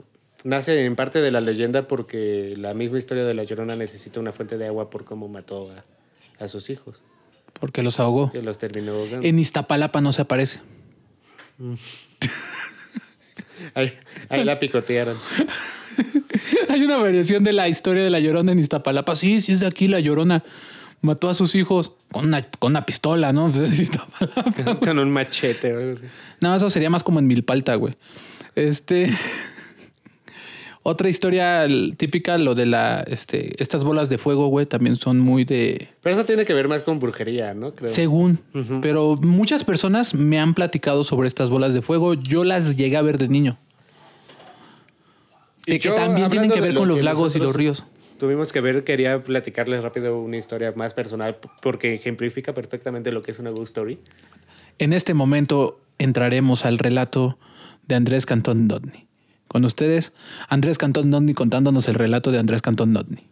Nace 0.45 0.85
en 0.85 0.95
parte 0.95 1.21
de 1.21 1.31
la 1.33 1.41
leyenda 1.41 1.89
porque 1.89 2.55
la 2.57 2.73
misma 2.73 2.99
historia 2.99 3.25
de 3.25 3.35
la 3.35 3.43
Llorona 3.43 3.75
necesita 3.75 4.21
una 4.21 4.31
fuente 4.33 4.57
de 4.57 4.67
agua 4.69 4.89
por 4.89 5.05
cómo 5.05 5.27
mató 5.29 5.71
a, 5.73 6.45
a 6.45 6.49
sus 6.49 6.71
hijos. 6.71 7.03
Porque 7.59 7.83
los 7.83 7.99
ahogó. 7.99 8.31
Que 8.31 8.41
los 8.41 8.57
terminó 8.57 8.93
ahogando. 8.93 9.27
En 9.27 9.39
Iztapalapa 9.41 10.01
no 10.01 10.13
se 10.13 10.23
aparece. 10.23 10.61
Ahí, 13.75 13.93
ahí 14.29 14.45
la 14.45 14.59
picotearon. 14.59 15.17
Hay 16.69 16.83
una 16.83 16.97
variación 16.97 17.45
de 17.45 17.53
la 17.53 17.69
historia 17.69 18.03
de 18.03 18.11
la 18.11 18.21
llorona 18.21 18.53
en 18.53 18.59
Iztapalapa. 18.59 19.17
Sí, 19.17 19.41
sí 19.41 19.53
es 19.53 19.61
de 19.61 19.67
aquí 19.67 19.89
la 19.89 20.01
llorona. 20.01 20.45
Mató 21.01 21.29
a 21.29 21.35
sus 21.35 21.55
hijos 21.55 21.93
con 22.11 22.27
una, 22.27 22.43
con 22.59 22.73
una 22.73 22.85
pistola, 22.85 23.33
¿no? 23.33 23.49
Iztapalapa. 23.67 24.79
Con 24.81 24.99
un 24.99 25.11
machete 25.11 25.75
o 25.75 25.79
algo 25.79 25.93
así. 25.93 26.05
No, 26.41 26.55
eso 26.55 26.71
sería 26.71 26.91
más 26.91 27.03
como 27.03 27.19
en 27.19 27.27
Milpalta, 27.27 27.75
güey. 27.75 27.95
Este. 28.55 29.11
Otra 30.91 31.11
historia 31.11 31.67
típica, 31.99 32.39
lo 32.39 32.55
de 32.55 32.65
la. 32.65 33.05
Este, 33.07 33.63
estas 33.63 33.85
bolas 33.85 34.09
de 34.09 34.17
fuego, 34.17 34.47
güey, 34.47 34.65
también 34.65 34.97
son 34.97 35.21
muy 35.21 35.45
de. 35.45 35.89
Pero 36.03 36.15
eso 36.15 36.25
tiene 36.25 36.47
que 36.47 36.55
ver 36.55 36.67
más 36.67 36.83
con 36.83 36.99
brujería, 36.99 37.53
¿no? 37.53 37.75
Creo. 37.75 37.93
Según. 37.93 38.39
Pero 38.81 39.17
muchas 39.21 39.65
personas 39.65 40.15
me 40.15 40.41
han 40.41 40.55
platicado 40.55 41.05
sobre 41.05 41.29
estas 41.29 41.51
bolas 41.51 41.75
de 41.75 41.83
fuego. 41.83 42.15
Yo 42.15 42.43
las 42.43 42.75
llegué 42.75 42.97
a 42.97 43.03
ver 43.03 43.19
de 43.19 43.29
niño. 43.29 43.59
Y 45.67 45.73
De 45.73 45.79
que 45.79 45.91
también 45.91 46.31
tienen 46.31 46.51
que 46.51 46.63
ver 46.63 46.73
lo 46.73 46.81
con 46.81 46.89
los 46.89 47.05
lagos 47.05 47.37
y 47.37 47.39
los 47.39 47.55
ríos. 47.55 47.87
Tuvimos 48.19 48.51
que 48.51 48.63
ver, 48.63 48.83
quería 48.83 49.23
platicarles 49.23 49.83
rápido 49.85 50.19
una 50.19 50.39
historia 50.39 50.73
más 50.75 50.95
personal 50.95 51.37
porque 51.61 51.93
ejemplifica 51.93 52.55
perfectamente 52.55 53.13
lo 53.13 53.21
que 53.21 53.33
es 53.33 53.39
una 53.39 53.51
ghost 53.51 53.77
story. 53.77 53.99
En 54.79 54.95
este 54.95 55.13
momento 55.13 55.83
entraremos 55.99 56.65
al 56.65 56.79
relato 56.79 57.39
de 57.87 57.95
Andrés 57.95 58.25
Cantón 58.25 58.69
Dodney. 58.69 59.08
Con 59.49 59.65
ustedes, 59.65 60.13
Andrés 60.49 60.79
Cantón 60.79 61.11
Dodney 61.11 61.35
contándonos 61.35 61.89
el 61.89 61.95
relato 61.95 62.31
de 62.31 62.39
Andrés 62.39 62.63
Cantón 62.63 62.93
Dodney. 62.93 63.25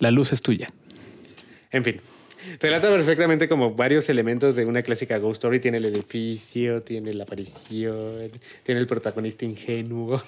La 0.00 0.10
luz 0.10 0.32
es 0.32 0.42
tuya. 0.42 0.70
En 1.70 1.84
fin, 1.84 2.00
relata 2.60 2.88
perfectamente 2.88 3.48
como 3.48 3.74
varios 3.74 4.08
elementos 4.08 4.56
de 4.56 4.64
una 4.64 4.82
clásica 4.82 5.18
ghost 5.18 5.38
story. 5.38 5.60
Tiene 5.60 5.78
el 5.78 5.84
edificio, 5.84 6.82
tiene 6.82 7.12
la 7.14 7.24
aparición, 7.24 8.30
tiene 8.64 8.80
el 8.80 8.86
protagonista 8.86 9.44
ingenuo. 9.44 10.22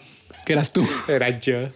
¿Qué 0.46 0.52
eras 0.52 0.72
tú? 0.72 0.86
Era 1.08 1.38
yo. 1.38 1.70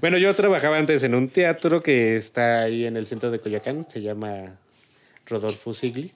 Bueno, 0.00 0.18
yo 0.18 0.34
trabajaba 0.34 0.78
antes 0.78 1.04
en 1.04 1.14
un 1.14 1.28
teatro 1.28 1.80
que 1.80 2.16
está 2.16 2.62
ahí 2.62 2.84
en 2.84 2.96
el 2.96 3.06
centro 3.06 3.30
de 3.30 3.38
Coyoacán. 3.38 3.86
Se 3.88 4.02
llama 4.02 4.56
Rodolfo 5.26 5.74
Sigli. 5.74 6.12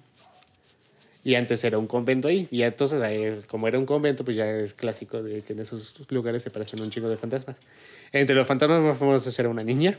Y 1.25 1.35
antes 1.35 1.63
era 1.65 1.79
un 1.79 1.87
convento 1.87 2.29
ahí. 2.29 2.47
Y 2.51 2.63
entonces, 2.63 3.01
ahí, 3.03 3.41
como 3.49 3.69
era 3.69 3.79
un 3.79 3.87
convento, 3.87 4.25
pues 4.25 4.37
ya 4.37 4.49
es 4.51 4.73
clásico 4.75 5.23
de 5.23 5.43
que 5.43 5.53
en 5.53 5.61
esos 5.61 5.95
lugares 6.11 6.43
se 6.43 6.51
parecen 6.51 6.81
un 6.81 6.91
chingo 6.91 7.09
de 7.09 7.17
fantasmas. 7.17 7.57
Entre 8.13 8.35
los 8.35 8.47
fantasmas 8.47 8.81
más 8.81 8.99
famosos 8.99 9.39
era 9.39 9.49
una 9.49 9.63
niña, 9.65 9.99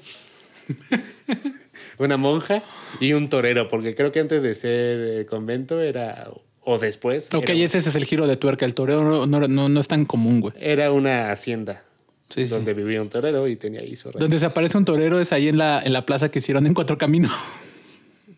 una 1.98 2.18
monja 2.18 2.64
y 3.00 3.14
un 3.14 3.30
torero. 3.30 3.68
Porque 3.70 3.96
creo 3.96 4.12
que 4.12 4.20
antes 4.20 4.42
de 4.42 4.56
ser 4.56 5.22
eh, 5.22 5.26
convento 5.26 5.80
era... 5.82 6.30
O 6.62 6.78
después. 6.78 7.30
Ok, 7.34 7.50
era, 7.50 7.54
ese 7.64 7.78
es 7.80 7.96
el 7.96 8.06
giro 8.06 8.28
de 8.28 8.38
tuerca. 8.38 8.66
El 8.66 8.74
toreo 8.76 9.04
no, 9.04 9.26
no- 9.26 9.48
no- 9.48 9.70
no 9.70 9.80
es 9.80 9.88
tan 9.88 10.06
común, 10.06 10.40
güey. 10.42 10.54
era 10.60 10.92
una 10.92 11.32
hacienda. 11.32 11.84
Sí, 12.30 12.46
sí. 12.46 12.52
donde 12.54 12.76
vivía 12.76 13.02
un 13.02 13.10
torero 13.10 13.48
y 13.48 13.56
tenía 13.56 13.82
ahí 13.82 13.96
su 13.96 14.12
Donde 14.12 14.38
se 14.38 14.46
aparece 14.46 14.78
un 14.78 14.86
torero 14.86 15.20
es 15.20 15.34
ahí 15.34 15.48
en 15.48 15.58
la, 15.58 15.82
en 15.84 15.94
la 15.94 16.06
plaza 16.06 16.30
que 16.30 16.38
hicieron 16.40 16.68
en 16.68 16.76
Cuatro 16.76 16.96
Caminos. 16.98 17.32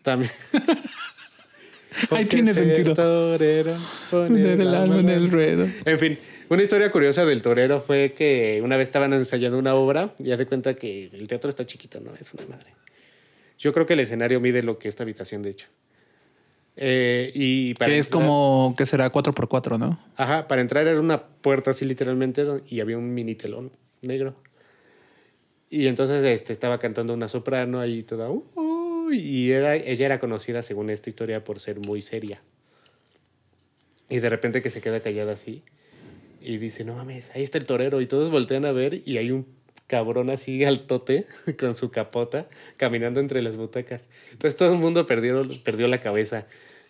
También. 0.02 0.30
Ahí 2.10 2.24
tiene 2.26 2.52
sentido. 2.54 2.94
torero, 2.94 3.76
poner 4.10 4.60
el 4.60 4.74
alma 4.74 5.00
en 5.00 5.08
el 5.08 5.30
ruedo. 5.30 5.66
En 5.84 5.98
fin, 5.98 6.18
una 6.48 6.62
historia 6.62 6.90
curiosa 6.90 7.24
del 7.24 7.42
torero 7.42 7.80
fue 7.80 8.14
que 8.16 8.60
una 8.64 8.76
vez 8.76 8.88
estaban 8.88 9.12
ensayando 9.12 9.58
una 9.58 9.74
obra 9.74 10.14
y 10.18 10.30
hace 10.32 10.46
cuenta 10.46 10.74
que 10.74 11.10
el 11.12 11.28
teatro 11.28 11.48
está 11.50 11.64
chiquito, 11.66 12.00
¿no? 12.00 12.12
Es 12.18 12.32
una 12.34 12.46
madre. 12.46 12.72
Yo 13.58 13.72
creo 13.72 13.86
que 13.86 13.92
el 13.94 14.00
escenario 14.00 14.40
mide 14.40 14.62
lo 14.62 14.78
que 14.78 14.88
esta 14.88 15.02
habitación, 15.04 15.42
de 15.42 15.50
hecho. 15.50 15.68
Eh, 16.76 17.30
y 17.34 17.74
para 17.74 17.90
Que 17.92 17.98
es 17.98 18.06
entrar- 18.06 18.22
como, 18.22 18.74
que 18.76 18.86
será 18.86 19.10
4x4, 19.12 19.78
¿no? 19.78 19.98
Ajá, 20.16 20.48
para 20.48 20.62
entrar 20.62 20.86
era 20.86 20.98
una 20.98 21.22
puerta 21.22 21.70
así 21.72 21.84
literalmente 21.84 22.44
y 22.68 22.80
había 22.80 22.96
un 22.96 23.12
mini 23.12 23.34
telón 23.34 23.70
negro. 24.00 24.34
Y 25.68 25.86
entonces 25.86 26.24
este, 26.24 26.52
estaba 26.52 26.78
cantando 26.78 27.14
una 27.14 27.28
soprano 27.28 27.78
ahí 27.80 28.02
toda... 28.02 28.30
"Uh", 28.30 28.44
y 29.12 29.52
era, 29.52 29.76
ella 29.76 30.06
era 30.06 30.18
conocida, 30.18 30.62
según 30.62 30.90
esta 30.90 31.08
historia, 31.08 31.44
por 31.44 31.60
ser 31.60 31.80
muy 31.80 32.02
seria. 32.02 32.42
Y 34.08 34.18
de 34.20 34.28
repente 34.28 34.62
que 34.62 34.70
se 34.70 34.80
queda 34.80 35.00
callada 35.00 35.32
así 35.32 35.62
y 36.40 36.58
dice, 36.58 36.84
no 36.84 36.94
mames, 36.94 37.30
ahí 37.34 37.42
está 37.42 37.58
el 37.58 37.66
torero. 37.66 38.00
Y 38.00 38.06
todos 38.06 38.30
voltean 38.30 38.64
a 38.64 38.72
ver 38.72 39.00
y 39.06 39.16
hay 39.18 39.30
un 39.30 39.46
cabrón 39.86 40.30
así 40.30 40.64
altote 40.64 41.26
con 41.58 41.74
su 41.74 41.90
capota 41.90 42.48
caminando 42.76 43.20
entre 43.20 43.42
las 43.42 43.56
butacas. 43.56 44.08
Entonces 44.32 44.56
todo 44.56 44.72
el 44.72 44.78
mundo 44.78 45.06
perdió, 45.06 45.46
perdió 45.64 45.88
la 45.88 46.00
cabeza 46.00 46.46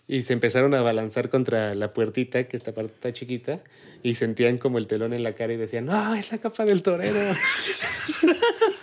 y 0.09 0.23
se 0.23 0.33
empezaron 0.33 0.75
a 0.75 0.83
balanzar 0.83 1.29
contra 1.29 1.75
la 1.75 1.93
puertita, 1.93 2.45
que 2.45 2.57
esta 2.57 2.73
parte 2.73 2.93
está 2.95 3.13
chiquita, 3.13 3.61
y 4.03 4.17
sentían 4.17 4.59
como 4.59 4.79
el 4.79 4.87
telón 4.87 5.13
en 5.13 5.23
la 5.23 5.35
cara 5.35 5.53
y 5.53 5.57
decían, 5.57 5.87
no, 5.87 6.15
es 6.15 6.33
la 6.33 6.39
capa 6.39 6.65
del 6.65 6.83
torero. 6.83 7.21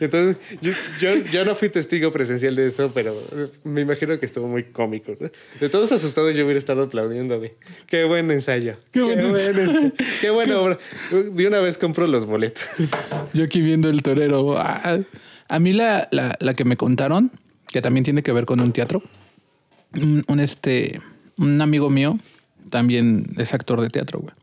Entonces, 0.00 0.36
yo, 0.60 0.72
yo, 1.00 1.16
yo 1.30 1.44
no 1.44 1.54
fui 1.54 1.68
testigo 1.68 2.10
presencial 2.12 2.54
de 2.54 2.66
eso, 2.66 2.90
pero 2.92 3.14
me 3.64 3.80
imagino 3.82 4.18
que 4.18 4.26
estuvo 4.26 4.46
muy 4.48 4.64
cómico. 4.64 5.16
¿no? 5.18 5.30
De 5.60 5.68
todos 5.68 5.90
asustados, 5.92 6.36
yo 6.36 6.44
hubiera 6.44 6.58
estado 6.58 6.82
aplaudiéndome. 6.84 7.54
Qué 7.86 8.04
buen 8.04 8.30
ensayo. 8.30 8.76
Qué 8.92 9.02
buen 9.02 9.18
ensayo. 9.20 9.92
Qué 10.20 10.30
buena 10.30 10.58
obra. 10.60 10.78
De 11.32 11.46
una 11.46 11.60
vez 11.60 11.78
compro 11.78 12.06
los 12.06 12.26
boletos. 12.26 12.64
Yo 13.32 13.44
aquí 13.44 13.60
viendo 13.60 13.88
el 13.88 14.02
torero. 14.02 14.56
ah, 14.58 14.98
A 15.48 15.58
mí 15.58 15.72
la, 15.72 16.08
la, 16.10 16.36
la 16.40 16.54
que 16.54 16.64
me 16.64 16.76
contaron, 16.76 17.30
que 17.72 17.80
también 17.82 18.04
tiene 18.04 18.22
que 18.22 18.32
ver 18.32 18.44
con 18.46 18.60
un 18.60 18.72
teatro, 18.72 19.02
un, 19.94 20.24
un, 20.28 20.40
este, 20.40 21.00
un 21.38 21.60
amigo 21.60 21.88
mío 21.90 22.18
también 22.70 23.32
es 23.38 23.54
actor 23.54 23.80
de 23.80 23.88
teatro, 23.88 24.20
güey. 24.20 24.34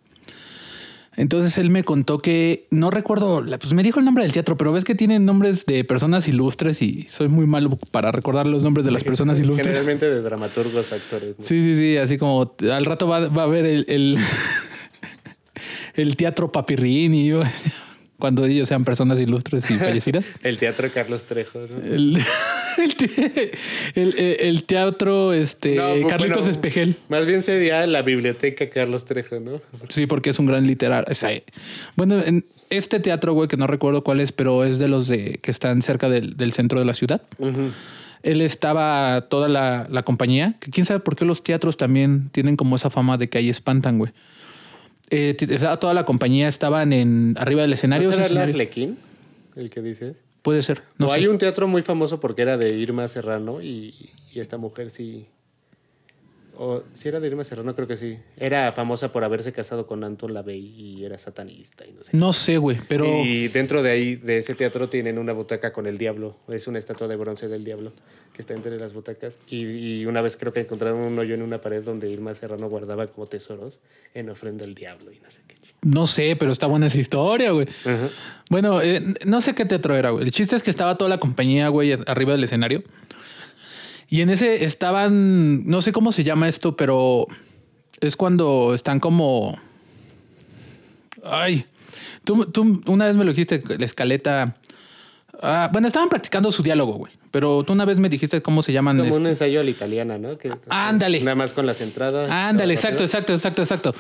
Entonces 1.18 1.58
él 1.58 1.70
me 1.70 1.84
contó 1.84 2.20
que 2.20 2.68
no 2.72 2.92
recuerdo, 2.92 3.42
la- 3.42 3.58
pues 3.58 3.74
me 3.74 3.84
dijo 3.84 4.00
el 4.00 4.06
nombre 4.06 4.24
del 4.24 4.34
teatro, 4.34 4.58
pero 4.58 4.72
ves 4.74 4.84
que 4.84 4.96
tienen 4.96 5.26
nombres 5.26 5.66
de 5.66 5.84
personas 5.84 6.28
ilustres 6.28 6.82
y 6.82 7.06
soy 7.10 7.30
muy 7.30 7.48
malo 7.48 7.78
para 7.92 8.12
recordar 8.12 8.48
los 8.48 8.64
nombres 8.64 8.86
de 8.86 8.92
las 8.92 9.04
personas 9.04 9.40
ilustres. 9.40 9.68
Generalmente 9.68 10.10
de 10.10 10.22
dramaturgos, 10.22 10.92
actores. 10.92 11.36
¿no? 11.40 11.46
Sí, 11.46 11.62
sí, 11.62 11.76
sí, 11.76 11.98
así 11.98 12.18
como 12.18 12.54
al 12.72 12.86
rato 12.86 13.08
va, 13.08 13.28
va 13.30 13.44
a 13.44 13.46
haber 13.46 13.66
el, 13.66 13.86
el, 13.88 14.18
el 15.96 16.16
teatro 16.18 16.52
papirrín 16.52 17.14
y 17.16 17.32
cuando 18.20 18.46
ellos 18.46 18.68
sean 18.68 18.86
personas 18.86 19.20
ilustres 19.20 19.70
y 19.70 19.74
fallecidas. 19.78 20.28
El 20.44 20.58
teatro 20.58 20.90
Carlos 20.94 21.26
Trejo. 21.26 21.60
¿no? 21.60 21.94
El, 21.94 22.18
el 22.78 22.96
te- 22.96 23.52
el- 23.96 24.16
el 24.40 24.64
teatro 24.64 25.34
este, 25.34 25.76
No, 25.76 25.96
bu- 25.96 26.08
Carlitos 26.08 26.38
bueno, 26.40 26.52
Espejel. 26.52 26.98
Más 27.10 27.26
bien 27.26 27.42
sería 27.42 27.86
la 27.88 28.02
biblioteca 28.02 28.70
Carlos 28.70 29.06
Trejo, 29.06 29.40
¿no? 29.40 29.62
Sí, 29.90 30.06
porque 30.06 30.30
es 30.30 30.40
un 30.40 30.46
gran 30.46 30.66
literario. 30.66 31.06
Bueno, 31.96 32.20
en 32.20 32.46
este 32.70 33.00
teatro, 33.00 33.34
güey, 33.34 33.48
que 33.48 33.58
no 33.58 33.68
recuerdo 33.68 34.04
cuál 34.04 34.20
es, 34.20 34.32
pero 34.32 34.64
es 34.64 34.80
de 34.80 34.88
los 34.88 35.08
de 35.08 35.40
que 35.42 35.52
están 35.52 35.82
cerca 35.82 36.10
del, 36.10 36.36
del 36.38 36.54
centro 36.54 36.80
de 36.80 36.86
la 36.86 36.94
ciudad. 36.94 37.22
Él 38.24 38.42
estaba 38.42 39.28
toda 39.30 39.48
la, 39.48 39.88
la 39.92 40.02
compañía, 40.02 40.56
que 40.60 40.72
quién 40.72 40.86
sabe 40.88 41.00
por 41.00 41.16
qué 41.16 41.26
los 41.26 41.44
teatros 41.44 41.78
también 41.78 42.30
tienen 42.32 42.56
como 42.58 42.76
esa 42.76 42.90
fama 42.90 43.18
de 43.20 43.30
que 43.30 43.38
ahí 43.38 43.50
espantan, 43.50 44.00
güey. 44.00 44.12
Eh, 45.10 45.36
toda 45.80 45.94
la 45.94 46.06
compañía, 46.06 46.48
estaban 46.48 46.94
en 46.94 47.36
arriba 47.38 47.62
del 47.62 47.74
escenario. 47.74 48.10
¿No 48.10 48.26
el 48.26 48.38
Arlequín? 48.38 48.98
El 49.56 49.70
que 49.70 49.82
dices. 49.82 50.18
Puede 50.42 50.62
ser. 50.62 50.84
No 50.98 51.08
sé. 51.08 51.16
hay 51.16 51.28
un 51.28 51.38
teatro 51.38 51.68
muy 51.68 51.82
famoso 51.82 52.20
porque 52.20 52.42
era 52.42 52.58
de 52.58 52.78
Irma 52.78 53.08
Serrano 53.08 53.62
y, 53.62 54.12
y 54.34 54.40
esta 54.40 54.58
mujer 54.58 54.90
sí. 54.90 55.28
O 56.58 56.84
si 56.94 57.08
era 57.08 57.20
de 57.20 57.28
Irma 57.28 57.44
Serrano, 57.44 57.76
creo 57.76 57.88
que 57.88 57.98
sí. 57.98 58.18
Era 58.38 58.72
famosa 58.74 59.12
por 59.12 59.24
haberse 59.24 59.52
casado 59.54 59.88
con 59.88 60.04
Anton 60.04 60.34
LaVey 60.34 60.60
y 60.60 61.06
era 61.06 61.18
satanista 61.18 61.86
y 61.86 61.92
no 61.92 62.04
sé. 62.04 62.18
No 62.18 62.34
sé, 62.34 62.58
güey, 62.58 62.78
pero 62.88 63.06
Y 63.06 63.48
dentro 63.50 63.84
de 63.84 63.92
ahí, 63.92 64.16
de 64.16 64.38
ese 64.38 64.56
teatro, 64.56 64.90
tienen 64.90 65.18
una 65.18 65.34
butaca 65.34 65.72
con 65.72 65.88
el 65.88 65.98
diablo. 65.98 66.38
Es 66.48 66.68
una 66.68 66.80
estatua 66.80 67.08
de 67.08 67.16
bronce 67.16 67.48
del 67.48 67.64
diablo 67.64 67.94
que 68.34 68.42
está 68.42 68.54
entre 68.54 68.78
las 68.78 68.94
butacas. 68.94 69.40
Y, 69.48 69.66
y 70.02 70.06
una 70.06 70.22
vez 70.22 70.36
creo 70.36 70.52
que 70.52 70.60
encontraron 70.60 71.00
un 71.00 71.18
hoyo 71.18 71.36
en 71.36 71.42
una 71.42 71.62
pared 71.62 71.84
donde 71.84 72.10
Irma 72.10 72.34
Serrano 72.34 72.68
guardaba 72.68 73.08
como 73.08 73.28
tesoros 73.28 73.80
en 74.14 74.30
ofrenda 74.30 74.66
al 74.66 74.76
diablo 74.76 75.12
y 75.12 75.20
no 75.20 75.30
sé 75.32 75.42
qué. 75.48 75.56
chico. 75.56 75.78
no 75.84 76.06
sé, 76.06 76.36
pero 76.38 76.52
está 76.52 76.68
buena 76.68 76.88
esa 76.88 77.00
historia, 77.00 77.52
güey. 77.52 77.68
Bueno, 78.50 78.82
eh, 78.82 79.02
no 79.26 79.42
sé 79.42 79.56
qué 79.56 79.66
teatro 79.66 79.96
era, 79.96 80.10
güey. 80.12 80.26
El 80.26 80.32
chiste 80.32 80.56
es 80.56 80.64
que 80.64 80.70
estaba 80.70 80.98
toda 80.98 81.10
la 81.10 81.18
compañía, 81.18 81.70
güey, 81.70 81.94
arriba 82.06 82.34
del 82.34 82.44
escenario. 82.44 82.84
Y 84.08 84.22
en 84.22 84.30
ese 84.30 84.64
estaban, 84.66 85.66
no 85.66 85.82
sé 85.82 85.92
cómo 85.92 86.12
se 86.12 86.24
llama 86.24 86.48
esto, 86.48 86.76
pero 86.76 87.28
es 88.02 88.16
cuando 88.16 88.74
están 88.74 89.00
como... 89.00 89.60
Ay, 91.24 91.66
tú, 92.24 92.46
tú 92.46 92.82
una 92.86 93.06
vez 93.06 93.16
me 93.16 93.26
lo 93.26 93.32
dijiste, 93.32 93.64
la 93.78 93.86
escaleta... 93.86 94.58
Ah, 95.42 95.70
bueno, 95.72 95.88
estaban 95.88 96.10
practicando 96.10 96.52
su 96.52 96.64
diálogo, 96.64 96.94
güey. 96.94 97.14
Pero 97.32 97.64
tú 97.64 97.74
una 97.74 97.84
vez 97.84 97.98
me 97.98 98.08
dijiste 98.08 98.42
cómo 98.42 98.62
se 98.62 98.72
llaman. 98.72 98.98
Como 98.98 99.16
un 99.16 99.28
ensayo 99.28 99.60
a 99.60 99.64
la 99.64 99.70
italiana, 99.70 100.18
¿no? 100.18 100.38
Que 100.38 100.54
ándale. 100.70 101.20
Nada 101.20 101.36
más 101.36 101.52
con 101.52 101.66
las 101.66 101.82
entradas. 101.82 102.30
Ándale, 102.30 102.74
exacto, 102.74 103.04
exacto, 103.04 103.34
exacto, 103.34 103.62
exacto. 103.62 103.96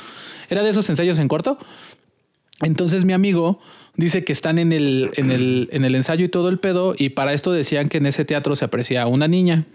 Era 0.49 0.64
de 0.64 0.70
esos 0.70 0.89
ensayos 0.89 1.20
en 1.20 1.28
corto. 1.28 1.58
Entonces 2.62 3.03
mi 3.03 3.12
amigo 3.12 3.60
dice 3.97 4.23
que 4.23 4.33
están 4.33 4.59
en 4.59 4.73
el, 4.73 5.11
en 5.15 5.31
el, 5.31 5.69
en 5.71 5.85
el 5.85 5.95
ensayo 5.95 6.25
y 6.25 6.29
todo 6.29 6.49
el 6.49 6.59
pedo. 6.59 6.95
Y 6.97 7.09
para 7.09 7.33
esto 7.33 7.51
decían 7.51 7.89
que 7.89 7.97
en 7.97 8.05
ese 8.05 8.25
teatro 8.25 8.55
se 8.55 8.65
aprecia 8.65 9.07
una 9.07 9.27
niña. 9.27 9.65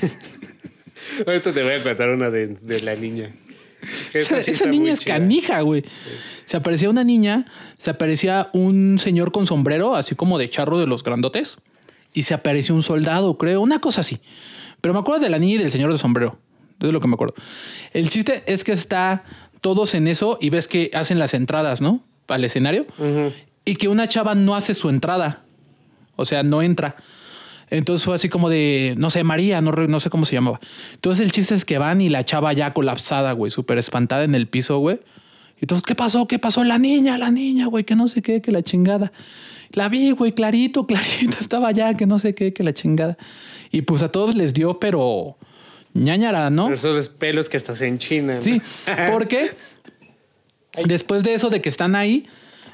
Ahorita 1.26 1.52
te 1.52 1.62
voy 1.62 1.72
a 1.72 1.82
contar 1.82 2.10
una 2.10 2.30
de, 2.30 2.48
de 2.48 2.80
la 2.80 2.94
niña. 2.94 3.30
Esa, 4.12 4.42
sí 4.42 4.52
niña 4.68 4.92
es 4.92 5.00
chida. 5.00 5.14
canija, 5.14 5.60
güey. 5.62 5.84
Se 6.44 6.56
aparecía 6.56 6.90
una 6.90 7.04
niña, 7.04 7.46
se 7.78 7.90
aparecía 7.90 8.48
un 8.52 8.98
señor 8.98 9.32
con 9.32 9.46
sombrero, 9.46 9.96
así 9.96 10.14
como 10.14 10.38
de 10.38 10.48
charro 10.50 10.78
de 10.78 10.86
los 10.86 11.02
grandotes. 11.02 11.56
Y 12.12 12.24
se 12.24 12.34
apareció 12.34 12.74
un 12.74 12.82
soldado, 12.82 13.38
creo, 13.38 13.60
una 13.60 13.80
cosa 13.80 14.00
así. 14.00 14.20
Pero 14.80 14.94
me 14.94 15.00
acuerdo 15.00 15.22
de 15.22 15.30
la 15.30 15.38
niña 15.38 15.54
y 15.54 15.58
del 15.58 15.70
señor 15.70 15.92
de 15.92 15.98
sombrero. 15.98 16.38
Es 16.80 16.92
lo 16.92 17.00
que 17.00 17.08
me 17.08 17.14
acuerdo. 17.14 17.34
El 17.92 18.08
chiste 18.08 18.42
es 18.46 18.64
que 18.64 18.72
está 18.72 19.22
todos 19.60 19.94
en 19.94 20.08
eso 20.08 20.38
y 20.40 20.50
ves 20.50 20.66
que 20.66 20.90
hacen 20.94 21.18
las 21.18 21.34
entradas, 21.34 21.80
¿no? 21.80 22.04
Al 22.28 22.44
escenario. 22.44 22.86
Y 23.64 23.76
que 23.76 23.88
una 23.88 24.08
chava 24.08 24.34
no 24.34 24.54
hace 24.54 24.74
su 24.74 24.88
entrada. 24.88 25.44
O 26.16 26.24
sea, 26.24 26.42
no 26.42 26.62
entra. 26.62 26.96
Entonces 27.70 28.04
fue 28.04 28.16
así 28.16 28.28
como 28.28 28.48
de, 28.48 28.94
no 28.98 29.10
sé, 29.10 29.22
María, 29.22 29.60
no, 29.60 29.70
no 29.70 30.00
sé 30.00 30.10
cómo 30.10 30.26
se 30.26 30.34
llamaba. 30.34 30.60
Entonces 30.94 31.24
el 31.24 31.30
chiste 31.30 31.54
es 31.54 31.64
que 31.64 31.78
van 31.78 32.00
y 32.00 32.08
la 32.08 32.24
chava 32.24 32.52
ya 32.52 32.72
colapsada, 32.74 33.32
güey, 33.32 33.50
súper 33.50 33.78
espantada 33.78 34.24
en 34.24 34.34
el 34.34 34.48
piso, 34.48 34.78
güey. 34.78 35.00
Y 35.56 35.64
entonces, 35.64 35.84
¿qué 35.86 35.94
pasó? 35.94 36.26
¿Qué 36.26 36.38
pasó? 36.38 36.64
La 36.64 36.78
niña, 36.78 37.16
la 37.16 37.30
niña, 37.30 37.66
güey, 37.66 37.84
que 37.84 37.94
no 37.94 38.08
sé 38.08 38.22
qué, 38.22 38.42
que 38.42 38.50
la 38.50 38.62
chingada. 38.62 39.12
La 39.72 39.88
vi, 39.88 40.10
güey, 40.10 40.32
clarito, 40.32 40.86
clarito, 40.88 41.38
estaba 41.40 41.68
allá, 41.68 41.94
que 41.94 42.06
no 42.06 42.18
sé 42.18 42.34
qué, 42.34 42.52
que 42.52 42.64
la 42.64 42.74
chingada. 42.74 43.16
Y 43.70 43.82
pues 43.82 44.02
a 44.02 44.10
todos 44.10 44.34
les 44.34 44.52
dio, 44.52 44.80
pero 44.80 45.36
ñañara, 45.94 46.50
¿no? 46.50 46.64
Pero 46.64 46.76
esos 46.76 47.08
pelos 47.08 47.48
que 47.48 47.56
estás 47.56 47.80
en 47.82 47.98
China. 47.98 48.40
Sí, 48.40 48.60
porque 49.12 49.50
después 50.86 51.22
de 51.22 51.34
eso 51.34 51.50
de 51.50 51.60
que 51.60 51.68
están 51.68 51.94
ahí, 51.94 52.26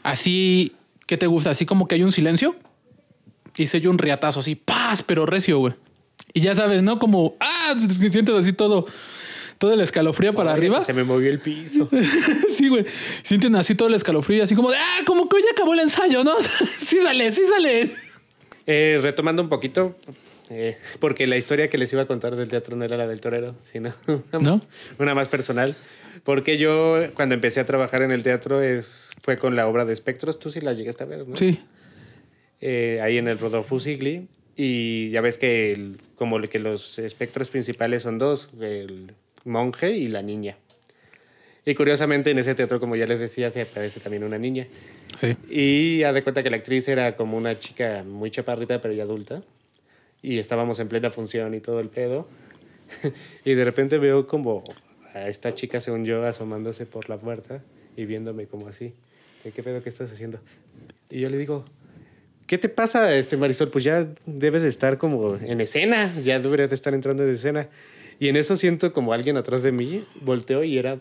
así, 0.07 0.73
¿qué 1.07 1.17
te 1.17 1.27
gusta? 1.27 1.51
Así 1.51 1.67
como 1.67 1.89
que 1.89 1.97
hay 1.97 2.03
un 2.03 2.13
silencio 2.13 2.55
y 3.57 3.67
se 3.67 3.79
oye 3.79 3.89
un 3.89 3.99
riatazo 3.99 4.41
así, 4.41 4.55
paz, 4.55 5.03
pero 5.03 5.27
recio, 5.27 5.59
güey. 5.59 5.75
Y 6.33 6.41
ya 6.41 6.55
sabes, 6.55 6.83
¿no? 6.83 6.99
Como, 6.99 7.37
ah, 7.41 7.75
sientes 7.79 8.35
así 8.35 8.53
todo, 8.53 8.87
todo 9.59 9.73
el 9.73 9.81
escalofrío 9.81 10.35
para 10.35 10.51
Ay, 10.51 10.59
arriba. 10.59 10.81
Se 10.81 10.93
me 10.93 11.03
movió 11.05 11.31
el 11.31 11.41
piso. 11.41 11.89
sí, 12.57 12.69
güey. 12.69 12.85
Sienten 13.23 13.57
así 13.57 13.75
todo 13.75 13.89
el 13.89 13.95
escalofrío, 13.95 14.45
así 14.45 14.55
como 14.55 14.71
de, 14.71 14.77
ah, 14.79 15.03
como 15.07 15.29
que 15.29 15.37
hoy 15.37 15.43
acabó 15.51 15.75
el 15.75 15.81
ensayo, 15.81 16.23
¿no? 16.23 16.35
sí 16.87 16.99
sale, 17.03 17.33
sí 17.33 17.43
sale. 17.47 17.95
Eh, 18.67 18.99
retomando 19.03 19.43
un 19.43 19.49
poquito, 19.49 19.97
eh, 20.51 20.79
porque 21.01 21.27
la 21.27 21.37
historia 21.37 21.69
que 21.69 21.79
les 21.79 21.93
iba 21.93 22.03
a 22.03 22.07
contar 22.07 22.37
del 22.37 22.49
teatro 22.49 22.77
no 22.77 22.85
era 22.85 22.97
la 22.97 23.07
del 23.07 23.21
torero, 23.21 23.55
sino 23.63 23.93
¿No? 24.41 24.61
una 24.99 25.15
más 25.15 25.29
personal. 25.29 25.77
Porque 26.27 26.59
yo, 26.59 26.99
cuando 27.15 27.35
empecé 27.35 27.61
a 27.61 27.65
trabajar 27.67 28.03
en 28.03 28.11
el 28.11 28.23
teatro, 28.23 28.61
es, 28.61 29.13
fue 29.23 29.39
con 29.39 29.57
la 29.57 29.67
obra 29.67 29.85
de 29.87 29.93
Espectros. 29.95 30.39
Tú 30.39 30.51
sí 30.51 30.61
la 30.61 30.75
llegaste 30.75 31.05
a 31.05 31.07
ver, 31.07 31.27
¿no? 31.27 31.37
Sí. 31.37 31.59
eh, 32.61 33.01
ahí 33.03 33.17
en 33.17 33.29
el 33.29 33.39
Rodolfo 33.39 33.79
Sigli. 33.81 34.29
Y 34.57 35.11
ya 35.11 35.21
ves 35.21 35.39
que 35.39 35.71
el- 35.73 35.99
como 36.17 36.41
que 36.43 36.59
los 36.59 36.99
espectros 36.99 37.51
principales 37.51 38.03
son 38.03 38.19
dos, 38.19 38.51
el 38.61 39.13
monje 39.45 39.93
y 39.93 40.09
la 40.09 40.23
niña. 40.23 40.57
Y 41.65 41.75
curiosamente 41.75 42.31
en 42.31 42.39
ese 42.39 42.55
teatro, 42.55 42.81
como 42.81 42.97
ya 42.97 43.07
les 43.07 43.19
decía, 43.21 43.51
se 43.51 43.61
aparece 43.63 44.01
también 44.01 44.25
una 44.25 44.39
niña. 44.39 44.67
Sí. 45.17 45.37
Y 45.51 45.99
ya 45.99 46.13
de 46.13 46.23
cuenta 46.23 46.43
que 46.43 46.51
la 46.51 46.57
actriz 46.57 46.89
era 46.89 47.17
como 47.17 47.37
una 47.37 47.59
chica 47.59 48.03
muy 48.07 48.31
chaparrita, 48.31 48.81
pero 48.81 48.95
ya 48.95 49.03
adulta. 49.03 49.43
Y 50.23 50.39
estábamos 50.39 50.79
en 50.81 50.89
plena 50.89 51.11
función 51.11 51.55
y 51.55 51.61
todo 51.61 51.81
el 51.81 51.89
pedo. 51.89 52.27
y 53.45 53.55
de 53.55 53.65
repente 53.65 53.99
veo 53.99 54.27
como 54.27 54.65
a 55.17 55.29
esta 55.29 55.55
chica, 55.55 55.81
según 55.81 56.05
yo, 56.05 56.25
asomándose 56.27 56.85
por 56.85 57.09
la 57.09 57.17
puerta 57.19 57.63
y 57.97 58.05
viéndome 58.05 58.47
como 58.47 58.69
así. 58.69 58.93
¿De 59.45 59.51
qué 59.51 59.63
pedo 59.63 59.83
que 59.83 59.89
estás 59.89 60.13
haciendo? 60.13 60.39
Y 61.09 61.21
yo 61.21 61.31
le 61.31 61.39
digo, 61.39 61.65
¿qué 62.47 62.59
te 62.59 62.69
pasa, 62.69 63.15
este 63.15 63.37
Marisol? 63.37 63.71
Pues 63.71 63.85
ya 63.85 64.07
debes 64.27 64.63
de 64.63 64.69
estar 64.69 64.99
como 64.99 65.37
en 65.37 65.61
escena, 65.61 66.15
ya 66.21 66.39
deberías 66.39 66.69
de 66.69 66.75
estar 66.75 66.93
entrando 66.93 67.25
en 67.25 67.35
escena. 67.35 67.69
Y 68.21 68.29
en 68.29 68.37
eso 68.37 68.57
siento 68.57 68.93
como 68.93 69.13
alguien 69.13 69.37
atrás 69.37 69.63
de 69.63 69.73
mí, 69.73 70.05
volteo 70.21 70.65
y 70.65 70.79
era 70.79 70.99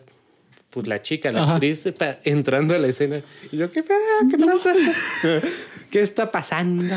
pues 0.69 0.87
la 0.87 1.01
chica, 1.01 1.31
la 1.31 1.43
Ajá. 1.43 1.53
actriz, 1.53 1.85
entrando 2.23 2.75
a 2.75 2.79
la 2.79 2.87
escena. 2.87 3.21
Y 3.51 3.57
yo, 3.57 3.71
¿qué, 3.71 3.83
pedo? 3.83 3.97
¿Qué 4.29 4.37
pasa? 4.37 4.73
¿Qué 5.89 6.01
está 6.01 6.31
pasando? 6.31 6.95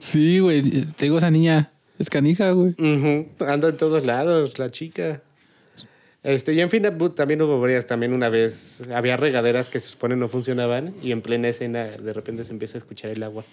Sí, 0.00 0.38
güey. 0.38 0.62
Te 0.62 1.06
digo, 1.06 1.18
esa 1.18 1.30
niña 1.30 1.72
es 1.98 2.10
canija, 2.10 2.50
güey. 2.52 2.74
Anda 3.40 3.68
en 3.68 3.76
todos 3.76 4.04
lados, 4.04 4.58
la 4.58 4.70
chica. 4.70 5.22
Este, 6.28 6.52
y 6.52 6.60
en 6.60 6.68
fin, 6.68 6.82
también 7.14 7.40
hubo 7.40 7.58
varias. 7.58 7.86
También 7.86 8.12
una 8.12 8.28
vez 8.28 8.82
había 8.94 9.16
regaderas 9.16 9.70
que 9.70 9.80
se 9.80 9.88
supone 9.88 10.14
no 10.14 10.28
funcionaban 10.28 10.94
y 11.02 11.12
en 11.12 11.22
plena 11.22 11.48
escena 11.48 11.84
de 11.84 12.12
repente 12.12 12.44
se 12.44 12.52
empieza 12.52 12.76
a 12.76 12.80
escuchar 12.80 13.10
el 13.10 13.22
agua. 13.22 13.44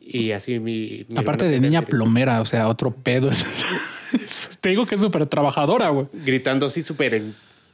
Y 0.00 0.32
así 0.32 0.58
mi. 0.58 1.06
mi 1.10 1.18
Aparte 1.18 1.46
de 1.46 1.60
niña 1.60 1.80
grita- 1.80 1.90
plomera, 1.90 2.40
o 2.42 2.44
sea, 2.44 2.68
otro 2.68 2.90
pedo. 2.90 3.30
Te 4.60 4.68
digo 4.68 4.86
que 4.86 4.96
es 4.96 5.00
súper 5.00 5.26
trabajadora, 5.26 5.88
güey. 5.88 6.06
Gritando 6.12 6.66
así 6.66 6.82
súper 6.82 7.22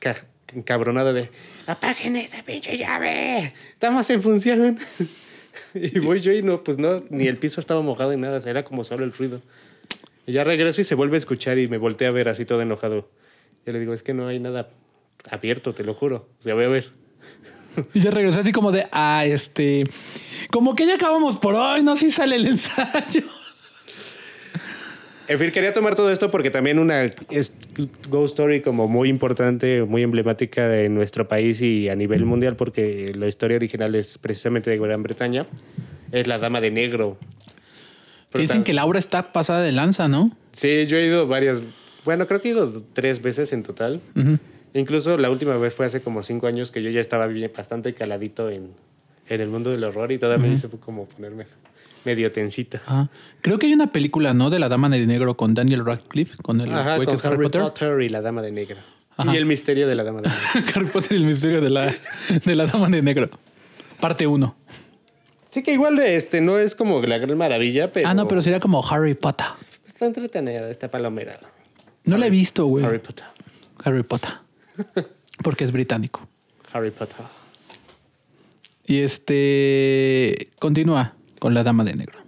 enca- 0.01 0.25
encabronada 0.55 1.13
de: 1.13 1.31
¡Apaguen 1.67 2.15
esa 2.17 2.43
pinche 2.45 2.77
llave! 2.77 3.53
¡Estamos 3.73 4.09
en 4.11 4.23
función! 4.23 4.79
y 5.75 5.99
voy 5.99 6.21
yo 6.21 6.33
y 6.33 6.43
no, 6.43 6.63
pues 6.63 6.79
no, 6.79 7.03
ni 7.11 7.27
el 7.27 7.37
piso 7.39 7.59
estaba 7.61 7.83
mojado 7.83 8.13
ni 8.13 8.19
nada, 8.21 8.37
o 8.37 8.41
sea, 8.41 8.51
era 8.51 8.65
como 8.65 8.85
solo 8.85 9.05
el 9.05 9.13
ruido. 9.13 9.41
Y 10.27 10.33
ya 10.33 10.45
regreso 10.45 10.81
y 10.81 10.85
se 10.85 10.95
vuelve 10.95 11.17
a 11.17 11.19
escuchar 11.19 11.59
y 11.59 11.67
me 11.69 11.79
volteé 11.79 12.07
a 12.07 12.11
ver 12.13 12.29
así 12.29 12.45
todo 12.45 12.63
enojado. 12.63 13.09
Yo 13.67 13.73
le 13.73 13.81
digo: 13.81 13.93
Es 13.93 14.03
que 14.03 14.15
no 14.15 14.27
hay 14.27 14.39
nada 14.39 14.71
abierto, 15.31 15.73
te 15.73 15.85
lo 15.85 15.95
juro. 15.95 16.29
O 16.39 16.43
sea, 16.43 16.55
voy 16.55 16.65
a 16.65 16.69
ver. 16.69 16.91
Y 17.93 18.01
ya 18.01 18.11
regresó 18.11 18.41
así 18.41 18.53
como 18.53 18.71
de, 18.71 18.87
ah, 18.93 19.25
este, 19.27 19.85
como 20.51 20.75
que 20.75 20.87
ya 20.87 20.95
acabamos 20.95 21.39
por 21.39 21.55
hoy, 21.57 21.83
no, 21.83 21.97
si 21.97 22.11
sale 22.11 22.37
el 22.37 22.47
ensayo. 22.47 23.25
En 25.27 25.39
fin, 25.39 25.51
quería 25.51 25.73
tomar 25.73 25.95
todo 25.95 26.11
esto 26.11 26.31
porque 26.31 26.51
también 26.51 26.79
una 26.79 27.07
ghost 28.11 28.35
story 28.35 28.61
como 28.61 28.89
muy 28.89 29.09
importante, 29.09 29.83
muy 29.83 30.03
emblemática 30.03 30.69
de 30.69 30.91
nuestro 30.91 31.27
país 31.27 31.63
y 31.63 31.89
a 31.89 31.97
nivel 31.97 32.27
mundial, 32.27 32.57
porque 32.57 33.11
la 33.15 33.27
historia 33.27 33.57
original 33.57 33.95
es 33.95 34.19
precisamente 34.19 34.71
de 34.71 34.79
Gran 34.79 35.03
Bretaña, 35.03 35.47
es 36.13 36.27
la 36.27 36.39
Dama 36.39 36.61
de 36.61 36.71
Negro. 36.71 37.17
Dicen 38.35 38.65
que 38.65 38.75
Laura 38.75 38.99
está 38.99 39.33
pasada 39.33 39.63
de 39.63 39.73
lanza, 39.73 40.09
¿no? 40.09 40.37
Sí, 40.53 40.85
yo 40.87 40.99
he 40.99 41.07
ido 41.07 41.27
varias, 41.27 41.63
bueno, 42.05 42.27
creo 42.27 42.41
que 42.41 42.49
he 42.49 42.53
ido 42.53 42.83
tres 42.93 43.23
veces 43.23 43.53
en 43.53 43.63
total. 43.63 44.01
Incluso 44.75 45.17
la 45.19 45.31
última 45.31 45.57
vez 45.57 45.73
fue 45.73 45.87
hace 45.87 46.01
como 46.01 46.23
cinco 46.23 46.47
años 46.47 46.71
que 46.71 46.83
yo 46.83 46.91
ya 46.91 47.01
estaba 47.01 47.27
bien, 47.27 47.51
bastante 47.57 47.95
caladito 47.95 48.51
en, 48.51 48.71
en 49.29 49.41
el 49.41 49.49
mundo 49.49 49.71
del 49.71 49.85
horror 49.85 50.11
y 50.13 50.19
todavía 50.19 50.47
me 50.47 50.53
hice 50.53 50.69
como 50.69 51.07
ponerme 51.07 51.45
medio 52.05 52.33
tensita. 52.33 52.83
Ajá. 52.85 53.09
Creo 53.41 53.59
que 53.59 53.67
hay 53.67 53.73
una 53.73 53.93
película, 53.93 54.35
¿no? 54.35 54.51
De 54.51 54.59
la 54.59 54.69
Dama 54.69 54.89
de 54.89 55.07
Negro 55.07 55.37
con 55.37 55.55
Daniel 55.55 55.85
Radcliffe, 55.85 56.37
con 56.43 56.61
el 56.61 56.71
Ajá, 56.73 56.97
con 56.97 57.17
Harry, 57.25 57.49
Potter. 57.49 58.03
y 58.03 58.09
la 58.09 58.21
Dama 58.21 58.43
de 58.43 58.53
Negro. 58.53 58.77
Ajá. 59.17 59.33
Y 59.33 59.37
el 59.37 59.47
misterio 59.47 59.87
de 59.87 59.95
la 59.95 60.05
Dama 60.05 60.21
de 60.21 60.29
Negro. 60.29 60.71
Harry 60.75 60.87
Potter 60.87 61.13
y 61.13 61.17
el 61.17 61.27
misterio 61.27 61.61
de 61.61 61.71
la, 61.71 61.95
de 62.45 62.55
la 62.55 62.67
Dama 62.67 62.89
de 62.91 63.01
Negro. 63.01 63.31
Parte 64.01 64.27
1. 64.27 64.57
Sí 65.49 65.63
que 65.63 65.73
igual 65.73 65.99
este 66.01 66.41
no 66.41 66.59
es 66.59 66.75
como 66.75 67.01
la 67.03 67.19
gran 67.19 67.39
maravilla, 67.39 67.93
pero... 67.93 68.09
Ah, 68.09 68.15
no, 68.15 68.27
pero 68.27 68.43
sería 68.43 68.59
como 68.59 68.85
Harry 68.87 69.15
Potter. 69.15 69.47
Está 69.87 70.07
entretenida 70.07 70.69
esta 70.69 70.91
palomera. 70.91 71.39
No 72.05 72.19
la 72.19 72.27
he 72.27 72.31
visto, 72.31 72.67
güey. 72.67 72.85
Harry 72.85 73.01
Harry, 73.85 74.03
Potter. 74.03 74.33
Potter. 74.85 75.07
Porque 75.43 75.65
es 75.65 75.73
británico. 75.73 76.27
Harry 76.73 76.91
Potter. 76.91 77.25
Y 78.87 78.99
este. 79.01 80.49
Continúa 80.59 81.15
con 81.39 81.55
la 81.55 81.63
Dama 81.63 81.85
de 81.85 81.95
Negro. 81.95 82.19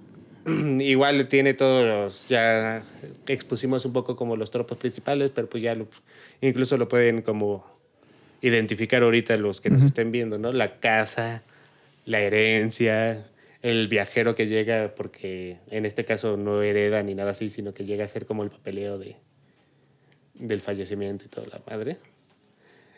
Igual 0.80 1.28
tiene 1.28 1.54
todos 1.54 1.84
los... 1.84 2.28
Ya 2.28 2.82
expusimos 3.26 3.84
un 3.84 3.92
poco 3.92 4.16
como 4.16 4.36
los 4.36 4.50
tropos 4.50 4.78
principales, 4.78 5.30
pero 5.34 5.48
pues 5.48 5.62
ya 5.62 5.74
lo, 5.74 5.88
incluso 6.40 6.76
lo 6.76 6.88
pueden 6.88 7.22
como 7.22 7.66
identificar 8.40 9.02
ahorita 9.02 9.36
los 9.36 9.60
que 9.60 9.70
nos 9.70 9.82
estén 9.82 10.12
viendo, 10.12 10.38
¿no? 10.38 10.52
La 10.52 10.78
casa, 10.78 11.42
la 12.04 12.20
herencia, 12.20 13.26
el 13.62 13.88
viajero 13.88 14.34
que 14.34 14.46
llega, 14.46 14.94
porque 14.96 15.58
en 15.70 15.84
este 15.86 16.04
caso 16.04 16.36
no 16.36 16.62
hereda 16.62 17.02
ni 17.02 17.14
nada 17.14 17.32
así, 17.32 17.50
sino 17.50 17.74
que 17.74 17.84
llega 17.84 18.04
a 18.04 18.08
ser 18.08 18.26
como 18.26 18.44
el 18.44 18.50
papeleo 18.50 18.98
de, 18.98 19.16
del 20.38 20.60
fallecimiento 20.60 21.24
y 21.24 21.28
toda 21.28 21.46
la 21.48 21.60
madre. 21.68 21.98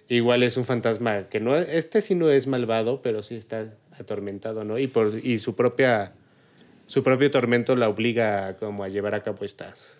Igual 0.08 0.42
es 0.42 0.56
un 0.56 0.64
fantasma 0.64 1.24
que 1.28 1.38
no, 1.40 1.56
este 1.56 2.00
sí 2.00 2.14
no 2.14 2.30
es 2.30 2.46
malvado, 2.46 3.02
pero 3.02 3.22
sí 3.22 3.34
está 3.34 3.66
atormentado, 3.98 4.64
¿no? 4.64 4.78
Y, 4.78 4.86
por, 4.86 5.12
y 5.22 5.38
su 5.38 5.54
propia, 5.54 6.12
su 6.86 7.02
propio 7.02 7.30
tormento 7.30 7.76
la 7.76 7.88
obliga 7.88 8.56
como 8.56 8.84
a 8.84 8.88
llevar 8.88 9.14
a 9.14 9.22
cabo 9.22 9.44
estas, 9.44 9.98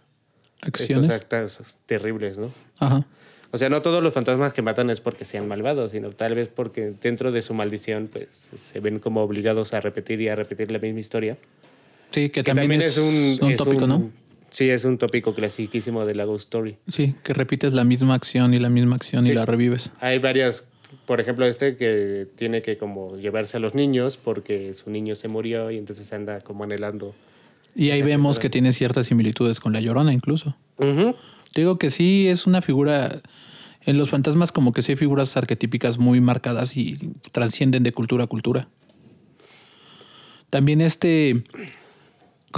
Acciones. 0.63 1.11
estos 1.11 1.23
actos 1.23 1.77
terribles, 1.87 2.39
¿no? 2.39 2.53
Ajá. 2.79 3.05
O 3.51 3.57
sea, 3.59 3.69
no 3.71 3.81
todos 3.83 4.03
los 4.03 4.13
fantasmas 4.13 4.53
que 4.53 4.61
matan 4.63 4.91
es 4.91 5.01
porque 5.01 5.25
sean 5.25 5.47
malvados, 5.49 5.91
sino 5.93 6.11
tal 6.11 6.35
vez 6.35 6.49
porque 6.49 6.93
dentro 7.03 7.33
de 7.33 7.41
su 7.43 7.55
maldición, 7.55 8.09
pues 8.13 8.29
se 8.57 8.81
ven 8.81 8.99
como 8.99 9.23
obligados 9.23 9.73
a 9.75 9.81
repetir 9.81 10.21
y 10.21 10.29
a 10.29 10.37
repetir 10.37 10.71
la 10.71 10.79
misma 10.79 11.01
historia. 11.01 11.37
Sí, 12.11 12.29
que, 12.31 12.43
Que 12.43 12.55
también, 12.55 12.81
es, 12.83 12.97
un, 12.99 13.51
es 13.51 13.57
tópico, 13.59 13.85
un- 13.85 13.89
¿no? 13.89 14.11
Sí, 14.59 14.71
es 14.71 14.85
un 14.85 14.99
tópico 14.99 15.37
clasiquísimo 15.37 16.05
de 16.05 16.17
la 16.17 16.25
Ghost 16.25 16.47
Story. 16.47 16.79
Sí, 16.89 17.15
que 17.23 17.33
repites 17.33 17.75
la 17.75 17.85
misma 17.85 18.15
acción 18.15 18.55
y 18.55 18.59
la 18.59 18.69
misma 18.69 18.97
acción 18.97 19.25
y 19.25 19.33
la 19.33 19.47
revives. 19.47 19.93
Hay 20.01 20.19
varias, 20.19 20.65
por 21.07 21.21
ejemplo, 21.21 21.47
este 21.47 21.77
que 21.77 22.27
tiene 22.35 22.61
que 22.61 22.77
como 22.77 23.17
llevarse 23.17 23.59
a 23.59 23.61
los 23.61 23.77
niños 23.77 24.17
porque 24.17 24.75
su 24.75 24.91
niño 24.91 25.15
se 25.15 25.29
murió 25.29 25.71
y 25.71 25.79
entonces 25.79 26.13
anda 26.13 26.41
como 26.41 26.65
anhelando. 26.65 27.15
Y 27.77 27.91
ahí 27.91 28.03
vemos 28.03 28.41
que 28.41 28.51
tiene 28.51 28.73
ciertas 28.73 29.07
similitudes 29.07 29.61
con 29.61 29.73
la 29.73 29.81
Llorona 29.81 30.13
incluso. 30.13 30.57
Te 30.77 31.61
digo 31.61 31.79
que 31.79 31.91
sí 31.91 32.27
es 32.27 32.49
una 32.49 32.61
figura. 32.61 33.23
En 33.83 33.97
los 33.97 34.11
fantasmas, 34.11 34.51
como 34.51 34.73
que 34.73 34.83
sí 34.83 34.91
hay 34.91 34.97
figuras 34.97 35.37
arquetípicas 35.37 35.99
muy 35.99 36.21
marcadas 36.21 36.77
y 36.77 37.13
trascienden 37.31 37.85
de 37.85 37.93
cultura 37.93 38.25
a 38.25 38.27
cultura. 38.27 38.67
También 40.51 40.81
este. 40.81 41.45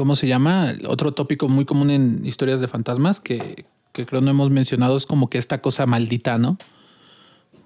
¿Cómo 0.01 0.16
se 0.16 0.26
llama? 0.26 0.72
Otro 0.88 1.12
tópico 1.12 1.46
muy 1.51 1.66
común 1.66 1.90
en 1.90 2.24
historias 2.24 2.59
de 2.62 2.68
fantasmas 2.68 3.20
que, 3.20 3.66
que 3.92 4.07
creo 4.07 4.22
no 4.22 4.30
hemos 4.30 4.48
mencionado 4.48 4.96
es 4.96 5.05
como 5.05 5.28
que 5.28 5.36
esta 5.36 5.61
cosa 5.61 5.84
maldita, 5.84 6.38
¿no? 6.38 6.57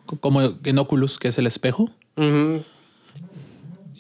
Co- 0.05 0.17
Como 0.19 0.43
en 0.43 0.79
Oculus, 0.79 1.21
que 1.21 1.29
es 1.29 1.39
el 1.39 1.47
espejo. 1.47 1.91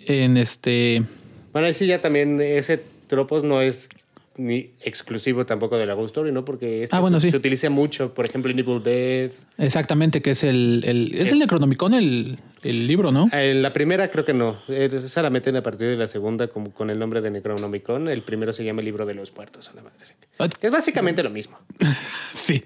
En 0.07 0.37
este. 0.37 1.05
Bueno, 1.53 1.69
ahí 1.69 1.75
sí 1.75 1.87
ya 1.87 2.01
también 2.01 2.41
ese 2.41 2.83
tropos 3.07 3.45
no 3.45 3.61
es 3.61 3.89
ni 4.37 4.71
exclusivo 4.83 5.47
tampoco 5.47 5.77
de 5.79 5.87
la 5.87 5.95
Ghost 5.95 6.07
Story, 6.07 6.33
¿no? 6.33 6.45
Porque 6.45 6.83
este 6.83 6.97
Ah, 6.97 6.99
bueno, 7.01 7.21
se, 7.21 7.29
sí. 7.29 7.31
se 7.31 7.37
utiliza 7.37 7.71
mucho, 7.71 8.15
por 8.15 8.27
ejemplo, 8.27 8.51
en 8.51 8.59
Evil 8.59 8.83
Dead. 8.83 9.31
Exactamente, 9.59 10.23
que 10.23 10.31
es 10.31 10.43
el. 10.43 10.83
el- 10.85 11.15
es 11.15 11.31
el 11.31 11.39
Necronomicon, 11.39 11.95
el, 11.95 12.39
el 12.65 12.87
libro, 12.87 13.13
¿no? 13.13 13.29
En 13.33 13.63
la 13.63 13.73
primera 13.73 14.09
creo 14.11 14.25
que 14.25 14.33
no. 14.35 14.57
Eh, 14.69 14.91
Esa 14.93 15.23
la 15.23 15.31
meten 15.31 15.55
a 15.57 15.63
partir 15.63 15.89
de 15.89 15.97
la 15.97 16.09
segunda 16.09 16.49
como 16.49 16.73
con 16.73 16.91
el 16.91 16.99
nombre 16.99 17.21
de 17.21 17.31
Necronomicon. 17.31 18.09
El 18.09 18.23
primero 18.23 18.53
se 18.53 18.65
llama 18.65 18.81
el 18.81 18.87
libro 18.87 19.07
de 19.07 19.15
los 19.15 19.35
muertos. 19.35 19.69
a 19.71 19.75
la 19.75 19.83
madre. 19.83 19.99
Ah, 20.39 20.49
Es 20.61 20.71
básicamente 20.71 21.23
lo 21.23 21.31
mismo. 21.31 21.59
Sí. 22.35 22.65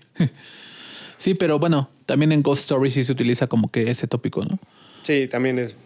Sí, 1.19 1.35
pero 1.35 1.59
bueno, 1.59 1.91
también 2.07 2.33
en 2.33 2.43
Ghost 2.43 2.63
Stories 2.63 2.95
sí 2.95 3.05
se 3.05 3.13
utiliza 3.13 3.47
como 3.49 3.71
que 3.71 3.91
ese 3.91 4.07
tópico, 4.07 4.45
¿no? 4.45 4.59
Sí, 5.03 5.27
también 5.29 5.59
es. 5.59 5.77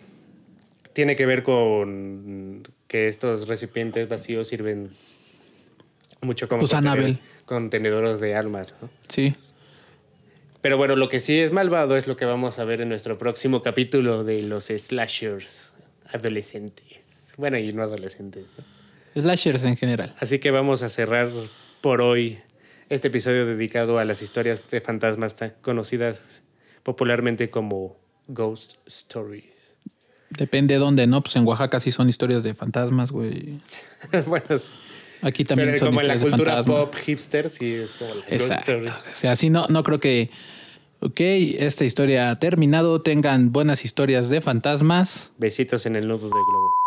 Tiene 0.93 1.17
que 1.17 1.25
ver 1.27 1.43
con 1.43 2.63
que 2.87 3.09
estos 3.09 3.49
recipientes 3.49 4.09
vacíos 4.09 4.49
sirven 4.49 4.91
mucho 6.21 6.49
como 6.49 6.61
Pues 6.61 6.73
contenedores 7.47 8.21
de 8.21 8.35
almas. 8.35 8.75
¿no? 8.81 8.91
Sí. 9.09 9.35
Pero 10.63 10.77
bueno, 10.77 10.95
lo 10.95 11.09
que 11.09 11.19
sí 11.19 11.41
es 11.41 11.51
malvado 11.51 11.97
es 11.97 12.07
lo 12.07 12.17
que 12.17 12.25
vamos 12.25 12.61
a 12.61 12.65
ver 12.65 12.81
en 12.81 12.89
nuestro 12.89 13.19
próximo 13.19 13.63
capítulo 13.63 14.23
de 14.23 14.43
los 14.43 14.67
slashers 14.67 15.73
adolescentes. 16.13 17.35
Bueno, 17.37 17.59
y 17.59 17.73
no 17.73 17.83
adolescentes. 17.83 18.47
¿no? 18.57 19.21
Slashers 19.21 19.65
en 19.65 19.77
general. 19.77 20.15
Así 20.21 20.39
que 20.39 20.53
vamos 20.53 20.85
a 20.85 20.89
cerrar 20.89 21.29
por 21.81 22.01
hoy 22.01 22.39
este 22.89 23.09
episodio 23.09 23.45
dedicado 23.45 23.99
a 23.99 24.05
las 24.05 24.23
historias 24.23 24.71
de 24.71 24.81
fantasmas 24.81 25.35
tan 25.35 25.55
conocidas 25.63 26.43
popularmente 26.85 27.51
como 27.51 27.97
Ghost 28.29 28.75
Stories. 28.87 29.75
Depende 30.31 30.75
de 30.75 30.81
dónde, 30.81 31.09
¿no? 31.09 31.23
Pues 31.23 31.35
en 31.35 31.45
Oaxaca 31.45 31.81
sí 31.81 31.91
son 31.91 32.09
historias 32.09 32.45
de 32.45 32.55
fantasmas, 32.55 33.11
güey. 33.11 33.59
bueno, 34.27 34.57
sí. 34.57 34.71
Aquí 35.23 35.45
también 35.45 35.69
pero 35.71 35.79
son 35.79 35.89
como 35.89 36.01
en 36.01 36.09
la 36.09 36.15
de 36.17 36.21
cultura 36.21 36.55
fantasma. 36.57 36.81
pop 36.81 36.95
hipster, 36.97 37.49
sí 37.49 37.73
es 37.75 37.93
como 37.93 38.11
la 38.11 38.21
Ghost 38.23 38.33
Exacto. 38.33 38.73
Story. 38.73 38.89
O 39.13 39.15
sea, 39.15 39.37
sí, 39.37 39.51
no, 39.51 39.67
no 39.69 39.83
creo 39.83 40.01
que. 40.01 40.31
Ok, 41.01 41.19
esta 41.21 41.85
historia 41.85 42.31
ha 42.31 42.39
terminado. 42.39 43.01
Tengan 43.03 43.51
buenas 43.53 43.85
historias 43.85 44.29
de 44.29 44.41
fantasmas. 44.41 45.33
Besitos 45.39 45.87
en 45.87 45.97
el 45.97 46.07
nudo 46.07 46.27
de 46.27 46.31
globo. 46.31 46.82